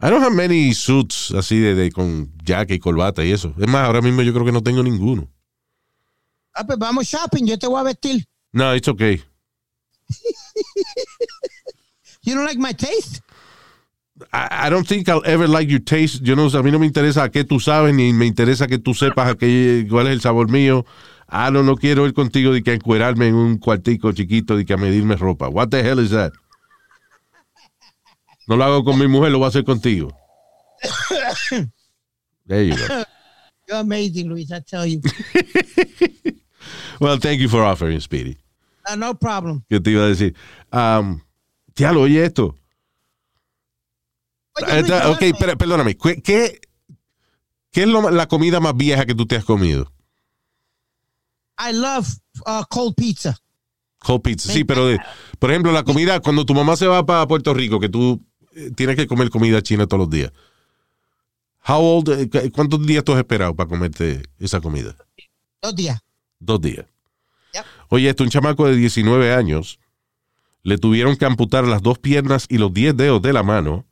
I 0.00 0.10
don't 0.10 0.22
have 0.22 0.34
many 0.34 0.74
suits 0.74 1.30
así 1.30 1.58
de, 1.60 1.74
de 1.74 1.92
con 1.92 2.32
jacket 2.44 2.76
y 2.76 2.80
corbata 2.80 3.24
y 3.24 3.30
eso. 3.30 3.54
Es 3.58 3.68
más, 3.68 3.86
ahora 3.86 4.00
mismo 4.00 4.22
yo 4.22 4.32
creo 4.32 4.44
que 4.44 4.52
no 4.52 4.62
tengo 4.62 4.82
ninguno. 4.82 5.28
Ah, 6.52 6.64
pues 6.66 6.78
vamos 6.78 7.06
shopping, 7.06 7.46
yo 7.46 7.58
te 7.58 7.66
voy 7.66 7.80
a 7.80 7.84
vestir. 7.84 8.24
No, 8.52 8.74
it's 8.74 8.88
okay. 8.88 9.22
You 12.24 12.34
don't 12.34 12.46
like 12.46 12.58
my 12.58 12.72
taste? 12.72 13.20
I, 14.32 14.66
I 14.66 14.70
don't 14.70 14.86
think 14.86 15.08
I'll 15.08 15.24
ever 15.26 15.46
like 15.46 15.68
your 15.68 15.80
taste. 15.80 16.22
Yo 16.22 16.34
no, 16.34 16.46
a 16.46 16.62
mí 16.62 16.70
no 16.70 16.78
me 16.78 16.86
interesa 16.86 17.24
a 17.24 17.28
qué 17.28 17.44
tú 17.44 17.60
sabes, 17.60 17.94
ni 17.94 18.14
me 18.14 18.24
interesa 18.24 18.66
que 18.66 18.78
tú 18.78 18.94
sepas 18.94 19.30
a 19.30 19.34
qué, 19.34 19.86
cuál 19.90 20.06
es 20.06 20.14
el 20.14 20.20
sabor 20.22 20.48
mío. 20.50 20.86
Ah, 21.26 21.50
no, 21.50 21.62
no 21.62 21.76
quiero 21.76 22.06
ir 22.06 22.14
contigo 22.14 22.52
de 22.52 22.62
que 22.62 22.70
a 22.70 22.74
encuerarme 22.74 23.28
en 23.28 23.34
un 23.34 23.58
cuartico 23.58 24.12
chiquito 24.12 24.56
de 24.56 24.64
que 24.64 24.72
a 24.72 24.76
medirme 24.78 25.16
ropa. 25.16 25.48
What 25.48 25.68
the 25.68 25.82
hell 25.82 25.98
is 25.98 26.10
that? 26.10 26.32
No 28.46 28.56
lo 28.56 28.64
hago 28.64 28.84
con 28.84 28.98
mi 28.98 29.06
mujer, 29.06 29.32
lo 29.32 29.38
voy 29.38 29.46
a 29.46 29.48
hacer 29.48 29.64
contigo. 29.64 30.16
There 32.46 32.62
you 32.62 32.76
go. 32.76 33.04
You're 33.66 33.80
amazing, 33.80 34.28
Luis, 34.28 34.52
I 34.52 34.60
tell 34.60 34.86
you. 34.86 35.00
Well, 37.00 37.18
thank 37.18 37.40
you 37.40 37.48
for 37.48 37.62
offering, 37.62 38.00
Speedy. 38.00 38.38
Uh, 38.90 38.96
no 38.96 39.18
problem. 39.18 39.62
¿Qué 39.68 39.80
te 39.80 39.90
iba 39.90 40.04
a 40.04 40.08
decir? 40.08 40.34
Um, 40.72 41.20
lo 41.78 42.02
oye 42.02 42.24
esto. 42.24 42.56
Oye, 44.56 44.80
Esta- 44.80 45.10
ok, 45.10 45.18
perdóname. 45.18 45.36
pero- 45.38 45.58
perdóname. 45.58 45.96
¿Qué, 45.96 46.22
qué, 46.22 46.60
qué 47.72 47.82
es 47.82 47.88
lo- 47.88 48.10
la 48.10 48.26
comida 48.28 48.60
más 48.60 48.76
vieja 48.76 49.04
que 49.06 49.14
tú 49.14 49.26
te 49.26 49.36
has 49.36 49.44
comido? 49.44 49.90
I 51.58 51.72
love 51.72 52.08
uh, 52.46 52.64
cold 52.68 52.94
pizza. 52.94 53.36
Cold 53.98 54.22
pizza. 54.22 54.52
Sí, 54.52 54.64
pero 54.64 54.86
de- 54.86 55.00
por 55.38 55.50
ejemplo, 55.50 55.72
la 55.72 55.82
comida, 55.82 56.20
cuando 56.20 56.44
tu 56.44 56.54
mamá 56.54 56.76
se 56.76 56.86
va 56.86 57.04
para 57.06 57.26
Puerto 57.26 57.54
Rico, 57.54 57.80
que 57.80 57.88
tú 57.88 58.24
eh, 58.52 58.70
tienes 58.76 58.96
que 58.96 59.06
comer 59.08 59.30
comida 59.30 59.62
china 59.62 59.86
todos 59.86 60.00
los 60.02 60.10
días. 60.10 60.30
How 61.66 61.80
old, 61.82 62.08
eh, 62.10 62.28
cu- 62.28 62.52
¿Cuántos 62.52 62.84
días 62.86 63.02
tú 63.02 63.12
has 63.12 63.18
esperado 63.18 63.56
para 63.56 63.68
comerte 63.68 64.22
esa 64.38 64.60
comida? 64.60 64.94
Dos 65.62 65.74
días. 65.74 65.98
Dos 66.38 66.60
días. 66.60 66.86
Oye, 67.94 68.08
esto, 68.10 68.24
un 68.24 68.30
chamaco 68.30 68.66
de 68.66 68.74
19 68.74 69.32
años 69.32 69.78
le 70.64 70.78
tuvieron 70.78 71.14
que 71.16 71.26
amputar 71.26 71.64
las 71.64 71.80
dos 71.80 72.00
piernas 72.00 72.46
y 72.48 72.58
los 72.58 72.72
10 72.74 72.96
dedos 72.96 73.22
de 73.22 73.32
la 73.32 73.44
mano 73.44 73.86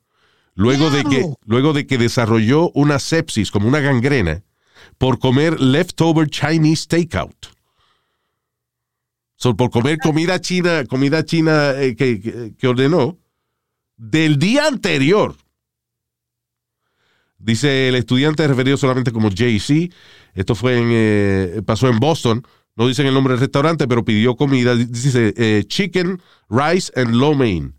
luego 0.56 0.90
de 0.90 1.04
que 1.04 1.24
luego 1.46 1.72
de 1.72 1.86
que 1.86 1.98
desarrolló 1.98 2.70
una 2.70 2.98
sepsis 2.98 3.52
como 3.52 3.68
una 3.68 3.78
gangrena 3.78 4.42
por 4.98 5.20
comer 5.20 5.60
leftover 5.60 6.28
Chinese 6.28 6.88
takeout. 6.88 7.46
So, 9.36 9.56
por 9.56 9.70
comer 9.70 9.98
comida 9.98 10.40
china, 10.40 10.84
comida 10.86 11.24
china 11.24 11.70
eh, 11.76 11.94
que, 11.94 12.20
que- 12.20 12.54
que 12.58 12.66
ordenó 12.68 13.18
del 13.96 14.36
día 14.40 14.66
anterior. 14.66 15.36
Dice 17.38 17.88
el 17.88 17.94
estudiante 17.94 18.48
referido 18.48 18.76
solamente 18.76 19.12
como 19.12 19.28
JC. 19.30 19.92
Esto 20.34 20.56
fue 20.56 20.78
en, 20.78 20.88
eh, 20.90 21.62
pasó 21.64 21.88
en 21.88 22.00
Boston. 22.00 22.44
No 22.76 22.86
dicen 22.86 23.06
el 23.06 23.14
nombre 23.14 23.34
del 23.34 23.40
restaurante, 23.40 23.86
pero 23.86 24.04
pidió 24.04 24.34
comida. 24.36 24.74
Dice 24.74 25.34
eh, 25.36 25.64
chicken, 25.66 26.20
rice 26.48 26.90
and 26.96 27.14
lo 27.14 27.34
mein. 27.34 27.74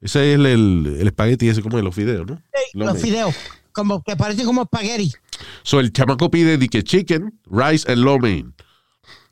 Ese 0.00 0.30
es 0.32 0.38
el, 0.38 0.46
el, 0.46 0.96
el 1.00 1.06
espagueti 1.06 1.48
ese 1.48 1.60
como 1.62 1.76
de 1.76 1.82
los 1.82 1.94
fideos, 1.94 2.26
¿no? 2.26 2.40
Lo 2.72 2.86
Los 2.86 2.94
mein. 2.94 3.02
fideos. 3.04 3.34
Como 3.72 4.02
que 4.02 4.16
parecen 4.16 4.46
como 4.46 4.62
espagueti. 4.62 5.12
So 5.62 5.78
el 5.80 5.92
chamaco 5.92 6.30
pide 6.30 6.56
di 6.58 6.68
que 6.68 6.82
chicken, 6.82 7.38
rice 7.50 7.90
and 7.90 8.02
lo 8.02 8.18
mein. 8.18 8.54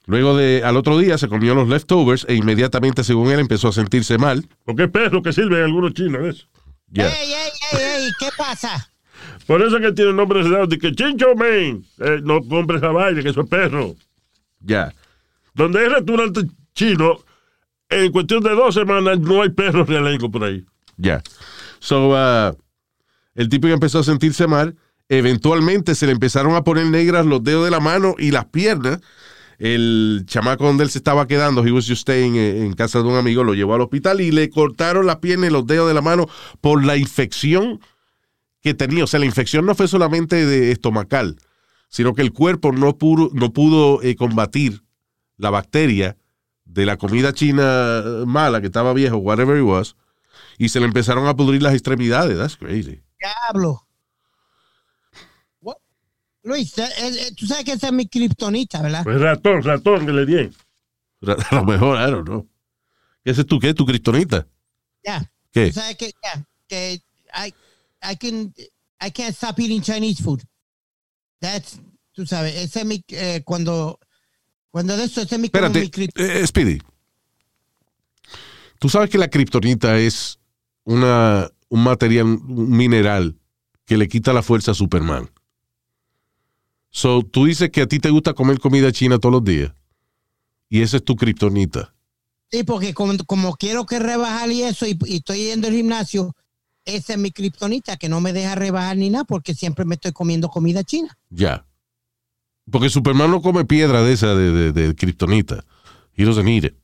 Luego 0.06 0.36
de 0.36 0.62
al 0.64 0.76
otro 0.76 0.96
día 0.98 1.18
se 1.18 1.28
comió 1.28 1.54
los 1.54 1.68
leftovers 1.68 2.24
e 2.28 2.34
inmediatamente, 2.34 3.04
según 3.04 3.30
él, 3.30 3.40
empezó 3.40 3.68
a 3.68 3.72
sentirse 3.72 4.16
mal. 4.16 4.46
Porque 4.64 4.84
es 4.84 4.90
perro 4.90 5.22
que 5.22 5.32
sirve 5.32 5.58
en 5.58 5.64
algunos 5.64 5.92
chinos 5.94 6.22
eso. 6.24 6.46
Ya. 6.90 7.08
Ey, 7.08 7.32
ey, 7.32 7.50
ey, 7.72 7.78
ey, 8.04 8.10
¿qué 8.18 8.28
pasa? 8.36 8.90
Por 9.46 9.60
eso 9.62 9.78
que 9.80 9.92
tiene 9.92 10.10
el 10.10 10.16
nombre 10.16 10.42
de 10.42 10.66
de 10.66 10.78
que 10.78 10.92
Chincho 10.92 11.34
Man. 11.34 11.84
Eh, 11.98 12.20
no 12.22 12.40
compres 12.42 12.78
esa 12.82 12.90
vaina, 12.92 13.22
que 13.22 13.28
eso 13.30 13.42
es 13.42 13.48
perro. 13.48 13.94
Ya. 14.60 14.94
Donde 15.54 15.80
hay 15.80 15.88
restaurante 15.88 16.42
chino, 16.74 17.18
en 17.88 18.12
cuestión 18.12 18.42
de 18.42 18.50
dos 18.50 18.74
semanas 18.74 19.18
no 19.20 19.42
hay 19.42 19.50
perros 19.50 19.88
realengo 19.88 20.30
por 20.30 20.44
ahí. 20.44 20.64
Ya. 20.96 21.22
So, 21.80 22.10
uh, 22.10 22.56
el 23.34 23.48
tipo 23.48 23.68
ya 23.68 23.74
empezó 23.74 24.00
a 24.00 24.04
sentirse 24.04 24.46
mal. 24.46 24.76
Eventualmente 25.08 25.94
se 25.94 26.06
le 26.06 26.12
empezaron 26.12 26.54
a 26.54 26.64
poner 26.64 26.86
negras 26.86 27.24
los 27.24 27.42
dedos 27.42 27.64
de 27.64 27.70
la 27.70 27.80
mano 27.80 28.14
y 28.18 28.30
las 28.30 28.46
piernas. 28.46 29.00
El 29.58 30.22
chamaco 30.26 30.64
donde 30.64 30.84
él 30.84 30.90
se 30.90 30.98
estaba 30.98 31.26
quedando, 31.26 31.66
he 31.66 31.72
was 31.72 31.88
just 31.88 32.02
staying 32.02 32.36
en 32.36 32.74
casa 32.74 33.00
de 33.00 33.08
un 33.08 33.16
amigo, 33.16 33.42
lo 33.42 33.54
llevó 33.54 33.74
al 33.74 33.80
hospital 33.80 34.20
y 34.20 34.30
le 34.30 34.50
cortaron 34.50 35.06
las 35.06 35.16
piernas 35.16 35.50
y 35.50 35.52
los 35.52 35.66
dedos 35.66 35.88
de 35.88 35.94
la 35.94 36.02
mano 36.02 36.28
por 36.60 36.84
la 36.84 36.96
infección 36.96 37.80
que 38.60 38.74
tenía. 38.74 39.04
O 39.04 39.06
sea, 39.08 39.18
la 39.18 39.26
infección 39.26 39.66
no 39.66 39.74
fue 39.74 39.88
solamente 39.88 40.46
de 40.46 40.70
estomacal, 40.70 41.36
sino 41.88 42.14
que 42.14 42.22
el 42.22 42.32
cuerpo 42.32 42.72
no 42.72 42.96
pudo, 42.96 43.30
no 43.32 43.52
pudo 43.52 44.02
eh, 44.02 44.14
combatir 44.16 44.82
la 45.36 45.50
bacteria 45.50 46.16
de 46.64 46.86
la 46.86 46.96
comida 46.96 47.32
china 47.32 48.02
mala 48.26 48.60
que 48.60 48.66
estaba 48.66 48.92
viejo, 48.92 49.16
whatever 49.16 49.56
it 49.56 49.64
was, 49.64 49.96
y 50.58 50.68
se 50.68 50.80
le 50.80 50.86
empezaron 50.86 51.26
a 51.26 51.34
pudrir 51.34 51.62
las 51.62 51.72
extremidades. 51.72 52.36
That's 52.36 52.56
crazy. 52.56 53.02
Diablo. 53.18 53.86
What? 55.60 55.76
Luis, 56.42 56.76
eh, 56.78 56.88
eh, 56.98 57.32
tú 57.34 57.46
sabes 57.46 57.64
que 57.64 57.72
esa 57.72 57.88
es 57.88 57.92
mi 57.92 58.06
kriptonita, 58.06 58.82
¿verdad? 58.82 59.04
Pues 59.04 59.20
ratón, 59.20 59.62
ratón 59.62 60.06
que 60.06 60.12
le 60.12 60.26
di. 60.26 60.50
A 61.50 61.54
lo 61.54 61.64
mejor, 61.64 61.98
I 61.98 62.10
don't 62.10 62.26
know. 62.26 62.48
¿Qué 63.24 63.32
es 63.32 63.46
tu 63.46 63.58
qué? 63.58 63.74
¿Tu 63.74 63.84
cristonita? 63.84 64.46
Ya. 65.04 65.30
¿Qué? 65.50 65.68
Tú 65.68 65.80
sabes 65.80 65.96
que, 65.96 66.12
ya, 66.22 66.46
que 66.68 67.00
I, 67.34 67.54
I 68.02 68.16
can, 68.16 68.54
I 69.00 69.10
can't 69.10 69.34
stop 69.34 69.58
eating 69.58 69.82
Chinese 69.82 70.22
food. 70.22 70.42
That's, 71.40 71.80
tú 72.12 72.26
sabes, 72.26 72.54
ese 72.56 72.80
es 72.80 72.86
mi, 72.86 73.04
eh, 73.08 73.42
cuando, 73.44 73.98
cuando 74.70 74.96
de 74.96 75.04
eso, 75.04 75.20
ese 75.20 75.34
es 75.36 75.40
mi, 75.40 75.46
Espérate, 75.46 75.80
mi 75.80 75.90
krip- 75.90 76.12
eh, 76.16 76.46
Speedy. 76.46 76.78
Tú 78.78 78.88
sabes 78.88 79.10
que 79.10 79.18
la 79.18 79.28
kriptonita 79.28 79.98
es 79.98 80.38
una, 80.84 81.50
un 81.68 81.82
material, 81.82 82.24
un 82.26 82.70
mineral 82.70 83.36
que 83.84 83.96
le 83.96 84.08
quita 84.08 84.32
la 84.32 84.42
fuerza 84.42 84.70
a 84.72 84.74
Superman. 84.74 85.30
So, 86.90 87.22
tú 87.22 87.44
dices 87.46 87.70
que 87.70 87.82
a 87.82 87.86
ti 87.86 87.98
te 87.98 88.10
gusta 88.10 88.34
comer 88.34 88.58
comida 88.60 88.92
china 88.92 89.18
todos 89.18 89.32
los 89.34 89.44
días. 89.44 89.72
Y 90.68 90.82
esa 90.82 90.98
es 90.98 91.04
tu 91.04 91.16
kriptonita. 91.16 91.94
Sí, 92.50 92.62
porque 92.64 92.94
como, 92.94 93.16
como 93.26 93.56
quiero 93.56 93.84
que 93.84 93.98
rebajar 93.98 94.50
y 94.50 94.62
eso, 94.62 94.86
y, 94.86 94.98
y 95.06 95.16
estoy 95.16 95.44
yendo 95.44 95.68
al 95.68 95.74
gimnasio, 95.74 96.34
esa 96.96 97.12
es 97.14 97.18
mi 97.18 97.30
kriptonita, 97.30 97.96
que 97.96 98.08
no 98.08 98.20
me 98.20 98.32
deja 98.32 98.54
rebajar 98.54 98.96
ni 98.96 99.10
nada, 99.10 99.24
porque 99.24 99.54
siempre 99.54 99.84
me 99.84 99.94
estoy 99.96 100.12
comiendo 100.12 100.48
comida 100.48 100.82
china. 100.84 101.16
Ya. 101.30 101.66
Porque 102.70 102.88
Superman 102.88 103.30
no 103.30 103.40
come 103.42 103.64
piedra 103.64 104.02
de 104.02 104.12
esa 104.12 104.34
de, 104.34 104.52
de, 104.52 104.72
de 104.72 104.94
kriptonita. 104.94 105.64
He 106.14 106.24
doesn't 106.24 106.48
eat 106.48 106.64
it. 106.64 106.74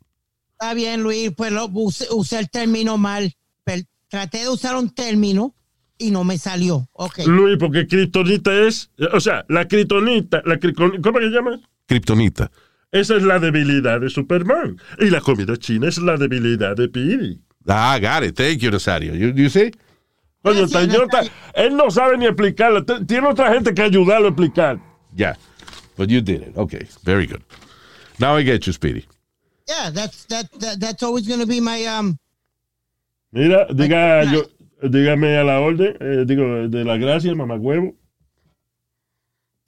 Está 0.53 0.75
bien, 0.75 1.03
Luis, 1.03 1.33
pues 1.37 1.53
lo, 1.53 1.67
usé, 1.73 2.07
usé 2.11 2.39
el 2.39 2.49
término 2.49 2.97
mal. 2.97 3.35
Per- 3.65 3.87
traté 4.09 4.39
de 4.39 4.49
usar 4.49 4.77
un 4.77 4.91
término 4.91 5.55
y 5.99 6.11
no 6.11 6.23
me 6.25 6.39
salió. 6.39 6.89
Ok. 6.93 7.27
Luis, 7.27 7.57
porque 7.59 7.87
kriptonita 7.87 8.53
es, 8.67 8.91
o 9.13 9.21
sea, 9.21 9.45
la 9.49 9.67
kriptonita, 9.67 10.43
la 10.45 10.59
¿cómo 10.59 11.19
que 11.19 11.27
se 11.27 11.31
llama? 11.31 11.61
Kriptonita. 11.87 12.51
Esa 12.93 13.17
es 13.17 13.23
la 13.25 13.39
debilidad 13.39 14.01
de 14.01 14.09
Superman. 14.09 14.77
Y 15.01 15.11
la 15.11 15.21
comida 15.21 15.57
china 15.57 15.89
es 15.89 15.99
la 15.99 16.17
debilidad 16.17 16.77
de 16.77 16.89
Piri. 16.89 17.41
Ah, 17.67 17.99
got 18.01 18.25
it. 18.25 18.37
Thank 18.37 18.59
you. 18.59 18.71
You, 18.71 19.35
you 19.35 19.49
see? 19.49 19.73
Yo 20.45 20.63
Nazario. 20.63 21.07
ta- 21.09 21.25
él 21.55 21.77
no 21.77 21.91
sabe 21.91 22.19
ni 22.19 22.27
explicarlo. 22.27 22.85
Tiene 22.85 23.29
otra 23.29 23.53
gente 23.53 23.73
que 23.73 23.83
ayudarlo 23.83 24.27
a 24.27 24.31
explicar. 24.31 24.79
Yeah. 25.17 25.37
But 25.97 26.11
you 26.11 26.21
did 26.21 26.43
it. 26.43 26.57
Okay. 26.57 26.87
Very 27.05 27.27
good. 27.27 27.43
Now 28.19 28.37
I 28.37 28.43
get 28.45 28.67
you, 28.67 28.73
Speedy. 28.73 29.07
Yeah, 29.67 29.91
that's, 29.91 30.27
that, 30.27 30.51
that, 30.61 30.79
that's 30.81 31.03
always 31.03 31.27
going 31.27 31.41
to 31.41 31.47
be 31.47 31.61
my, 31.61 31.85
um, 31.87 32.19
Mira, 33.33 33.67
diga, 33.73 34.25
yo, 34.31 34.43
dígame 34.83 35.39
a 35.39 35.45
la 35.45 35.59
orden, 35.61 35.97
eh, 36.01 36.25
digo, 36.27 36.69
de 36.69 36.85
la 36.85 36.97
gracia, 36.99 37.35
mamagüevo. 37.35 37.95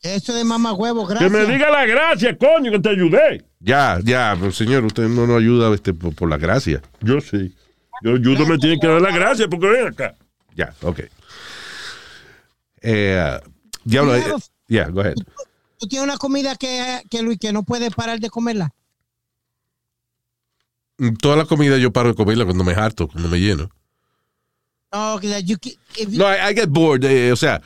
eso 0.03 0.33
de 0.35 0.45
mamá 0.45 0.72
huevo, 0.74 1.07
Que 1.07 1.14
gracias. 1.14 1.33
me 1.33 1.47
diga 1.53 1.70
la 1.70 1.87
gracia, 1.87 2.37
coño, 2.37 2.70
que 2.70 2.79
te 2.79 2.91
ayudé. 2.91 3.43
Ya, 3.61 3.99
ya, 4.05 4.37
pero 4.39 4.53
señor, 4.53 4.85
usted 4.85 5.09
no 5.09 5.27
nos 5.27 5.39
ayuda 5.41 5.74
este, 5.74 5.93
por, 5.95 6.14
por 6.14 6.29
la 6.29 6.37
gracia. 6.37 6.81
Yo 7.01 7.20
sí. 7.20 7.53
Yo 8.03 8.14
ayudo, 8.14 8.47
me 8.47 8.59
tiene 8.59 8.79
que 8.79 8.87
dar 8.87 9.01
la 9.01 9.11
gracia 9.11 9.49
porque 9.49 9.66
ven 9.66 9.87
acá. 9.89 10.14
Ya, 10.57 10.74
ok. 10.82 11.00
Eh, 12.80 13.40
diablo, 13.84 14.16
eh, 14.16 14.20
Claro. 14.22 14.38
yeah, 14.68 14.88
go 14.88 15.00
ahead. 15.00 15.14
Tú 15.78 15.86
tienes 15.86 16.04
una 16.09 16.16
comida 16.16 16.57
que, 16.57 17.02
que 17.11 17.22
Luis, 17.22 17.38
que 17.38 17.52
no 17.52 17.62
puede 17.62 17.90
parar 17.90 18.18
de 18.18 18.30
comerla. 18.30 18.74
Toda 21.20 21.36
la 21.36 21.44
comida 21.44 21.76
yo 21.76 21.92
paro 21.92 22.09
de 22.09 22.14
comerla 22.14 22.44
cuando 22.46 22.64
me 22.64 22.72
harto, 22.72 23.07
cuando 23.07 23.28
me 23.28 23.38
lleno. 23.38 23.68
No, 24.92 25.18
que 25.20 25.42
you, 25.44 25.57
you- 25.62 26.09
No, 26.18 26.24
I, 26.32 26.52
I 26.52 26.54
get 26.54 26.68
bored. 26.70 27.04
eh, 27.04 27.32
o 27.32 27.36
sea, 27.36 27.61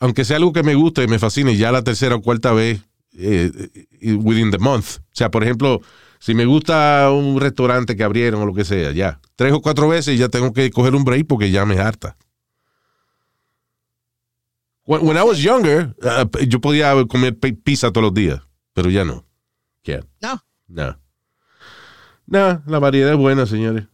aunque 0.00 0.24
sea 0.24 0.38
algo 0.38 0.52
que 0.52 0.64
me 0.64 0.74
guste 0.74 1.04
y 1.04 1.06
me 1.08 1.20
fascine, 1.20 1.56
ya 1.56 1.70
la 1.70 1.84
tercera 1.84 2.16
o 2.16 2.20
cuarta 2.20 2.52
vez 2.52 2.80
eh, 3.16 3.52
eh, 4.00 4.12
within 4.14 4.50
the 4.50 4.58
month. 4.58 4.96
O 4.98 5.02
sea, 5.12 5.30
por 5.30 5.44
ejemplo, 5.44 5.80
si 6.18 6.34
me 6.34 6.44
gusta 6.44 7.10
un 7.12 7.40
restaurante 7.40 7.96
que 7.96 8.04
abrieron 8.04 8.42
o 8.42 8.46
lo 8.46 8.54
que 8.54 8.64
sea, 8.64 8.92
ya. 8.92 9.20
Tres 9.36 9.52
o 9.52 9.60
cuatro 9.60 9.88
veces 9.88 10.18
ya 10.18 10.28
tengo 10.28 10.52
que 10.52 10.70
coger 10.70 10.94
un 10.94 11.04
break 11.04 11.26
porque 11.26 11.50
ya 11.50 11.64
me 11.64 11.78
harta. 11.78 12.16
When, 14.84 15.02
when 15.06 15.16
I 15.16 15.22
was 15.22 15.38
younger, 15.42 15.94
uh, 16.02 16.26
yo 16.46 16.60
podía 16.60 16.94
comer 17.08 17.38
pi- 17.38 17.52
pizza 17.52 17.90
todos 17.92 18.04
los 18.04 18.14
días, 18.14 18.40
pero 18.72 18.90
ya 18.90 19.04
no. 19.04 19.24
Can't. 19.84 20.06
no. 20.22 20.42
No. 20.68 20.98
No, 22.26 22.62
la 22.66 22.78
variedad 22.78 23.12
es 23.12 23.18
buena, 23.18 23.46
señores. 23.46 23.84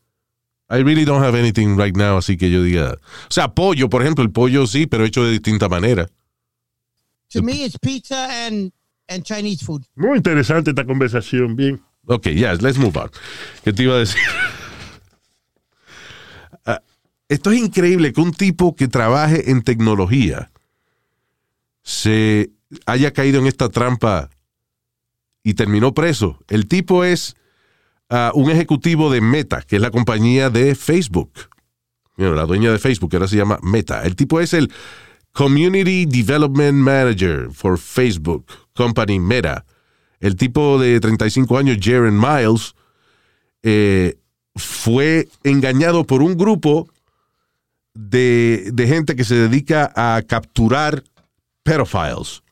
I 0.68 0.82
really 0.82 1.04
don't 1.04 1.22
have 1.22 1.38
anything 1.38 1.76
right 1.76 1.94
now, 1.96 2.16
así 2.16 2.36
que 2.36 2.50
yo 2.50 2.62
diga. 2.62 2.94
O 2.94 3.30
sea, 3.30 3.48
pollo, 3.54 3.88
por 3.88 4.02
ejemplo, 4.02 4.24
el 4.24 4.30
pollo 4.32 4.66
sí, 4.66 4.86
pero 4.86 5.04
hecho 5.04 5.22
de 5.24 5.30
distinta 5.32 5.68
manera. 5.68 6.08
To 7.32 7.42
me, 7.42 7.64
it's 7.64 7.78
pizza 7.78 8.46
and, 8.46 8.72
and 9.08 9.22
Chinese 9.24 9.64
food. 9.64 9.82
Muy 9.94 10.16
interesante 10.16 10.70
esta 10.70 10.84
conversación, 10.84 11.54
bien. 11.54 11.80
Ok, 12.07 12.28
yes, 12.28 12.62
let's 12.62 12.78
move 12.78 12.98
on. 12.98 13.11
¿Qué 13.62 13.72
te 13.72 13.82
iba 13.82 13.94
a 13.94 13.98
decir? 13.98 14.20
Ah, 16.66 16.80
esto 17.28 17.50
es 17.50 17.59
increíble 17.59 18.14
que 18.14 18.22
un 18.22 18.32
tipo 18.32 18.74
que 18.74 18.88
trabaje 18.88 19.50
en 19.50 19.61
tecnología 19.61 20.50
se 21.82 22.52
haya 22.86 23.12
caído 23.12 23.38
en 23.38 23.46
esta 23.46 23.68
trampa 23.68 24.30
y 25.42 25.52
terminó 25.52 25.92
preso. 25.92 26.38
El 26.48 26.66
tipo 26.66 27.05
es 27.05 27.36
ah, 28.09 28.32
un 28.34 28.50
ejecutivo 28.50 29.11
de 29.11 29.20
Meta, 29.20 29.61
que 29.61 29.76
es 29.76 29.82
la 29.82 29.90
compañía 29.90 30.48
de 30.48 30.74
Facebook. 30.74 31.32
Bueno, 32.16 32.34
la 32.34 32.46
dueña 32.46 32.72
de 32.72 32.78
Facebook, 32.78 33.11
que 33.11 33.16
ahora 33.16 33.28
se 33.28 33.36
llama 33.36 33.59
Meta. 33.62 34.02
El 34.05 34.16
tipo 34.16 34.40
es 34.40 34.55
el 34.55 34.72
Community 35.32 36.07
Development 36.07 36.78
Manager 36.78 37.50
for 37.52 37.78
Facebook 37.78 38.46
Company 38.72 39.18
Meta. 39.18 39.66
El 40.24 40.36
tipo 40.36 40.78
de 40.78 41.00
35 41.00 41.58
años, 41.58 41.76
Jaren 41.82 42.18
Miles, 42.18 42.74
eh, 43.62 44.16
fue 44.56 45.28
engañado 45.42 46.04
por 46.06 46.22
un 46.22 46.34
grupo 46.38 46.88
de, 47.92 48.70
de 48.72 48.86
gente 48.86 49.16
que 49.16 49.24
se 49.24 49.34
dedica 49.34 49.92
a 49.94 50.22
capturar 50.22 51.04
pedophiles. 51.62 52.42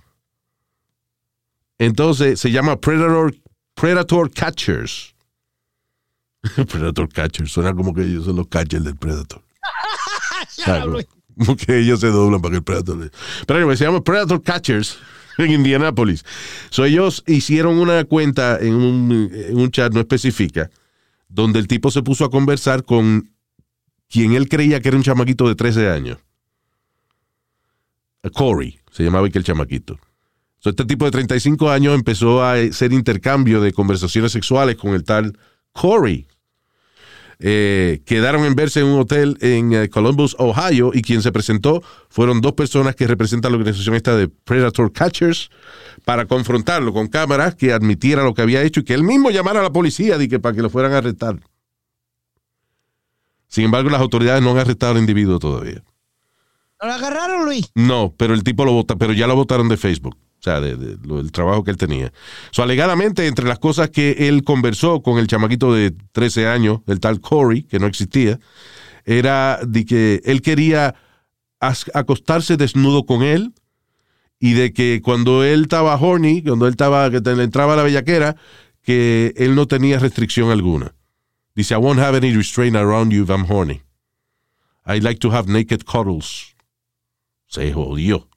Entonces 1.78 2.38
se 2.40 2.50
llama 2.50 2.76
Predator, 2.78 3.34
Predator 3.74 4.30
Catchers. 4.30 5.14
Predator 6.70 7.08
Catchers, 7.08 7.52
suena 7.52 7.74
como 7.74 7.94
que 7.94 8.02
ellos 8.02 8.24
son 8.26 8.36
los 8.36 8.48
catchers 8.48 8.84
del 8.84 8.96
Predator. 8.96 9.42
Claro, 10.64 10.98
como 11.38 11.56
que 11.56 11.78
ellos 11.78 12.00
se 12.00 12.08
doblan 12.08 12.40
para 12.42 12.52
que 12.52 12.56
el 12.58 12.62
Predator. 12.62 12.96
le- 12.98 13.10
Pero 13.46 13.58
anyway, 13.60 13.76
se 13.76 13.84
llama 13.84 14.02
Predator 14.04 14.42
Catchers 14.42 14.98
en 15.39 15.51
Indianapolis. 15.51 16.24
So, 16.70 16.85
ellos 16.85 17.22
hicieron 17.26 17.78
una 17.78 18.05
cuenta 18.05 18.59
en 18.61 18.74
un, 18.74 19.70
chat 19.70 19.93
no 19.93 20.01
especifica, 20.01 20.70
donde 21.28 21.59
el 21.59 21.68
tipo 21.68 21.91
se 21.91 22.03
puso 22.03 22.24
a 22.24 22.30
conversar 22.30 22.85
con 22.85 23.30
quien 24.09 24.33
él 24.33 24.49
creía 24.49 24.80
que 24.80 24.89
era 24.89 24.97
un 24.97 25.03
chamaquito 25.03 25.49
de 25.49 25.55
13 25.55 25.89
años. 25.89 26.18
Corey, 28.35 28.78
se 28.91 29.03
llamaba 29.03 29.28
que 29.28 29.39
el 29.39 29.45
chamaquito. 29.45 29.99
So, 30.59 30.70
este 30.70 30.85
tipo 30.85 31.05
de 31.05 31.11
35 31.11 31.70
años 31.70 31.95
empezó 31.95 32.43
a 32.43 32.55
hacer 32.55 32.93
intercambio 32.93 33.61
de 33.61 33.72
conversaciones 33.72 34.33
sexuales 34.33 34.76
con 34.76 34.95
el 34.95 35.03
tal 35.03 35.37
Corey. 35.72 36.28
Eh, 37.45 38.03
quedaron 38.07 38.45
en 38.45 38.55
verse 38.55 38.78
en 38.78 38.86
un 38.86 39.01
hotel 39.01 39.36
en 39.40 39.72
eh, 39.72 39.88
Columbus, 39.88 40.36
Ohio, 40.38 40.93
y 40.95 41.03
quien 41.03 41.22
se 41.22 41.32
presentó 41.32 41.82
fueron 42.09 42.40
dos 42.40 42.53
personas 42.53 42.95
que 42.95 43.09
representan 43.09 43.51
la 43.51 43.59
organización 43.59 43.97
esta 43.97 44.14
de 44.16 44.28
Predator 44.28 44.93
Catchers 44.93 45.51
para 46.05 46.26
confrontarlo 46.26 46.93
con 46.93 47.09
cámaras, 47.09 47.57
que 47.57 47.72
admitiera 47.72 48.22
lo 48.22 48.32
que 48.32 48.43
había 48.43 48.62
hecho 48.62 48.80
y 48.80 48.84
que 48.84 48.95
él 48.95 49.03
mismo 49.03 49.32
llamara 49.32 49.59
a 49.59 49.64
la 49.64 49.72
policía 49.72 50.18
de 50.18 50.28
que, 50.28 50.38
para 50.38 50.55
que 50.55 50.62
lo 50.62 50.70
fueran 50.70 50.93
a 50.93 50.99
arrestar. 50.99 51.40
Sin 53.49 53.64
embargo, 53.64 53.90
las 53.90 54.01
autoridades 54.01 54.40
no 54.40 54.53
han 54.53 54.59
arrestado 54.59 54.93
al 54.93 54.99
individuo 54.99 55.40
todavía. 55.40 55.82
¿No 56.80 56.86
lo 56.86 56.95
agarraron, 56.95 57.45
Luis? 57.45 57.72
No, 57.74 58.14
pero 58.16 58.34
el 58.34 58.45
tipo 58.45 58.64
lo 58.64 58.72
vota, 58.72 58.95
pero 58.95 59.12
ya 59.12 59.26
lo 59.26 59.34
votaron 59.34 59.68
de 59.68 59.76
Facebook. 59.76 60.16
O 60.43 60.45
sea, 60.45 60.61
de, 60.61 60.99
lo- 61.07 61.18
del 61.18 61.30
trabajo 61.30 61.62
que 61.62 61.70
él 61.70 61.76
tenía. 61.76 62.12
So, 62.51 62.64
alegadamente, 62.64 63.28
entre 63.28 63.47
las 63.47 63.61
cosas 63.61 63.90
que 63.90 64.26
él 64.28 64.43
conversó 64.43 65.01
con 65.01 65.18
el 65.18 65.28
chamaquito 65.28 65.72
de 65.72 65.93
13 66.11 66.49
años, 66.49 66.80
el 66.88 66.99
tal 66.99 67.20
Corey, 67.20 67.62
que 67.62 67.78
no 67.78 67.86
existía, 67.86 68.40
era 69.05 69.61
de 69.64 69.84
que 69.86 70.20
él 70.24 70.43
quería 70.43 70.97
acostarse 71.61 72.57
desnudo 72.57 73.07
con 73.07 73.22
él 73.22 73.53
y 74.40 74.55
de 74.55 74.72
que 74.72 75.01
cuando 75.01 75.45
él 75.45 75.62
estaba 75.62 75.95
horny, 75.95 76.43
cuando 76.43 76.66
él 76.66 76.72
estaba, 76.72 77.09
que 77.09 77.20
le 77.20 77.45
entraba 77.45 77.76
la 77.76 77.84
bellaquera, 77.84 78.34
que 78.82 79.32
él 79.36 79.55
no 79.55 79.68
tenía 79.68 80.01
restricción 80.01 80.51
alguna. 80.51 80.93
Dice, 81.55 81.74
I 81.74 81.76
won't 81.76 82.01
have 82.01 82.16
any 82.16 82.34
restraint 82.34 82.74
around 82.74 83.12
you 83.12 83.22
if 83.22 83.30
I'm 83.30 83.45
horny. 83.49 83.82
I 84.84 84.99
like 84.99 85.20
to 85.20 85.30
have 85.30 85.47
naked 85.49 85.84
cuddles. 85.84 86.57
Se 87.47 87.72
jodió. 87.72 88.28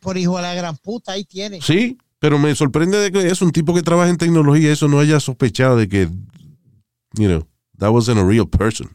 Por 0.00 0.16
hijo 0.16 0.36
de 0.36 0.42
la 0.42 0.54
gran 0.54 0.76
puta, 0.76 1.12
ahí 1.12 1.24
tiene. 1.24 1.60
Sí, 1.60 1.98
pero 2.18 2.38
me 2.38 2.54
sorprende 2.54 2.98
de 2.98 3.12
que 3.12 3.28
es 3.28 3.42
un 3.42 3.50
tipo 3.52 3.74
que 3.74 3.82
trabaja 3.82 4.10
en 4.10 4.16
tecnología, 4.16 4.72
eso 4.72 4.88
no 4.88 4.98
haya 4.98 5.20
sospechado 5.20 5.76
de 5.76 5.88
que, 5.88 6.08
you 7.14 7.28
know, 7.28 7.46
that 7.78 7.90
wasn't 7.90 8.18
a 8.18 8.24
real 8.24 8.48
person. 8.48 8.88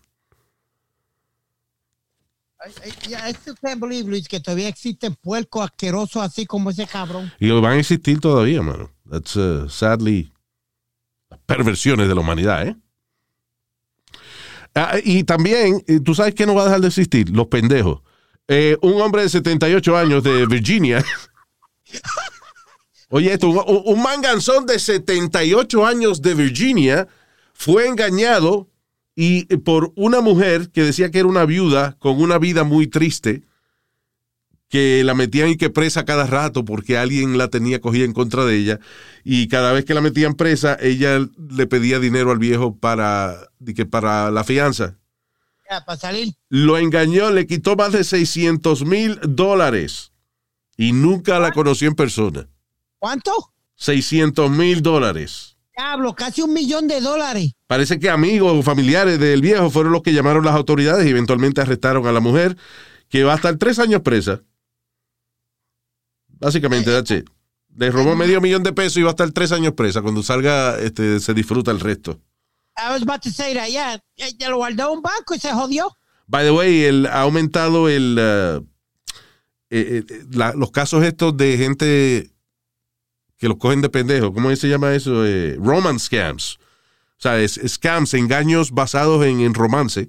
I, 2.61 2.69
I, 2.69 3.29
I 3.29 3.33
still 3.33 3.55
can't 3.61 3.79
believe, 3.79 4.09
Luis, 4.09 4.27
que 4.27 4.39
todavía 4.39 4.67
existen 4.67 5.15
puercos 5.15 5.63
asquerosos 5.63 6.21
así 6.21 6.45
como 6.45 6.69
ese 6.71 6.85
cabrón. 6.87 7.31
Y 7.39 7.49
van 7.51 7.73
a 7.73 7.79
existir 7.79 8.19
todavía, 8.19 8.61
mano. 8.61 8.91
That's 9.09 9.35
uh, 9.37 9.69
sadly 9.69 10.31
las 11.29 11.39
perversiones 11.41 12.07
de 12.07 12.15
la 12.15 12.21
humanidad, 12.21 12.67
¿eh? 12.67 12.75
Ah, 14.75 14.97
y 15.03 15.23
también, 15.23 15.83
eh, 15.87 15.99
tú 15.99 16.13
sabes 16.13 16.35
que 16.35 16.45
no 16.45 16.53
va 16.53 16.61
a 16.61 16.65
dejar 16.65 16.81
de 16.81 16.87
existir, 16.87 17.29
los 17.29 17.47
pendejos. 17.47 18.01
Eh, 18.51 18.77
un 18.81 18.99
hombre 18.99 19.21
de 19.21 19.29
78 19.29 19.95
años 19.95 20.23
de 20.23 20.47
Virginia. 20.47 21.05
Oye, 23.09 23.31
esto, 23.31 23.47
un, 23.47 23.81
un 23.85 24.01
manganzón 24.01 24.65
de 24.65 24.79
78 24.79 25.85
años 25.85 26.21
de 26.23 26.33
Virginia 26.33 27.07
fue 27.53 27.87
engañado 27.87 28.67
y 29.15 29.45
por 29.57 29.93
una 29.95 30.21
mujer 30.21 30.71
que 30.71 30.83
decía 30.83 31.11
que 31.11 31.19
era 31.19 31.27
una 31.27 31.45
viuda 31.45 31.95
con 31.99 32.19
una 32.19 32.39
vida 32.39 32.63
muy 32.63 32.87
triste 32.87 33.43
que 34.69 35.03
la 35.03 35.13
metían 35.13 35.49
y 35.49 35.57
que 35.57 35.69
presa 35.69 36.05
cada 36.05 36.25
rato 36.25 36.63
porque 36.63 36.97
alguien 36.97 37.37
la 37.37 37.49
tenía 37.49 37.81
cogida 37.81 38.05
en 38.05 38.13
contra 38.13 38.45
de 38.45 38.55
ella 38.55 38.79
y 39.23 39.47
cada 39.47 39.73
vez 39.73 39.83
que 39.83 39.93
la 39.93 40.01
metían 40.01 40.35
presa 40.35 40.77
ella 40.79 41.27
le 41.49 41.67
pedía 41.67 41.99
dinero 41.99 42.31
al 42.31 42.39
viejo 42.39 42.77
para, 42.77 43.49
para 43.89 44.31
la 44.31 44.43
fianza. 44.43 44.97
Ya, 45.69 45.85
para 45.85 45.99
salir. 45.99 46.33
Lo 46.49 46.77
engañó, 46.77 47.29
le 47.29 47.45
quitó 47.45 47.75
más 47.75 47.91
de 47.91 48.03
600 48.03 48.85
mil 48.85 49.19
dólares 49.21 50.11
y 50.77 50.93
nunca 50.93 51.39
la 51.39 51.51
conoció 51.51 51.87
en 51.87 51.95
persona. 51.95 52.47
¿Cuánto? 52.97 53.53
600 53.75 54.49
mil 54.49 54.81
dólares. 54.81 55.57
Diablo, 55.75 56.13
casi 56.13 56.41
un 56.41 56.53
millón 56.53 56.87
de 56.87 56.99
dólares. 56.99 57.53
Parece 57.67 57.99
que 57.99 58.09
amigos 58.09 58.51
o 58.57 58.63
familiares 58.63 59.19
del 59.19 59.41
viejo 59.41 59.69
fueron 59.69 59.93
los 59.93 60.01
que 60.01 60.11
llamaron 60.11 60.43
las 60.43 60.55
autoridades 60.55 61.05
y 61.05 61.11
eventualmente 61.11 61.61
arrestaron 61.61 62.05
a 62.07 62.11
la 62.11 62.19
mujer 62.19 62.57
que 63.07 63.23
va 63.23 63.33
a 63.33 63.35
estar 63.35 63.55
tres 63.57 63.79
años 63.79 64.01
presa. 64.01 64.41
Básicamente, 66.27 66.97
it. 66.97 67.29
Le 67.75 67.91
robó 67.91 68.15
medio 68.15 68.41
millón 68.41 68.63
de 68.63 68.73
pesos 68.73 68.97
y 68.97 69.03
va 69.03 69.09
a 69.09 69.11
estar 69.11 69.31
tres 69.31 69.51
años 69.51 69.73
presa. 69.73 70.01
Cuando 70.01 70.23
salga, 70.23 70.79
este, 70.79 71.19
se 71.19 71.33
disfruta 71.33 71.71
el 71.71 71.79
resto. 71.79 72.19
I 72.81 72.91
was 72.91 73.01
about 73.01 73.21
to 73.23 73.29
say 73.31 73.53
that, 73.53 73.69
yeah. 73.69 73.97
Ya 74.37 74.49
lo 74.49 74.57
guardó 74.57 74.91
un 74.93 75.01
banco 75.01 75.35
y 75.35 75.39
se 75.39 75.51
jodió. 75.51 75.95
By 76.27 76.45
the 76.45 76.51
way, 76.51 76.83
el, 76.83 77.05
ha 77.07 77.21
aumentado 77.21 77.89
el, 77.89 78.17
uh, 78.17 78.65
eh, 79.69 80.03
eh, 80.07 80.23
la- 80.31 80.53
los 80.53 80.71
casos 80.71 81.03
estos 81.03 81.35
de 81.35 81.57
gente 81.57 82.31
que 83.37 83.47
los 83.47 83.57
cogen 83.57 83.81
de 83.81 83.89
pendejo. 83.89 84.33
¿Cómo 84.33 84.55
se 84.55 84.67
llama 84.67 84.93
eso? 84.93 85.25
Eh, 85.25 85.57
romance 85.59 86.05
scams. 86.05 86.57
O 87.17 87.21
sea, 87.21 87.39
es, 87.41 87.59
scams, 87.67 88.13
engaños 88.13 88.71
basados 88.71 89.25
en, 89.25 89.39
en 89.41 89.53
romance. 89.53 90.07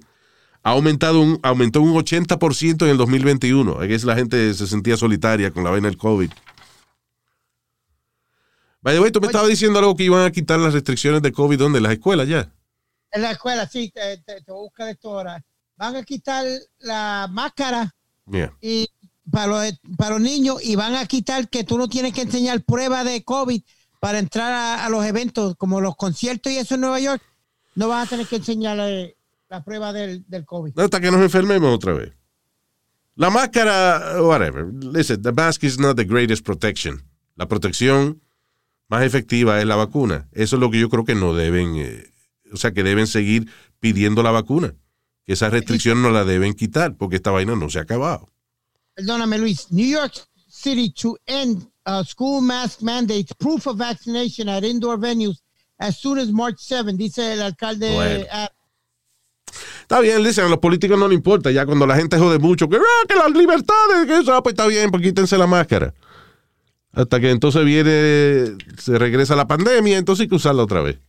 Ha 0.63 0.71
aumentado 0.71 1.19
un, 1.21 1.39
aumentó 1.41 1.81
un 1.81 1.93
80% 1.95 2.83
en 2.83 2.89
el 2.89 2.97
2021. 2.97 3.79
Aquí 3.81 3.97
la 4.05 4.15
gente 4.15 4.53
se 4.53 4.67
sentía 4.67 4.95
solitaria 4.95 5.51
con 5.51 5.63
la 5.63 5.71
vaina 5.71 5.87
del 5.87 5.97
COVID. 5.97 6.29
By 8.81 8.95
the 8.95 8.99
way, 9.01 9.11
tú 9.11 9.21
me 9.21 9.27
estabas 9.27 9.49
diciendo 9.49 9.79
algo 9.79 9.95
que 9.95 10.03
iban 10.03 10.23
a 10.25 10.31
quitar 10.31 10.59
las 10.59 10.73
restricciones 10.73 11.21
de 11.21 11.31
COVID, 11.31 11.57
¿dónde? 11.57 11.77
¿En 11.77 11.83
las 11.83 11.93
escuelas 11.93 12.27
ya? 12.27 12.51
En 13.11 13.21
la 13.21 13.31
escuela, 13.31 13.67
sí, 13.67 13.89
te, 13.93 14.17
te, 14.19 14.41
te 14.41 14.51
voy 14.51 14.59
a 14.61 14.63
buscar 14.63 14.89
esto 14.89 15.09
ahora. 15.11 15.43
Van 15.77 15.95
a 15.95 16.03
quitar 16.03 16.45
la 16.79 17.27
máscara 17.31 17.93
Yeah. 18.31 18.53
y 18.61 18.87
para 19.29 19.47
los, 19.47 19.73
para 19.97 20.11
los 20.11 20.21
niños 20.21 20.63
y 20.63 20.75
van 20.75 20.95
a 20.95 21.05
quitar 21.05 21.49
que 21.49 21.63
tú 21.63 21.77
no 21.77 21.89
tienes 21.89 22.13
que 22.13 22.21
enseñar 22.21 22.61
prueba 22.63 23.03
de 23.03 23.23
COVID 23.23 23.61
para 23.99 24.19
entrar 24.19 24.51
a, 24.53 24.85
a 24.85 24.89
los 24.89 25.03
eventos, 25.05 25.55
como 25.57 25.81
los 25.81 25.95
conciertos 25.97 26.51
y 26.51 26.57
eso 26.57 26.75
en 26.75 26.81
Nueva 26.81 26.99
York. 26.99 27.21
No 27.75 27.87
vas 27.87 28.05
a 28.05 28.09
tener 28.09 28.27
que 28.27 28.37
enseñar 28.37 28.77
eh, 28.79 29.15
la 29.49 29.63
prueba 29.63 29.91
del, 29.91 30.23
del 30.27 30.45
COVID. 30.45 30.79
Hasta 30.79 30.99
que 31.01 31.11
nos 31.11 31.21
enfermemos 31.21 31.73
otra 31.75 31.93
vez. 31.93 32.13
La 33.15 33.29
máscara, 33.29 34.21
whatever. 34.21 34.65
Listen, 34.81 35.21
the 35.21 35.31
mask 35.33 35.63
is 35.63 35.77
not 35.77 35.97
the 35.97 36.05
greatest 36.05 36.45
protection. 36.45 37.01
La 37.35 37.47
protección 37.47 38.21
más 38.87 39.03
efectiva 39.03 39.59
es 39.59 39.65
la 39.65 39.75
vacuna. 39.75 40.29
Eso 40.31 40.55
es 40.55 40.59
lo 40.59 40.71
que 40.71 40.79
yo 40.79 40.89
creo 40.89 41.03
que 41.03 41.15
no 41.15 41.33
deben, 41.33 41.75
eh, 41.75 42.09
o 42.51 42.57
sea, 42.57 42.71
que 42.71 42.83
deben 42.83 43.07
seguir 43.07 43.49
pidiendo 43.79 44.23
la 44.23 44.31
vacuna. 44.31 44.73
Que 45.25 45.33
esa 45.33 45.49
restricción 45.49 46.01
no 46.01 46.09
la 46.09 46.25
deben 46.25 46.53
quitar 46.53 46.95
porque 46.95 47.17
esta 47.17 47.31
vaina 47.31 47.55
no 47.55 47.69
se 47.69 47.79
ha 47.79 47.83
acabado. 47.83 48.29
Perdóname, 48.95 49.37
Luis. 49.37 49.71
New 49.71 49.87
York 49.87 50.13
City 50.49 50.89
to 50.91 51.17
end 51.25 51.67
uh, 51.85 52.03
school 52.03 52.41
mask 52.41 52.81
mandates, 52.81 53.33
proof 53.33 53.67
of 53.67 53.77
vaccination 53.77 54.49
at 54.49 54.63
indoor 54.63 54.99
venues 54.99 55.41
as 55.81 55.97
soon 55.97 56.19
as 56.19 56.31
March 56.31 56.59
7, 56.59 56.95
dice 56.97 57.33
el 57.33 57.41
alcalde. 57.41 57.93
Bueno. 57.93 58.25
ah, 58.31 58.49
Está 59.81 59.99
bien, 59.99 60.23
dicen, 60.23 60.45
a 60.45 60.47
los 60.47 60.59
políticos 60.59 60.97
no 60.97 61.07
le 61.07 61.15
importa. 61.15 61.51
Ya 61.51 61.65
cuando 61.65 61.85
la 61.85 61.97
gente 61.97 62.17
jode 62.17 62.39
mucho, 62.39 62.69
que, 62.69 62.77
ah, 62.77 63.05
que 63.07 63.15
las 63.15 63.31
libertades, 63.31 64.07
que 64.07 64.19
eso, 64.19 64.33
ah, 64.33 64.41
pues 64.41 64.53
está 64.53 64.67
bien, 64.67 64.89
pues 64.89 65.03
quítense 65.03 65.37
la 65.37 65.47
máscara. 65.47 65.93
Hasta 66.93 67.19
que 67.19 67.31
entonces 67.31 67.65
viene, 67.65 68.55
se 68.77 68.97
regresa 68.97 69.35
la 69.35 69.47
pandemia, 69.47 69.97
entonces 69.97 70.23
hay 70.23 70.29
que 70.29 70.35
usarla 70.35 70.63
otra 70.63 70.81
vez. 70.81 70.99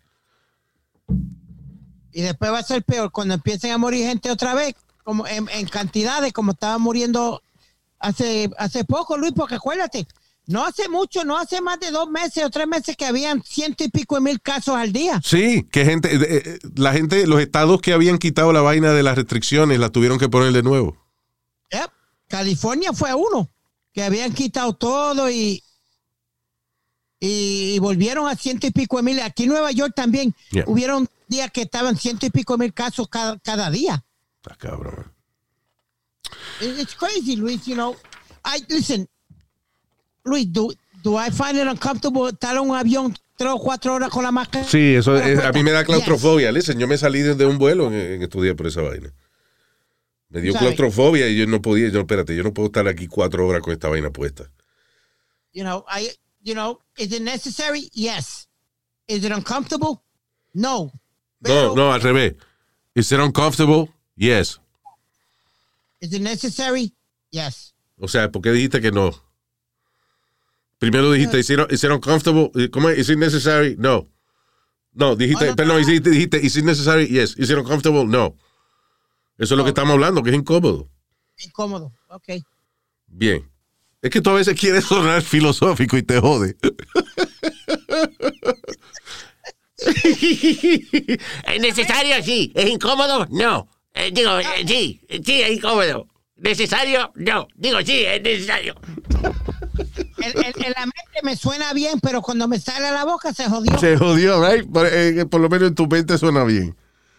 Y 2.13 2.23
después 2.23 2.53
va 2.53 2.59
a 2.59 2.63
ser 2.63 2.83
peor 2.83 3.11
cuando 3.11 3.35
empiecen 3.35 3.73
a 3.73 3.79
morir 3.79 4.07
gente 4.07 4.31
otra 4.31 4.55
vez, 4.55 4.75
como 5.05 5.27
en, 5.27 5.49
en 5.49 5.67
cantidades, 5.67 6.33
como 6.33 6.53
estaba 6.53 6.79
muriendo 6.79 7.43
hace, 7.99 8.51
hace 8.59 8.85
poco, 8.85 9.17
Luis, 9.17 9.33
porque 9.35 9.55
acuérdate, 9.55 10.07
no 10.47 10.65
hace 10.65 10.89
mucho, 10.89 11.25
no 11.25 11.39
hace 11.39 11.61
más 11.61 11.81
de 11.81 11.91
dos 11.91 12.11
meses 12.11 12.45
o 12.45 12.51
tres 12.51 12.67
meses 12.67 12.97
que 12.97 13.07
habían 13.07 13.43
ciento 13.43 13.85
y 13.85 13.89
pico 13.89 14.17
de 14.17 14.21
mil 14.21 14.41
casos 14.41 14.77
al 14.77 14.93
día. 14.93 15.21
Sí, 15.25 15.67
que 15.71 15.85
gente, 15.85 16.11
eh, 16.13 16.59
la 16.77 16.93
gente, 16.93 17.27
los 17.27 17.41
estados 17.41 17.81
que 17.81 17.93
habían 17.93 18.19
quitado 18.19 18.53
la 18.53 18.61
vaina 18.61 18.93
de 18.93 19.03
las 19.03 19.17
restricciones, 19.17 19.79
las 19.79 19.93
tuvieron 19.93 20.19
que 20.19 20.29
poner 20.29 20.53
de 20.53 20.63
nuevo. 20.63 20.97
Yep. 21.71 21.91
California 22.29 22.93
fue 22.93 23.15
uno 23.15 23.51
que 23.93 24.03
habían 24.03 24.33
quitado 24.33 24.75
todo 24.75 25.31
y, 25.31 25.63
y, 27.25 27.79
volvieron 27.79 28.29
a 28.29 28.35
ciento 28.35 28.67
y 28.67 28.71
pico 28.73 28.97
de 28.97 29.05
mil. 29.05 29.21
Aquí 29.21 29.45
en 29.45 29.51
Nueva 29.51 29.71
York 29.71 29.93
también 29.95 30.35
Yeah. 30.51 30.65
hubieron 30.67 31.09
días 31.29 31.51
que 31.53 31.63
estaban 31.63 31.97
ciento 31.97 32.27
y 32.27 32.31
pico 32.31 32.55
de 32.57 32.65
mil 32.65 32.75
casos 32.75 33.07
cada, 33.09 33.39
cada 33.39 33.71
día. 33.71 34.05
Está 34.43 34.57
cabrón. 34.57 35.13
It- 36.61 36.79
It's 36.81 36.95
crazy, 36.97 37.37
Luis. 37.37 37.65
You 37.65 37.75
know, 37.75 37.97
I 38.45 38.65
listen, 38.69 39.09
Luis. 40.25 40.47
Do 40.53 40.73
do 41.05 41.17
I 41.19 41.31
find 41.31 41.57
it 41.57 41.67
uncomfortable 41.67 42.29
estar 42.31 42.57
en 42.57 42.63
un 42.69 42.77
avión 42.77 43.17
tres 43.37 43.51
o 43.53 43.59
cuatro 43.59 43.95
horas 43.95 44.11
con 44.11 44.23
la 44.25 44.33
máscara? 44.33 44.65
Sí, 44.67 44.95
eso 44.95 45.17
es- 45.17 45.39
a 45.39 45.53
mí 45.53 45.63
me 45.63 45.71
da 45.71 45.81
Yes. 45.81 45.87
claustrofobia. 45.87 46.51
Listen, 46.53 46.79
yo 46.79 46.87
me 46.89 46.99
salí 46.99 47.21
de 47.21 47.47
un 47.47 47.59
vuelo 47.59 47.87
en, 47.89 47.95
en 47.95 48.23
estos 48.23 48.43
días 48.43 48.55
por 48.57 48.67
esa 48.67 48.83
vaina. 48.83 49.13
Me 50.29 50.41
dio 50.41 50.53
¿Sabe? 50.55 50.65
claustrofobia 50.67 51.29
y 51.29 51.37
yo 51.37 51.47
no 51.47 51.61
podía, 51.61 51.89
yo, 51.91 52.01
espérate, 52.01 52.35
yo 52.35 52.43
no 52.43 52.55
puedo 52.55 52.67
estar 52.67 52.89
aquí 52.89 53.07
cuatro 53.07 53.47
horas 53.47 53.63
con 53.63 53.73
esta 53.73 53.89
vaina 53.89 54.11
puesta. 54.11 54.51
You 55.53 55.63
know, 55.63 55.85
I. 55.89 56.09
You 56.43 56.55
know, 56.55 56.81
is 56.99 57.13
it 57.13 57.23
necessary? 57.23 57.89
Yes. 57.93 58.47
Is 59.09 59.25
it 59.25 59.33
uncomfortable? 59.33 60.03
No. 60.55 60.93
No, 61.41 61.49
Pero, 61.49 61.75
no, 61.75 61.93
al 61.93 62.01
revés. 62.01 62.37
Is 62.95 63.11
it 63.13 63.21
uncomfortable? 63.21 63.89
Yes. 64.17 64.59
Is 66.01 66.13
it 66.13 66.23
necessary? 66.23 66.93
Yes. 67.31 67.73
O 68.01 68.07
sea, 68.09 68.31
¿por 68.31 68.43
qué 68.43 68.51
dijiste 68.53 68.81
que 68.81 68.91
no? 68.91 69.13
Primero 70.79 71.13
dijiste, 71.13 71.39
is 71.39 71.49
it, 71.51 71.61
is 71.71 71.85
it 71.85 71.91
uncomfortable? 71.91 72.51
¿Cómo 72.71 72.89
es? 72.91 72.99
Is 72.99 73.11
it 73.11 73.19
necessary? 73.19 73.77
No. 73.79 74.09
No, 74.95 75.15
dijiste, 75.15 75.45
Oh, 75.47 75.51
no, 75.51 75.57
perdón, 75.57 75.81
no. 75.81 75.87
dijiste, 75.87 76.11
dijiste, 76.11 76.39
is 76.45 76.57
it 76.57 76.65
necessary? 76.65 77.07
Yes. 77.07 77.37
Is 77.39 77.51
it 77.51 77.59
uncomfortable? 77.59 78.05
No. 78.05 78.37
Eso 79.39 79.55
es 79.55 79.59
lo 79.59 79.65
que 79.65 79.71
estamos 79.71 79.93
hablando, 79.95 80.23
que 80.23 80.31
es 80.31 80.37
incómodo. 80.37 80.89
Incómodo. 81.39 81.93
Okay. 82.09 82.43
Bien. 83.07 83.49
Es 84.03 84.11
que 84.11 84.21
tú 84.21 84.31
a 84.31 84.35
veces 84.35 84.59
quieres 84.59 84.85
sonar 84.85 85.23
filosófico 85.23 85.97
y 85.97 86.03
te 86.03 86.19
jode. 86.19 86.57
¿Es 89.77 91.61
necesario? 91.61 92.21
Sí. 92.25 92.53
¿Es 92.57 92.69
incómodo? 92.69 93.29
No. 93.31 93.69
Eh, 93.95 94.11
digo, 94.13 94.41
eh, 94.41 94.65
sí, 94.67 95.01
sí, 95.25 95.43
es 95.43 95.53
incómodo. 95.53 96.09
¿Necesario? 96.37 97.13
No. 97.15 97.47
Digo, 97.55 97.79
sí, 97.83 98.05
es 98.05 98.21
necesario. 98.23 98.75
En, 100.19 100.73
la 100.77 100.87
mente 100.87 101.21
me 101.23 101.37
suena 101.37 101.73
bien, 101.73 102.01
pero 102.01 102.23
cuando 102.23 102.49
me 102.49 102.59
sale 102.59 102.89
a 102.89 102.93
la 102.93 103.05
boca 103.05 103.33
se 103.33 103.49
jodió. 103.49 103.79
Se 103.79 103.97
jodió, 103.97 104.45
right? 104.45 104.69
Por, 104.69 104.89
eh, 104.91 105.25
por 105.27 105.41
lo 105.41 105.49
menos 105.49 105.69
en 105.69 105.77
tu 105.77 105.87
mente 105.87 106.19
suena 106.19 106.43
bien. 106.43 106.75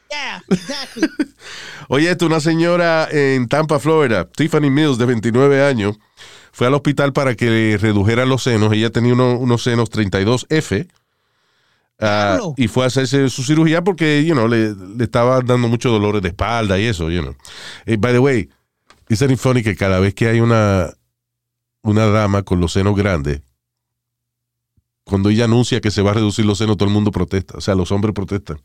Yeah, 0.10 0.44
exactly. 0.50 1.08
Oye, 1.88 2.12
esto, 2.12 2.26
una 2.26 2.40
señora 2.40 3.08
en 3.10 3.48
Tampa, 3.48 3.80
Florida, 3.80 4.28
Tiffany 4.30 4.70
Mills, 4.70 4.98
de 4.98 5.06
29 5.06 5.66
años, 5.66 5.98
fue 6.54 6.68
al 6.68 6.74
hospital 6.76 7.12
para 7.12 7.36
que 7.36 7.50
le 7.50 7.78
redujeran 7.78 8.30
los 8.30 8.44
senos. 8.44 8.72
Ella 8.72 8.90
tenía 8.92 9.12
uno- 9.14 9.38
unos 9.38 9.62
senos 9.64 9.90
32F. 9.90 10.88
ah, 12.00 12.36
Diablo. 12.38 12.54
y 12.58 12.68
fue 12.70 12.84
a 12.84 12.88
hacerse 12.88 13.30
su 13.30 13.44
cirugía 13.44 13.84
porque, 13.84 14.24
you 14.26 14.34
know, 14.34 14.48
le, 14.48 14.74
le 14.76 15.04
estaba 15.04 15.42
dando 15.42 15.68
muchos 15.68 15.92
dolores 15.92 16.22
de 16.22 16.30
espalda 16.30 16.80
y 16.80 16.86
eso, 16.86 17.10
you 17.10 17.22
know. 17.22 17.36
Eh, 17.86 17.98
by 17.98 18.14
the 18.14 18.20
way, 18.20 18.50
it's 19.10 19.20
very 19.20 19.36
funny 19.36 19.62
que 19.64 19.76
cada 19.76 20.00
vez 20.00 20.14
que 20.14 20.28
hay 20.28 20.40
una, 20.40 20.90
una 21.82 22.06
dama 22.08 22.44
con 22.44 22.60
los 22.62 22.72
senos 22.74 22.96
grandes, 22.96 23.42
cuando 25.06 25.30
ella 25.30 25.46
anuncia 25.46 25.82
que 25.82 25.92
se 25.92 26.02
va 26.02 26.12
a 26.12 26.14
reducir 26.16 26.46
los 26.46 26.58
senos, 26.60 26.78
todo 26.78 26.88
el 26.88 26.94
mundo 26.94 27.12
protesta. 27.12 27.58
O 27.58 27.62
sea, 27.62 27.76
los 27.76 27.92
hombres 27.92 28.14
protestan. 28.14 28.62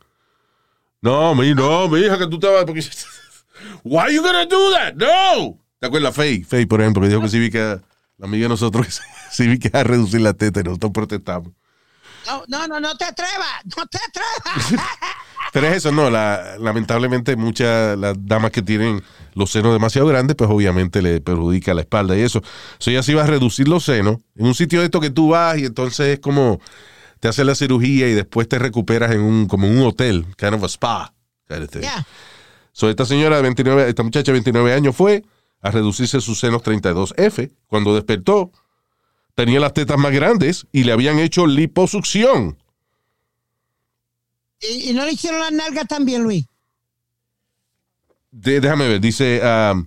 No, 1.00 1.34
mi, 1.34 1.54
no, 1.54 1.88
mi 1.88 2.00
hija, 2.00 2.18
que 2.18 2.26
tú 2.28 2.38
vas. 2.40 2.64
Porque... 2.64 2.80
Why 3.84 3.98
are 3.98 4.14
you 4.14 4.22
gonna 4.22 4.46
do 4.46 4.70
that? 4.72 4.94
No. 4.94 5.58
¿Te 5.80 5.86
acuerdas? 5.86 6.14
Faye, 6.14 6.44
Faye, 6.44 6.66
por 6.66 6.80
ejemplo, 6.80 7.02
que 7.02 7.08
dijo 7.08 7.22
que 7.22 7.50
que 7.50 7.80
la 8.18 8.26
amiga 8.26 8.44
de 8.44 8.48
nosotros 8.48 9.00
que 9.60 9.70
a 9.72 9.84
reducir 9.84 10.20
la 10.20 10.34
teta 10.34 10.60
y 10.60 10.64
nosotros 10.64 10.92
protestamos. 10.92 11.52
No, 12.26 12.44
no, 12.48 12.66
no, 12.66 12.80
no 12.80 12.96
te 12.96 13.04
atrevas, 13.04 13.64
no 13.76 13.86
te 13.86 13.98
atrevas. 13.98 14.84
Pero 15.52 15.66
es 15.68 15.76
eso, 15.76 15.92
no, 15.92 16.10
la, 16.10 16.56
lamentablemente 16.58 17.36
muchas 17.36 17.96
las 17.96 18.16
damas 18.26 18.50
que 18.50 18.60
tienen 18.60 19.02
los 19.34 19.50
senos 19.50 19.72
demasiado 19.72 20.06
grandes, 20.08 20.36
pues 20.36 20.50
obviamente 20.50 21.00
le 21.00 21.20
perjudica 21.20 21.72
la 21.72 21.82
espalda 21.82 22.16
y 22.16 22.20
eso. 22.20 22.42
So 22.78 22.90
ella 22.90 23.02
sí 23.02 23.14
va 23.14 23.22
a 23.22 23.26
reducir 23.26 23.68
los 23.68 23.84
senos 23.84 24.18
en 24.36 24.46
un 24.46 24.54
sitio 24.54 24.80
de 24.80 24.86
esto 24.86 25.00
que 25.00 25.10
tú 25.10 25.30
vas 25.30 25.56
y 25.58 25.64
entonces 25.64 26.08
es 26.08 26.20
como 26.20 26.60
te 27.20 27.28
hacen 27.28 27.46
la 27.46 27.54
cirugía 27.54 28.08
y 28.08 28.14
después 28.14 28.48
te 28.48 28.58
recuperas 28.58 29.12
en 29.12 29.20
un 29.20 29.46
como 29.46 29.68
un 29.68 29.78
hotel, 29.78 30.26
kind 30.36 30.54
of 30.54 30.64
a 30.64 30.68
spa. 30.68 31.14
kind 31.48 31.62
of. 31.62 31.70
Yeah. 31.80 32.06
So, 32.72 32.90
esta 32.90 33.06
señora 33.06 33.36
de 33.36 33.42
29, 33.42 33.88
esta 33.88 34.02
muchacha 34.02 34.26
de 34.26 34.32
29 34.32 34.72
años 34.72 34.94
fue 34.94 35.24
a 35.60 35.70
reducirse 35.70 36.20
sus 36.20 36.38
senos 36.40 36.62
32F. 36.62 37.50
Cuando 37.66 37.94
despertó, 37.94 38.52
tenía 39.34 39.60
las 39.60 39.72
tetas 39.74 39.98
más 39.98 40.12
grandes 40.12 40.66
y 40.72 40.84
le 40.84 40.92
habían 40.92 41.18
hecho 41.18 41.46
liposucción. 41.46 42.58
Y, 44.60 44.90
y 44.90 44.92
no 44.92 45.04
le 45.04 45.12
hicieron 45.12 45.40
las 45.40 45.52
nalgas 45.52 45.86
también, 45.86 46.22
Luis. 46.22 46.44
De- 48.30 48.60
déjame 48.60 48.88
ver, 48.88 49.00
dice, 49.00 49.40
um, 49.42 49.86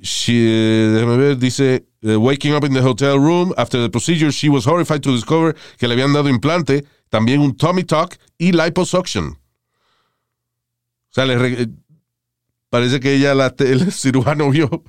she- 0.00 0.90
déjame 0.94 1.16
ver, 1.16 1.36
dice, 1.38 1.84
uh, 2.02 2.16
waking 2.18 2.54
up 2.54 2.64
in 2.64 2.72
the 2.74 2.80
hotel 2.80 3.18
room 3.18 3.52
after 3.56 3.80
the 3.80 3.90
procedure, 3.90 4.30
she 4.30 4.48
was 4.48 4.66
horrified 4.66 5.02
to 5.02 5.12
discover 5.12 5.54
que 5.78 5.88
le 5.88 5.94
habían 5.94 6.12
dado 6.12 6.28
implante, 6.28 6.84
también 7.10 7.40
un 7.40 7.56
tummy 7.56 7.84
tuck 7.84 8.16
y 8.38 8.52
liposuction. 8.52 9.38
O 11.10 11.14
sea, 11.14 11.26
le 11.26 11.34
eh, 11.62 11.66
parece 12.72 13.00
que 13.00 13.12
ella, 13.14 13.34
la, 13.34 13.54
el 13.58 13.92
cirujano 13.92 14.50
vio. 14.50 14.82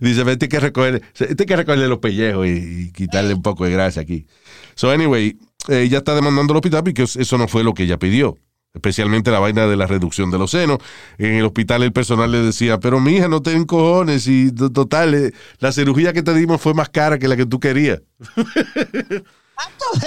Dice, 0.00 0.24
vete 0.24 0.48
que 0.48 0.58
recoger, 0.58 1.02
este 1.14 1.46
que 1.46 1.54
recogerle 1.54 1.86
los 1.86 1.98
pellejos 1.98 2.46
y, 2.46 2.50
y 2.86 2.92
quitarle 2.92 3.34
un 3.34 3.42
poco 3.42 3.64
de 3.64 3.70
grasa 3.72 4.00
aquí. 4.00 4.26
So, 4.74 4.90
anyway, 4.90 5.38
eh, 5.68 5.82
ella 5.82 5.98
está 5.98 6.14
demandando 6.14 6.52
al 6.52 6.56
hospital 6.56 6.82
porque 6.82 7.02
eso 7.02 7.38
no 7.38 7.46
fue 7.46 7.62
lo 7.62 7.74
que 7.74 7.82
ella 7.84 7.98
pidió. 7.98 8.36
Especialmente 8.74 9.30
la 9.30 9.38
vaina 9.38 9.66
de 9.66 9.76
la 9.76 9.86
reducción 9.86 10.30
de 10.30 10.38
los 10.38 10.50
senos. 10.50 10.78
En 11.18 11.34
el 11.34 11.44
hospital 11.44 11.82
el 11.82 11.92
personal 11.92 12.32
le 12.32 12.38
decía, 12.38 12.80
pero 12.80 13.00
mija, 13.00 13.28
no 13.28 13.42
te 13.42 13.66
cojones. 13.66 14.26
Y 14.26 14.50
to- 14.50 14.72
total, 14.72 15.14
eh, 15.14 15.32
la 15.58 15.72
cirugía 15.72 16.14
que 16.14 16.22
te 16.22 16.32
dimos 16.32 16.58
fue 16.60 16.72
más 16.72 16.88
cara 16.88 17.18
que 17.18 17.28
la 17.28 17.36
que 17.36 17.44
tú 17.44 17.60
querías. 17.60 18.00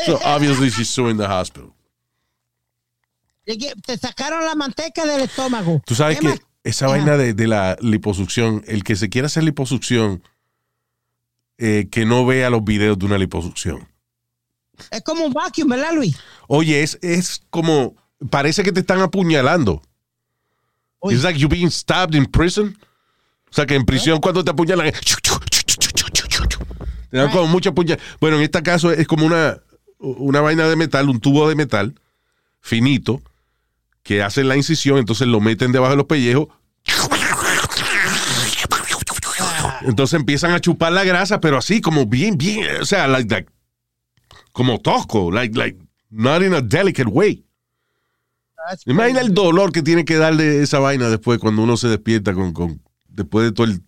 So 0.05 0.19
obviously 0.25 0.69
she's 0.69 0.89
suing 0.89 1.17
the 1.17 1.25
hospital. 1.25 1.71
Te 3.45 3.97
sacaron 3.97 4.43
la 4.43 4.55
manteca 4.55 5.05
del 5.05 5.21
estómago. 5.21 5.81
Tú 5.85 5.93
sabes 5.93 6.19
¿Qué 6.19 6.27
que? 6.27 6.39
Esa 6.65 6.87
Ajá. 6.87 6.95
vaina 6.95 7.15
de, 7.15 7.33
de 7.33 7.47
la 7.47 7.77
liposucción, 7.79 8.63
el 8.67 8.83
que 8.83 8.95
se 8.95 9.09
quiera 9.09 9.27
hacer 9.27 9.43
liposucción, 9.43 10.23
eh, 11.59 11.87
que 11.91 12.05
no 12.05 12.25
vea 12.25 12.49
los 12.49 12.63
videos 12.63 12.97
de 12.97 13.05
una 13.05 13.17
liposucción. 13.17 13.87
Es 14.91 15.01
como 15.03 15.25
un 15.25 15.31
vacuum, 15.31 15.69
¿verdad, 15.69 15.93
Luis? 15.93 16.17
Oye, 16.47 16.81
es, 16.81 16.97
es 17.01 17.43
como, 17.49 17.95
parece 18.29 18.63
que 18.63 18.71
te 18.71 18.79
están 18.81 18.99
apuñalando. 18.99 19.81
Uy. 20.99 21.13
It's 21.13 21.23
like 21.23 21.39
you 21.39 21.47
being 21.47 21.69
stabbed 21.69 22.15
in 22.15 22.25
prison. 22.25 22.77
O 23.49 23.53
sea, 23.53 23.65
que 23.65 23.75
en 23.75 23.85
prisión 23.85 24.19
cuando 24.19 24.43
te 24.43 24.51
apuñalan, 24.51 24.91
te 27.11 27.17
dan 27.17 27.31
como 27.31 27.47
mucha 27.47 27.71
puñalada. 27.71 28.03
Bueno, 28.19 28.37
en 28.37 28.43
este 28.43 28.61
caso 28.63 28.91
es 28.91 29.07
como 29.07 29.25
una, 29.25 29.61
una 29.99 30.41
vaina 30.41 30.67
de 30.67 30.75
metal, 30.75 31.09
un 31.09 31.19
tubo 31.19 31.47
de 31.47 31.55
metal 31.55 31.93
finito, 32.59 33.21
que 34.05 34.21
hacen 34.21 34.47
la 34.47 34.55
incisión, 34.55 34.99
entonces 34.99 35.27
lo 35.27 35.41
meten 35.41 35.71
debajo 35.71 35.89
de 35.89 35.97
los 35.97 36.05
pellejos. 36.05 36.47
Entonces 39.81 40.19
empiezan 40.19 40.51
a 40.51 40.61
chupar 40.61 40.93
la 40.93 41.03
grasa, 41.03 41.41
pero 41.41 41.57
así 41.57 41.81
como 41.81 42.05
bien, 42.05 42.37
bien, 42.37 42.81
o 42.81 42.85
sea, 42.85 43.07
like, 43.07 43.33
like, 43.33 43.51
como 44.51 44.79
tosco, 44.79 45.31
like, 45.31 45.57
like, 45.57 45.79
not 46.11 46.43
in 46.43 46.53
a 46.53 46.61
delicate 46.61 47.09
way. 47.09 47.43
Imagina 48.85 49.21
el 49.21 49.33
dolor 49.33 49.71
que 49.71 49.81
tiene 49.81 50.05
que 50.05 50.17
darle 50.17 50.61
esa 50.61 50.77
vaina 50.77 51.09
después 51.09 51.39
cuando 51.39 51.63
uno 51.63 51.75
se 51.75 51.87
despierta 51.87 52.35
con, 52.35 52.53
con 52.53 52.81
después 53.07 53.45
de 53.45 53.53
todas 53.53 53.79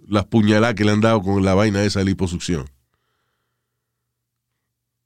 las 0.00 0.24
puñaladas 0.26 0.74
que 0.74 0.84
le 0.84 0.90
han 0.90 1.00
dado 1.00 1.22
con 1.22 1.44
la 1.44 1.54
vaina 1.54 1.84
esa 1.84 2.00
de 2.00 2.06
liposucción. 2.06 2.68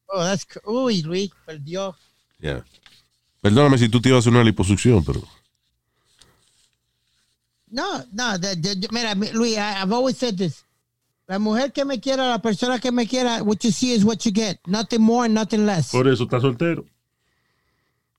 Oh, 0.07 0.25
that's 0.25 0.47
Uy, 0.65 1.03
Luis, 1.03 1.31
perdió. 1.45 1.95
Yeah. 2.39 2.65
Perdóname 3.43 3.77
si 3.77 3.89
tú 3.91 4.01
te 4.01 4.09
ibas 4.09 4.19
a 4.19 4.21
hacer 4.21 4.33
una 4.33 4.45
liposucción, 4.45 5.05
pero 5.05 5.21
No, 7.69 8.05
no, 8.13 8.39
de- 8.39 8.57
de- 8.57 8.77
de- 8.77 8.89
mira, 8.91 9.15
mi- 9.15 9.31
Luis, 9.33 9.57
I- 9.57 9.83
I've 9.83 9.93
always 9.95 10.17
said 10.17 10.37
this. 10.37 10.65
La 11.27 11.39
mujer 11.39 11.73
que 11.73 11.85
me 11.85 11.99
quiera, 12.01 12.29
la 12.29 12.41
persona 12.43 12.79
que 12.79 12.93
me 12.93 13.07
quiera, 13.07 13.43
what 13.43 13.59
you 13.63 13.71
see 13.73 13.93
is 13.95 14.05
what 14.05 14.19
you 14.25 14.33
get. 14.33 14.59
Nothing 14.67 15.01
more 15.01 15.29
nothing 15.29 15.65
less. 15.67 15.91
Por 15.91 16.07
eso 16.07 16.25
está 16.25 16.39
soltero. 16.41 16.85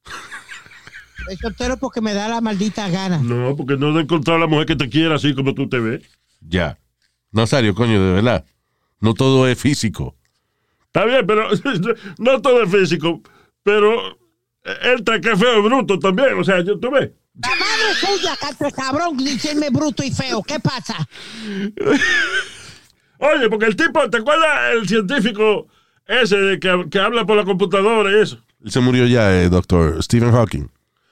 Estoy 1.20 1.38
soltero 1.38 1.78
porque 1.78 2.02
me 2.02 2.14
da 2.14 2.28
la 2.28 2.42
maldita 2.42 2.90
gana. 2.90 3.20
No, 3.20 3.56
porque 3.56 3.78
no 3.78 3.96
has 3.96 4.04
encontrado 4.04 4.38
a 4.38 4.42
la 4.42 4.48
mujer 4.48 4.66
que 4.66 4.76
te 4.76 4.90
quiera 4.90 5.16
así 5.16 5.34
como 5.36 5.54
tú 5.54 5.70
te 5.70 5.80
ves. 5.80 6.02
ya. 6.42 6.78
Nazario, 7.32 7.74
coño, 7.74 8.04
de 8.04 8.14
verdad. 8.14 8.46
No 9.00 9.14
todo 9.16 9.48
es 9.48 9.58
físico. 9.60 10.16
Está 10.88 11.04
bien, 11.06 11.26
pero 11.26 11.48
no 12.20 12.42
todo 12.42 12.62
es 12.64 12.72
físico. 12.72 13.22
Pero 13.64 14.18
él 14.64 14.96
está 15.00 15.20
que 15.20 15.36
feo 15.36 15.60
y 15.60 15.62
bruto 15.64 16.00
también. 16.00 16.40
O 16.40 16.44
sea, 16.44 16.62
yo, 16.62 16.80
tú 16.80 16.90
ves. 16.92 17.12
La 17.42 17.50
madre 17.50 17.94
suya, 18.00 18.36
canto 18.40 18.70
cabrón, 18.76 19.18
diciéndome 19.18 19.70
bruto 19.72 20.04
y 20.04 20.12
feo. 20.12 20.42
¿Qué 20.44 20.60
pasa? 20.60 20.96
Oye, 23.20 23.50
porque 23.50 23.66
el 23.66 23.76
tipo, 23.76 24.10
¿te 24.10 24.18
acuerdas 24.18 24.74
el 24.74 24.88
científico 24.88 25.68
ese 26.06 26.38
de 26.38 26.60
que, 26.60 26.86
que 26.92 27.00
habla 27.00 27.26
por 27.26 27.38
la 27.38 27.46
computadora 27.46 28.12
y 28.12 28.22
eso? 28.22 28.40
Él 28.64 28.72
se 28.72 28.80
murió 28.82 29.06
ya, 29.08 29.34
eh, 29.42 29.50
doctor 29.50 30.02
Stephen 30.04 30.32
Hawking. 30.32 30.70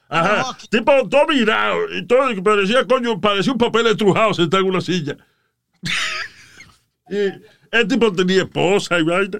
Ajá. 0.09 0.57
Que- 0.59 0.67
Tipo 0.77 1.07
todo 1.09 1.25
mirado 1.27 1.77
y 1.97 2.05
todo, 2.05 2.43
parecía, 2.43 2.85
coño, 2.85 3.19
parecía 3.21 3.53
un 3.53 3.57
papel 3.57 3.87
estrujado 3.87 4.33
sentado 4.33 4.63
en 4.63 4.69
una 4.69 4.81
silla. 4.81 5.15
y 7.09 7.15
el 7.71 7.87
tipo 7.87 8.11
tenía 8.11 8.43
esposa 8.43 8.99
y 8.99 9.03
vaina. 9.03 9.39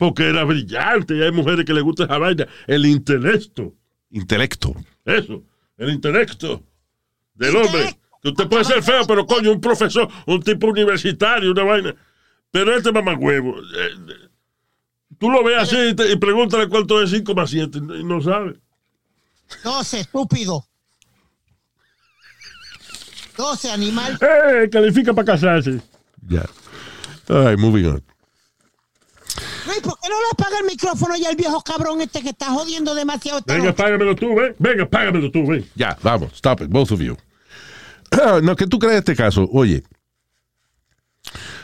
Porque 0.00 0.30
era 0.30 0.44
brillante 0.44 1.14
y 1.14 1.22
hay 1.22 1.30
mujeres 1.30 1.66
que 1.66 1.74
le 1.74 1.82
gusta 1.82 2.04
esa 2.04 2.16
vaina. 2.16 2.48
El 2.66 2.86
intelecto. 2.86 3.74
Intelecto. 4.10 4.74
Eso. 5.04 5.42
El 5.76 5.90
intelecto 5.90 6.62
del 7.34 7.54
hombre. 7.56 7.98
Que 8.22 8.30
usted 8.30 8.48
puede 8.48 8.64
ser 8.64 8.82
feo, 8.82 9.06
pero 9.06 9.26
coño, 9.26 9.52
un 9.52 9.60
profesor, 9.60 10.08
un 10.26 10.42
tipo 10.42 10.68
universitario, 10.68 11.50
una 11.52 11.64
vaina. 11.64 11.94
Pero 12.50 12.74
este 12.74 12.90
mamá 12.92 13.14
huevo. 13.14 13.56
tú 15.18 15.28
lo 15.30 15.44
ves 15.44 15.58
así 15.58 15.76
y, 15.90 15.94
te- 15.94 16.10
y 16.12 16.16
pregúntale 16.16 16.66
cuánto 16.70 17.02
es 17.02 17.10
5 17.10 17.34
más 17.34 17.50
7 17.50 17.78
y 17.98 18.02
no 18.04 18.22
sabe. 18.22 18.56
12, 19.62 20.00
estúpido. 20.00 20.64
12, 23.36 23.70
animal. 23.70 24.18
¡Eh! 24.22 24.68
Califica 24.72 25.12
para 25.12 25.26
casarse. 25.26 25.78
Ya. 26.26 26.46
All 27.28 27.46
right, 27.50 27.58
moving 27.58 27.84
on. 27.86 28.02
Luis, 29.66 29.80
¿por 29.80 29.98
qué 30.00 30.08
no 30.08 30.16
le 30.20 30.28
apaga 30.32 30.58
el 30.60 30.66
micrófono 30.66 31.16
ya 31.16 31.28
al 31.28 31.36
viejo 31.36 31.60
cabrón 31.62 32.00
este 32.00 32.22
que 32.22 32.30
está 32.30 32.46
jodiendo 32.46 32.94
demasiado? 32.94 33.38
esta 33.38 33.52
Venga, 33.54 33.66
noche? 33.66 33.76
págamelo 33.82 34.14
tú, 34.16 34.34
ven. 34.34 34.54
Venga, 34.58 34.86
págamelo 34.88 35.30
tú, 35.30 35.46
ven. 35.46 35.64
Ya, 35.74 35.96
vamos, 36.02 36.32
stop 36.34 36.62
it, 36.62 36.68
both 36.68 36.90
of 36.92 37.00
you. 37.00 37.16
no, 38.42 38.56
¿qué 38.56 38.66
tú 38.66 38.78
crees 38.78 38.94
de 38.94 38.98
este 38.98 39.16
caso? 39.16 39.48
Oye, 39.52 39.82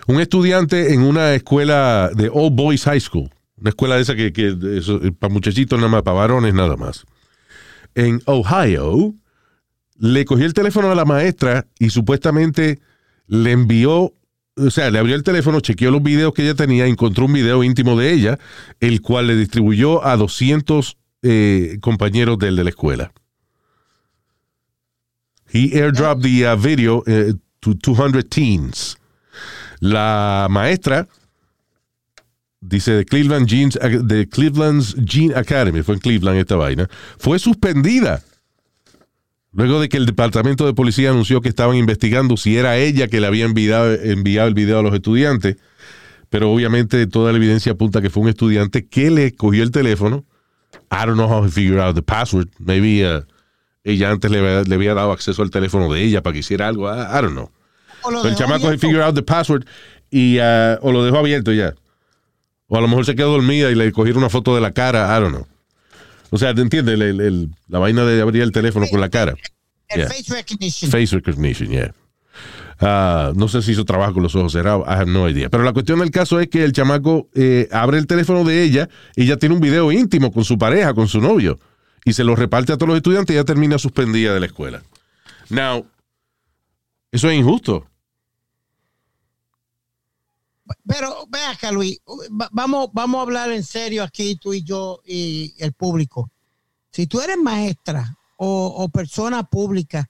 un 0.07 0.21
estudiante 0.21 0.95
en 0.95 1.03
una 1.03 1.35
escuela 1.35 2.11
de 2.15 2.31
All 2.33 2.51
Boys 2.53 2.85
High 2.85 3.01
School, 3.01 3.31
una 3.59 3.71
escuela 3.71 3.97
de 3.97 4.03
esa 4.03 4.15
que, 4.15 4.33
que 4.33 4.57
eso, 4.77 5.01
eh, 5.03 5.13
para 5.13 5.33
muchachitos 5.33 5.79
nada 5.79 5.91
más, 5.91 6.03
para 6.03 6.19
varones 6.19 6.55
nada 6.55 6.77
más, 6.77 7.05
en 7.95 8.21
Ohio, 8.27 9.15
le 9.99 10.25
cogió 10.25 10.45
el 10.47 10.55
teléfono 10.55 10.91
a 10.91 10.95
la 10.95 11.05
maestra 11.05 11.67
y 11.79 11.91
supuestamente 11.91 12.79
le 13.27 13.53
envió, 13.53 14.13
o 14.57 14.71
sea, 14.71 14.91
le 14.91 14.99
abrió 14.99 15.15
el 15.15 15.23
teléfono, 15.23 15.61
chequeó 15.61 15.91
los 15.91 16.03
videos 16.03 16.33
que 16.33 16.43
ella 16.43 16.55
tenía, 16.55 16.87
encontró 16.87 17.27
un 17.27 17.33
video 17.35 17.63
íntimo 17.63 17.97
de 17.99 18.13
ella, 18.13 18.39
el 18.81 19.03
cual 19.03 19.27
le 19.27 19.37
distribuyó 19.37 20.05
a 20.05 20.17
200 20.17 20.97
eh, 21.23 21.79
compañeros 21.81 22.39
de 22.39 22.53
la 22.53 22.69
escuela. 22.69 23.13
He 25.53 25.71
airdropped 25.75 26.23
the 26.23 26.47
uh, 26.47 26.57
video 26.57 27.03
uh, 27.07 27.33
to 27.61 27.75
200 27.75 28.29
teens. 28.29 28.97
La 29.81 30.49
maestra 30.51 31.07
dice 32.61 32.93
de 32.93 33.05
Cleveland 33.05 33.47
Jeans, 33.47 33.79
de 34.03 34.29
Cleveland's 34.29 34.97
Gene 35.05 35.35
Academy, 35.35 35.83
fue 35.83 35.95
en 35.95 36.01
Cleveland 36.01 36.39
esta 36.39 36.57
vaina, 36.57 36.89
fue 37.19 37.39
suspendida. 37.39 38.23
Luego 39.57 39.81
de 39.81 39.89
que 39.89 39.97
el 39.97 40.05
departamento 40.07 40.67
de 40.67 40.75
policía 40.75 41.11
anunció 41.11 41.41
que 41.41 41.49
estaban 41.49 41.77
investigando 41.77 42.37
si 42.37 42.57
era 42.59 42.77
ella 42.77 43.09
que 43.09 43.21
le 43.21 43.27
había 43.27 43.47
enviado, 43.47 43.93
enviado 43.95 44.49
el 44.49 44.55
video 44.55 44.79
a 44.79 44.83
los 44.83 44.93
estudiantes, 44.95 45.57
pero 46.29 46.51
obviamente 46.53 47.07
toda 47.07 47.33
la 47.33 47.39
evidencia 47.39 47.73
apunta 47.73 48.03
que 48.03 48.11
fue 48.11 48.23
un 48.25 48.29
estudiante 48.29 48.87
que 48.87 49.11
le 49.11 49.33
cogió 49.35 49.63
el 49.63 49.71
teléfono. 49.71 50.25
I 50.93 51.07
don't 51.07 51.15
know 51.15 51.27
how 51.27 51.43
he 51.45 51.49
figured 51.51 51.81
out 51.81 51.95
the 51.95 52.03
password. 52.03 52.49
Maybe 52.59 53.03
uh, 53.07 53.23
ella 53.83 54.11
antes 54.11 54.31
le, 54.31 54.39
había- 54.41 54.63
le 54.65 54.75
había 54.75 54.93
dado 54.95 55.11
acceso 55.13 55.43
al 55.43 55.51
teléfono 55.51 55.91
de 55.93 56.03
ella 56.03 56.23
para 56.23 56.35
que 56.35 56.41
hiciera 56.41 56.69
algo. 56.69 56.87
I, 56.89 57.01
I 57.01 57.23
don't 57.23 57.33
know. 57.33 57.51
O 58.03 58.11
lo 58.11 58.25
el 58.27 58.35
chamaco 58.37 58.65
he 58.65 58.67
abierto. 58.67 58.87
figured 58.87 59.03
out 59.03 59.15
the 59.15 59.23
password 59.23 59.65
y 60.11 60.39
uh, 60.39 60.77
o 60.83 60.93
lo 60.93 61.03
dejó 61.05 61.19
abierto 61.19 61.53
ya. 61.53 61.75
O 62.69 62.77
a 62.77 62.81
lo 62.83 62.89
mejor 62.89 63.07
se 63.07 63.15
quedó 63.15 63.31
dormida 63.33 63.71
y 63.71 63.75
le 63.75 63.91
cogieron 63.93 64.19
una 64.23 64.29
foto 64.29 64.55
de 64.55 64.61
la 64.61 64.73
cara. 64.73 65.17
I 65.17 65.21
don't 65.23 65.35
know. 65.35 65.47
O 66.31 66.39
sea, 66.39 66.55
¿te 66.55 66.63
entiendes? 66.63 66.95
El- 66.95 67.03
el- 67.03 67.21
el- 67.21 67.51
la 67.69 67.79
vaina 67.79 68.05
de 68.05 68.21
abrir 68.21 68.43
el 68.43 68.53
teléfono 68.53 68.87
con 68.89 69.01
la 69.01 69.09
cara. 69.09 69.35
El 69.89 70.01
Yeah. 70.01 70.09
face 70.09 70.35
recognition. 70.35 70.91
Face 70.91 71.15
recognition, 71.15 71.69
yeah. 71.69 71.95
Ah, 72.81 73.33
no 73.35 73.49
sé 73.49 73.63
si 73.63 73.73
hizo 73.73 73.85
trabajo 73.85 74.15
con 74.15 74.23
los 74.23 74.35
ojos 74.35 74.53
cerrados, 74.53 74.85
I 74.87 74.91
have 74.93 75.07
no 75.11 75.29
idea. 75.29 75.49
Pero 75.49 75.63
la 75.63 75.73
cuestión 75.73 76.01
del 76.01 76.11
caso 76.11 76.41
es 76.41 76.49
que 76.49 76.63
el 76.65 76.73
chamaco 76.73 77.29
eh, 77.35 77.69
abre 77.73 77.99
el 77.99 78.07
teléfono 78.07 78.45
de 78.45 78.63
ella 78.65 78.89
y 79.15 79.23
ella 79.23 79.39
tiene 79.39 79.55
un 79.55 79.61
video 79.61 79.91
íntimo 79.93 80.31
con 80.33 80.45
su 80.45 80.59
pareja, 80.59 80.93
con 80.93 81.09
su 81.09 81.21
novio, 81.21 81.59
y 82.05 82.13
se 82.13 82.25
lo 82.25 82.37
reparte 82.37 82.73
a 82.73 82.77
todos 82.77 82.89
los 82.89 82.97
estudiantes 82.97 83.33
y 83.35 83.39
ella 83.39 83.45
termina 83.45 83.79
suspendida 83.79 84.35
de 84.35 84.41
la 84.41 84.47
escuela. 84.47 84.83
Now, 85.49 85.87
eso 87.13 87.31
es 87.31 87.39
injusto. 87.39 87.87
Pero 90.87 91.27
ve 91.29 91.41
acá, 91.41 91.71
Luis, 91.73 91.99
va- 92.09 92.49
vamos, 92.53 92.89
vamos 92.93 93.19
a 93.19 93.23
hablar 93.23 93.51
en 93.53 93.63
serio 93.63 94.03
aquí, 94.03 94.37
tú 94.37 94.53
y 94.55 94.63
yo 94.63 95.01
y 95.07 95.55
el 95.59 95.73
público. 95.73 96.31
Si 96.91 97.07
tú 97.07 97.21
eres 97.21 97.37
maestra 97.39 98.17
o, 98.37 98.67
o 98.79 98.89
persona 98.89 99.43
pública, 99.45 100.09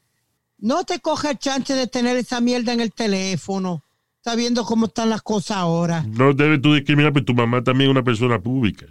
no 0.59 0.85
te 0.85 1.01
coge 1.01 1.31
el 1.33 1.39
chance 1.39 1.75
de 1.75 1.87
tener 1.87 2.17
esa 2.17 2.41
mierda 2.41 2.73
en 2.73 2.81
el 2.81 2.93
teléfono, 2.93 3.83
sabiendo 4.25 4.65
cómo 4.65 4.87
están 4.87 5.11
las 5.11 5.23
cosas 5.23 5.59
ahora. 5.59 6.03
No 6.09 6.33
debes 6.33 6.63
tú 6.63 6.75
discriminar, 6.75 7.13
pero 7.13 7.25
tu 7.27 7.35
mamá 7.35 7.63
también 7.63 7.91
es 7.91 7.93
una 7.93 8.03
persona 8.05 8.41
pública. 8.41 8.87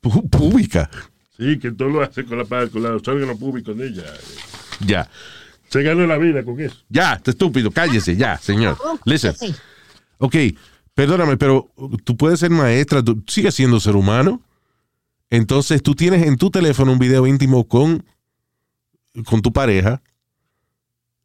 Pública. 0.00 0.90
Sí, 1.36 1.58
que 1.58 1.70
todo 1.72 1.88
lo 1.88 2.02
hace 2.02 2.24
con 2.24 2.38
la 2.38 2.44
con 2.44 2.82
los 2.82 3.06
órganos 3.06 3.38
públicos 3.38 3.76
de 3.76 3.88
ella. 3.88 4.04
Ya. 4.84 5.08
Se 5.68 5.82
ganó 5.82 6.06
la 6.06 6.18
vida 6.18 6.44
con 6.44 6.60
eso. 6.60 6.76
Ya, 6.88 7.20
estúpido, 7.24 7.70
cállese, 7.70 8.16
ya, 8.16 8.36
señor. 8.38 8.76
Listen. 9.04 9.34
Ok, 10.22 10.36
perdóname, 10.94 11.36
pero 11.36 11.68
tú 12.04 12.16
puedes 12.16 12.38
ser 12.38 12.50
maestra, 12.50 13.02
tú 13.02 13.24
sigues 13.26 13.56
siendo 13.56 13.80
ser 13.80 13.96
humano. 13.96 14.40
Entonces 15.30 15.82
tú 15.82 15.96
tienes 15.96 16.24
en 16.24 16.36
tu 16.36 16.48
teléfono 16.48 16.92
un 16.92 17.00
video 17.00 17.26
íntimo 17.26 17.66
con, 17.66 18.06
con 19.24 19.42
tu 19.42 19.52
pareja 19.52 20.00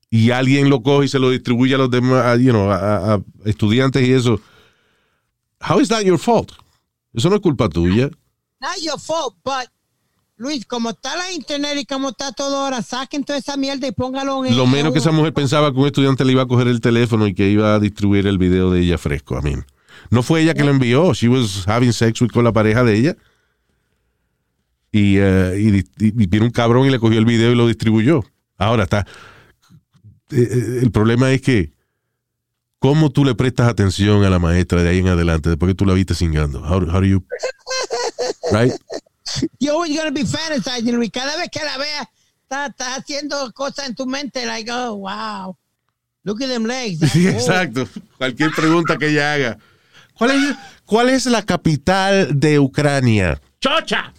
y 0.10 0.32
alguien 0.32 0.72
lo 0.72 0.82
coge 0.82 1.06
y 1.06 1.10
se 1.10 1.20
lo 1.20 1.30
distribuye 1.30 1.76
a 1.76 1.78
los 1.78 1.92
demás, 1.92 2.26
a 2.26 3.22
estudiantes 3.46 4.04
y 4.04 4.14
eso. 4.14 4.42
How 5.62 5.80
is 5.80 5.90
that 5.90 6.02
your 6.02 6.18
fault? 6.18 6.54
Eso 7.14 7.30
no 7.30 7.36
es 7.36 7.42
culpa 7.42 7.70
tuya. 7.70 8.10
Not 8.60 8.78
your 8.82 9.00
fault, 9.00 9.36
but 9.44 9.70
Luis, 10.40 10.66
como 10.68 10.92
está 10.92 11.16
la 11.18 11.32
internet 11.32 11.78
y 11.80 11.86
como 11.86 12.10
está 12.10 12.32
todo 12.32 12.58
ahora, 12.58 12.84
saquen 12.84 13.24
toda 13.24 13.40
esa 13.40 13.58
mierda 13.58 13.88
y 13.88 13.92
póngalo 13.92 14.46
en 14.46 14.56
Lo 14.56 14.68
menos 14.68 14.94
que 14.94 15.00
esa 15.00 15.12
mujer 15.12 15.34
pensaba 15.34 15.72
que 15.74 15.80
un 15.80 15.88
estudiante 15.88 16.24
le 16.24 16.34
iba 16.34 16.44
a 16.44 16.48
coger 16.48 16.68
el 16.68 16.80
teléfono 16.80 17.26
y 17.26 17.34
que 17.34 17.50
iba 17.50 17.74
a 17.74 17.80
distribuir 17.80 18.28
el 18.28 18.38
video 18.38 18.70
de 18.72 18.82
ella 18.82 19.00
fresco. 19.00 19.36
A 19.36 19.42
mí. 19.42 19.56
No 20.12 20.22
fue 20.22 20.42
ella 20.44 20.54
que 20.54 20.64
lo 20.64 20.70
envió. 20.70 21.12
She 21.14 21.28
was 21.28 21.68
having 21.68 21.92
sex 21.92 22.22
with 22.22 22.30
con 22.32 22.44
la 22.44 22.54
pareja 22.54 22.84
de 22.84 22.96
ella. 22.96 23.18
Y, 24.92 25.18
y, 25.18 25.80
y- 25.80 25.84
y 26.00 26.28
vino 26.28 26.46
un 26.46 26.52
cabrón 26.52 26.86
y 26.88 26.92
le 26.92 27.00
cogió 27.00 27.18
el 27.18 27.26
video 27.26 27.52
y 27.52 27.56
lo 27.56 27.68
distribuyó. 27.68 28.24
Ahora 28.58 28.84
está. 28.84 29.08
eh, 30.32 30.36
eh, 30.52 30.80
el 30.84 30.92
problema 30.92 31.32
es 31.32 31.42
que. 31.42 31.76
¿Cómo 32.80 33.10
tú 33.10 33.26
le 33.26 33.34
prestas 33.34 33.68
atención 33.70 34.24
a 34.24 34.30
la 34.30 34.38
maestra 34.38 34.84
de 34.84 34.90
ahí 34.90 35.00
en 35.00 35.08
adelante 35.08 35.50
después 35.50 35.72
que 35.72 35.76
tú 35.76 35.84
la 35.84 35.96
viste 35.96 36.14
singando? 36.14 36.60
How, 36.62 36.84
how 36.84 37.02
do 37.02 37.06
you. 37.06 37.24
Right? 38.52 38.72
You're 39.60 39.74
always 39.74 39.96
gonna 39.98 40.12
be 40.12 40.26
fantasizing, 40.26 40.96
Luis. 40.96 41.12
Cada 41.12 41.36
vez 41.38 41.50
que 41.52 41.64
la 41.64 41.78
veas, 41.78 42.08
está, 42.44 42.68
está 42.68 42.96
haciendo 42.96 43.52
cosas 43.54 43.88
en 43.88 43.96
tu 43.96 44.06
mente, 44.06 44.46
like, 44.46 44.70
oh, 44.72 44.96
wow. 44.96 45.58
Look 46.24 46.42
at 46.44 46.50
them 46.50 46.66
legs. 46.66 47.00
Sí, 47.12 47.28
exacto. 47.28 47.88
Cualquier 48.18 48.52
pregunta 48.52 48.98
que 48.98 49.08
ella 49.10 49.34
haga. 49.34 49.58
¿Cuál 50.14 50.32
es, 50.32 50.56
cuál 50.86 51.10
es 51.10 51.26
la 51.28 51.44
capital 51.44 52.40
de 52.40 52.60
Ucrania? 52.60 53.40
¡Chocha! 53.62 54.14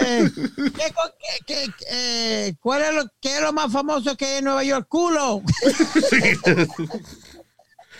Eh, 0.00 0.28
¿qué 0.34 0.72
qué- 0.76 1.44
qué- 1.46 1.72
eh, 1.88 2.54
¿Cuál 2.60 2.82
es 2.82 2.94
lo, 2.94 3.04
qué 3.20 3.36
es 3.36 3.40
lo 3.42 3.52
más 3.52 3.72
famoso 3.72 4.16
que 4.16 4.26
hay 4.26 4.38
en 4.38 4.44
Nueva 4.44 4.64
York? 4.64 4.86
Culo. 4.88 5.40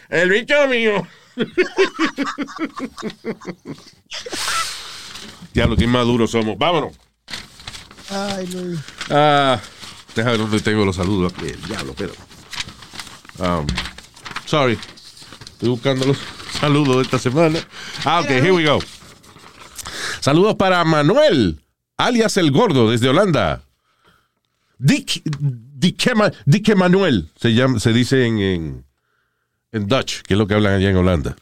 El 0.09 0.31
bicho 0.31 0.67
mío. 0.69 1.07
Ya 5.53 5.67
lo 5.67 5.77
que 5.77 5.87
más 5.87 6.05
duros 6.07 6.31
somos. 6.31 6.59
Vámonos. 6.59 6.97
Ay, 8.11 8.47
Luis. 8.49 8.81
Ah, 9.11 9.61
déjame 10.15 10.37
ver 10.37 10.41
dónde 10.41 10.61
tengo 10.61 10.85
los 10.85 10.97
saludos. 10.97 11.33
aquí. 11.33 11.47
El 11.47 11.63
diablo, 11.63 11.95
pero. 11.97 12.13
Um, 13.39 13.67
sorry. 14.47 14.79
Estoy 15.53 15.69
buscando 15.69 16.07
los 16.07 16.19
saludos 16.61 16.97
de 16.97 17.03
esta 17.03 17.19
semana. 17.19 17.59
Ah, 18.05 18.21
ok, 18.21 18.31
here 18.31 18.53
we 18.53 18.65
go. 18.65 18.81
Saludos 20.21 20.57
para 20.57 20.83
Manuel, 20.85 21.61
alias 21.97 22.37
El 22.37 22.51
Gordo, 22.51 22.91
desde 22.91 23.09
Holanda. 23.09 23.63
Dick, 24.79 25.23
Dick, 25.25 26.13
Dick 26.47 26.77
Manuel, 26.77 27.31
se, 27.37 27.55
llama, 27.55 27.79
se 27.79 27.93
dice 27.93 28.27
en, 28.27 28.39
en, 28.39 28.87
en 29.75 29.89
Dutch, 29.89 30.23
que 30.23 30.35
es 30.35 30.39
lo 30.39 30.47
que 30.47 30.55
hablan 30.55 30.75
allá 30.75 30.91
en 30.91 30.97
Holanda. 30.97 31.37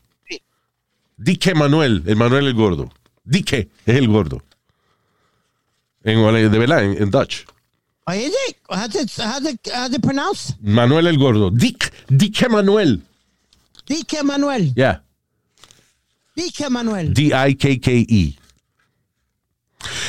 Dick 1.16 1.55
Manuel, 1.55 2.03
el 2.07 2.16
Manuel 2.16 2.47
el 2.49 2.55
Gordo. 2.55 2.91
Dick 3.24 3.53
es 3.53 3.68
el 3.87 4.09
gordo. 4.09 4.43
En, 6.03 6.51
de 6.51 6.59
verdad, 6.59 6.83
en, 6.83 7.01
en 7.01 7.11
Dutch. 7.11 7.45
Oh, 8.07 8.12
is 8.12 8.35
it? 8.49 8.57
How's 8.68 8.97
it, 8.97 9.11
how's 9.16 9.49
it, 9.49 9.61
how's 9.72 9.95
it 9.95 10.03
pronounced? 10.03 10.57
Manuel 10.61 11.07
el 11.07 11.18
Gordo. 11.18 11.51
Dick, 11.51 11.93
Dick 12.09 12.51
Manuel. 12.51 13.01
Dique 13.87 14.22
Manuel. 14.24 14.74
Yeah. 14.74 15.03
Dique 16.35 16.68
Manuel. 16.68 17.12
D-I-K-K-E. 17.12 18.39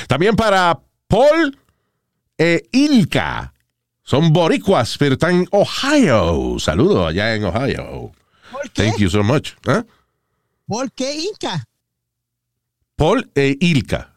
También 0.07 0.35
para 0.35 0.79
Paul 1.07 1.55
e 2.37 2.67
Ilka. 2.71 3.52
Son 4.13 4.31
boricuas, 4.31 4.95
pero 4.99 5.13
están 5.13 5.37
en 5.37 5.47
Ohio. 5.49 6.59
Saludos 6.59 7.07
allá 7.07 7.33
en 7.33 7.45
Ohio. 7.45 8.11
¿Por 8.51 8.69
qué? 8.69 8.83
Thank 8.83 8.97
you 8.99 9.09
so 9.09 9.23
much. 9.23 9.53
¿Ah? 9.65 9.83
¿Por 10.67 10.91
qué 10.91 11.15
Inca? 11.15 11.67
Paul 12.95 13.27
e 13.33 13.57
Ilka. 13.59 14.13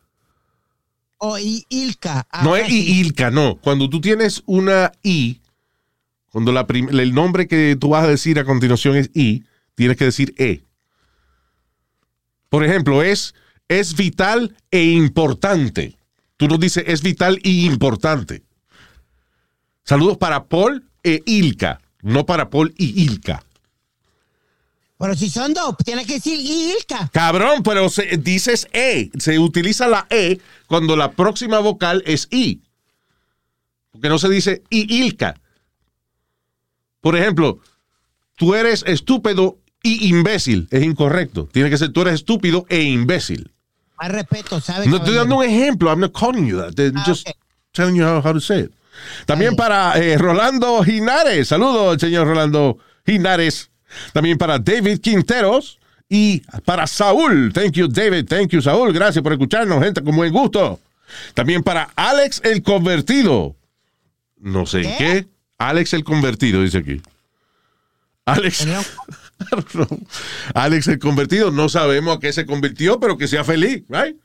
O 1.16 1.38
I- 1.38 1.64
Ilka. 1.70 2.26
No 2.42 2.50
Ahora 2.50 2.66
es. 2.66 2.72
I- 2.74 3.00
Ilka, 3.00 3.30
no. 3.30 3.56
Cuando 3.56 3.88
tú 3.88 4.02
tienes 4.02 4.42
una 4.44 4.92
I, 5.02 5.40
cuando 6.30 6.52
la 6.52 6.66
el 6.68 7.14
nombre 7.14 7.48
que 7.48 7.74
tú 7.80 7.88
vas 7.88 8.04
a 8.04 8.08
decir 8.08 8.38
a 8.38 8.44
continuación 8.44 8.96
es 8.96 9.10
I, 9.14 9.44
tienes 9.76 9.96
que 9.96 10.04
decir 10.04 10.34
E. 10.36 10.62
Por 12.50 12.62
ejemplo, 12.64 13.02
es, 13.02 13.34
es 13.66 13.96
vital 13.96 14.54
e 14.70 14.82
importante. 14.84 15.96
Tú 16.36 16.48
no 16.48 16.58
dices 16.58 16.84
es 16.86 17.00
vital 17.00 17.40
y 17.42 17.64
importante. 17.64 18.45
Saludos 19.86 20.18
para 20.18 20.44
Paul 20.44 20.84
e 21.04 21.22
Ilka, 21.26 21.80
no 22.02 22.26
para 22.26 22.50
Paul 22.50 22.74
y 22.76 23.02
Ilka. 23.04 23.42
Pero 24.98 25.14
si 25.14 25.28
son 25.30 25.52
dos, 25.54 25.76
tienes 25.84 26.06
que 26.06 26.14
decir 26.14 26.38
Ilka. 26.40 27.08
Cabrón, 27.12 27.62
pero 27.62 27.88
se- 27.90 28.16
dices 28.16 28.66
E. 28.72 29.10
Se 29.18 29.38
utiliza 29.38 29.86
la 29.88 30.06
E 30.10 30.40
cuando 30.66 30.96
la 30.96 31.12
próxima 31.12 31.58
vocal 31.58 32.02
es 32.06 32.28
I. 32.30 32.62
Porque 33.92 34.08
no 34.08 34.18
se 34.18 34.28
dice 34.30 34.62
I 34.70 34.86
Ilka. 35.04 35.38
Por 37.00 37.14
ejemplo, 37.16 37.60
tú 38.36 38.54
eres 38.54 38.82
estúpido 38.86 39.58
y 39.82 40.08
imbécil. 40.08 40.66
Es 40.70 40.82
incorrecto. 40.82 41.46
Tiene 41.52 41.70
que 41.70 41.78
ser 41.78 41.92
tú 41.92 42.00
eres 42.02 42.14
estúpido 42.14 42.64
e 42.68 42.82
imbécil. 42.82 43.52
Más 43.98 44.10
respeto, 44.10 44.60
¿sabes? 44.60 44.88
No 44.88 44.96
estoy 44.96 45.14
dando 45.14 45.36
un 45.36 45.44
ejemplo. 45.44 45.90
I'm 45.90 46.00
not 46.00 46.12
calling 46.18 46.46
you 46.46 46.58
that. 46.58 46.72
I'm 46.78 46.96
Ah, 46.96 47.04
just 47.06 47.28
telling 47.72 47.94
you 47.96 48.04
how, 48.04 48.20
how 48.20 48.32
to 48.32 48.40
say 48.40 48.62
it. 48.62 48.72
También 49.24 49.56
para 49.56 49.98
eh, 49.98 50.18
Rolando 50.18 50.82
Ginares. 50.82 51.48
Saludos, 51.48 52.00
señor 52.00 52.26
Rolando 52.26 52.78
Ginares. 53.04 53.70
También 54.12 54.36
para 54.36 54.58
David 54.58 54.98
Quinteros 55.00 55.78
Y 56.08 56.40
para 56.64 56.86
Saúl, 56.86 57.52
thank 57.52 57.72
you 57.72 57.88
David, 57.88 58.26
thank 58.26 58.48
you 58.50 58.60
Saúl, 58.60 58.92
gracias 58.92 59.22
por 59.22 59.32
escucharnos, 59.32 59.82
gente, 59.82 60.02
con 60.02 60.14
buen 60.16 60.32
gusto. 60.32 60.80
También 61.34 61.62
para 61.62 61.90
Alex 61.96 62.40
el 62.44 62.62
convertido. 62.62 63.56
No 64.38 64.66
sé 64.66 64.82
en 64.82 64.98
qué. 64.98 65.26
Alex 65.58 65.94
el 65.94 66.04
convertido, 66.04 66.62
dice 66.62 66.78
aquí. 66.78 67.00
Alex. 68.24 68.66
Alex 70.54 70.88
el 70.88 70.98
convertido, 70.98 71.50
no 71.50 71.68
sabemos 71.68 72.16
a 72.16 72.20
qué 72.20 72.32
se 72.32 72.46
convirtió, 72.46 72.98
pero 73.00 73.16
que 73.16 73.28
sea 73.28 73.44
feliz, 73.44 73.84
right? 73.88 74.16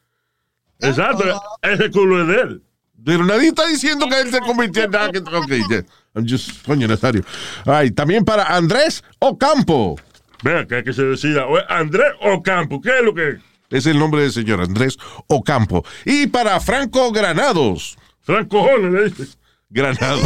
Exacto, 0.80 1.24
ese 1.62 1.92
culo 1.92 2.22
es 2.22 2.28
de 2.28 2.42
él. 2.42 2.64
Pero 3.04 3.26
nadie 3.26 3.50
está 3.50 3.66
diciendo 3.68 4.08
que 4.08 4.20
él 4.22 4.32
se 4.32 4.40
convirtió 4.40 4.84
en 4.84 4.92
nada. 4.92 5.12
que- 5.12 5.20
Ok, 5.20 5.48
yeah. 5.70 5.84
I'm 6.16 6.28
just, 6.28 6.66
coño, 6.66 6.88
Nazario. 6.88 7.24
All 7.66 7.82
right, 7.84 7.96
también 7.96 8.24
para 8.26 8.44
Andrés 8.56 9.04
Ocampo. 9.20 9.96
Vea 10.44 10.66
que 10.68 10.76
hay 10.76 10.84
que 10.84 10.94
se 10.94 11.04
decida, 11.04 11.46
Andrés 11.70 12.14
Ocampo, 12.22 12.82
¿qué 12.82 12.90
es 13.00 13.04
lo 13.06 13.14
que 13.14 13.30
es? 13.30 13.36
Es 13.70 13.86
el 13.86 13.98
nombre 13.98 14.22
del 14.24 14.32
señor 14.34 14.60
Andrés 14.62 14.98
Ocampo. 15.28 15.86
Y 16.06 16.28
para 16.28 16.60
Franco 16.60 17.12
Granados. 17.12 17.98
Franco 18.22 18.62
Jones 18.64 18.92
le 18.94 19.10
dice. 19.10 19.38
Granado. 19.70 20.20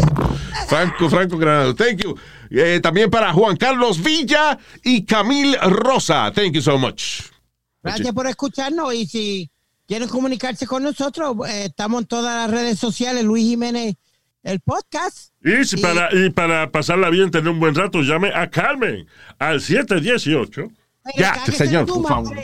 Franco, 0.67 1.07
Franco 1.09 1.38
Granado. 1.38 1.76
Thank 1.76 2.01
you. 2.03 2.15
Eh, 2.49 2.80
también 2.82 3.11
para 3.11 3.32
Juan 3.34 3.55
Carlos 3.57 4.01
Villa 4.01 4.57
y 4.84 5.05
Camil 5.05 5.55
Rosa. 5.61 6.32
Thank 6.34 6.53
you 6.53 6.61
so 6.61 6.78
much. 6.80 7.21
Gracias 7.84 8.11
por 8.13 8.26
escucharnos 8.26 8.91
y 8.95 9.05
si 9.05 9.51
quieren 9.88 10.09
comunicarse 10.09 10.67
con 10.67 10.83
nosotros, 10.83 11.36
eh, 11.47 11.65
estamos 11.65 12.01
en 12.01 12.07
todas 12.07 12.49
las 12.49 12.51
redes 12.59 12.79
sociales, 12.79 13.23
Luis 13.23 13.43
Jiménez, 13.43 13.95
el 14.43 14.59
podcast. 14.59 15.31
Y, 15.43 15.63
si 15.65 15.77
para, 15.77 16.09
y 16.13 16.29
para 16.29 16.71
pasarla 16.71 17.09
bien, 17.09 17.31
tener 17.31 17.49
un 17.49 17.59
buen 17.59 17.75
rato, 17.75 18.01
llame 18.01 18.31
a 18.33 18.49
Carmen 18.49 19.07
al 19.39 19.61
718. 19.61 20.61
Oye, 20.61 20.71
Ya, 21.17 21.45
señor, 21.45 21.86
por 21.86 22.07
favor. 22.07 22.38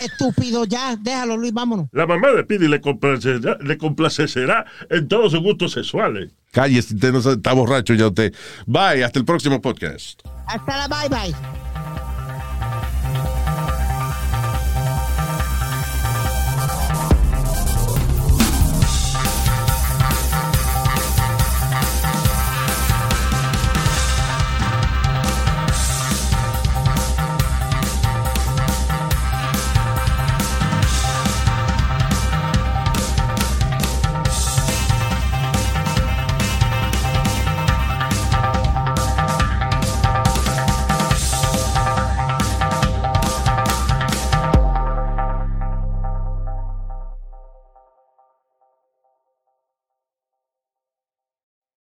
Estúpido, 0.00 0.64
ya, 0.66 0.94
déjalo, 0.96 1.36
Luis, 1.38 1.52
vámonos. 1.54 1.86
La 1.92 2.06
mamá 2.06 2.30
de 2.32 2.44
Pidi 2.44 2.68
le 2.68 2.80
complacerá, 2.80 3.56
le 3.62 3.78
complacerá 3.78 4.66
en 4.90 5.08
todos 5.08 5.32
sus 5.32 5.40
gustos 5.40 5.72
sexuales. 5.72 6.32
Cállese, 6.52 6.94
usted 6.94 7.12
no 7.12 7.18
está 7.18 7.52
borracho 7.54 7.94
ya 7.94 8.08
usted. 8.08 8.34
Bye, 8.66 9.02
hasta 9.04 9.18
el 9.18 9.24
próximo 9.24 9.60
podcast. 9.60 10.20
Hasta 10.46 10.76
la 10.76 10.88
bye 10.88 11.08
bye. 11.08 11.65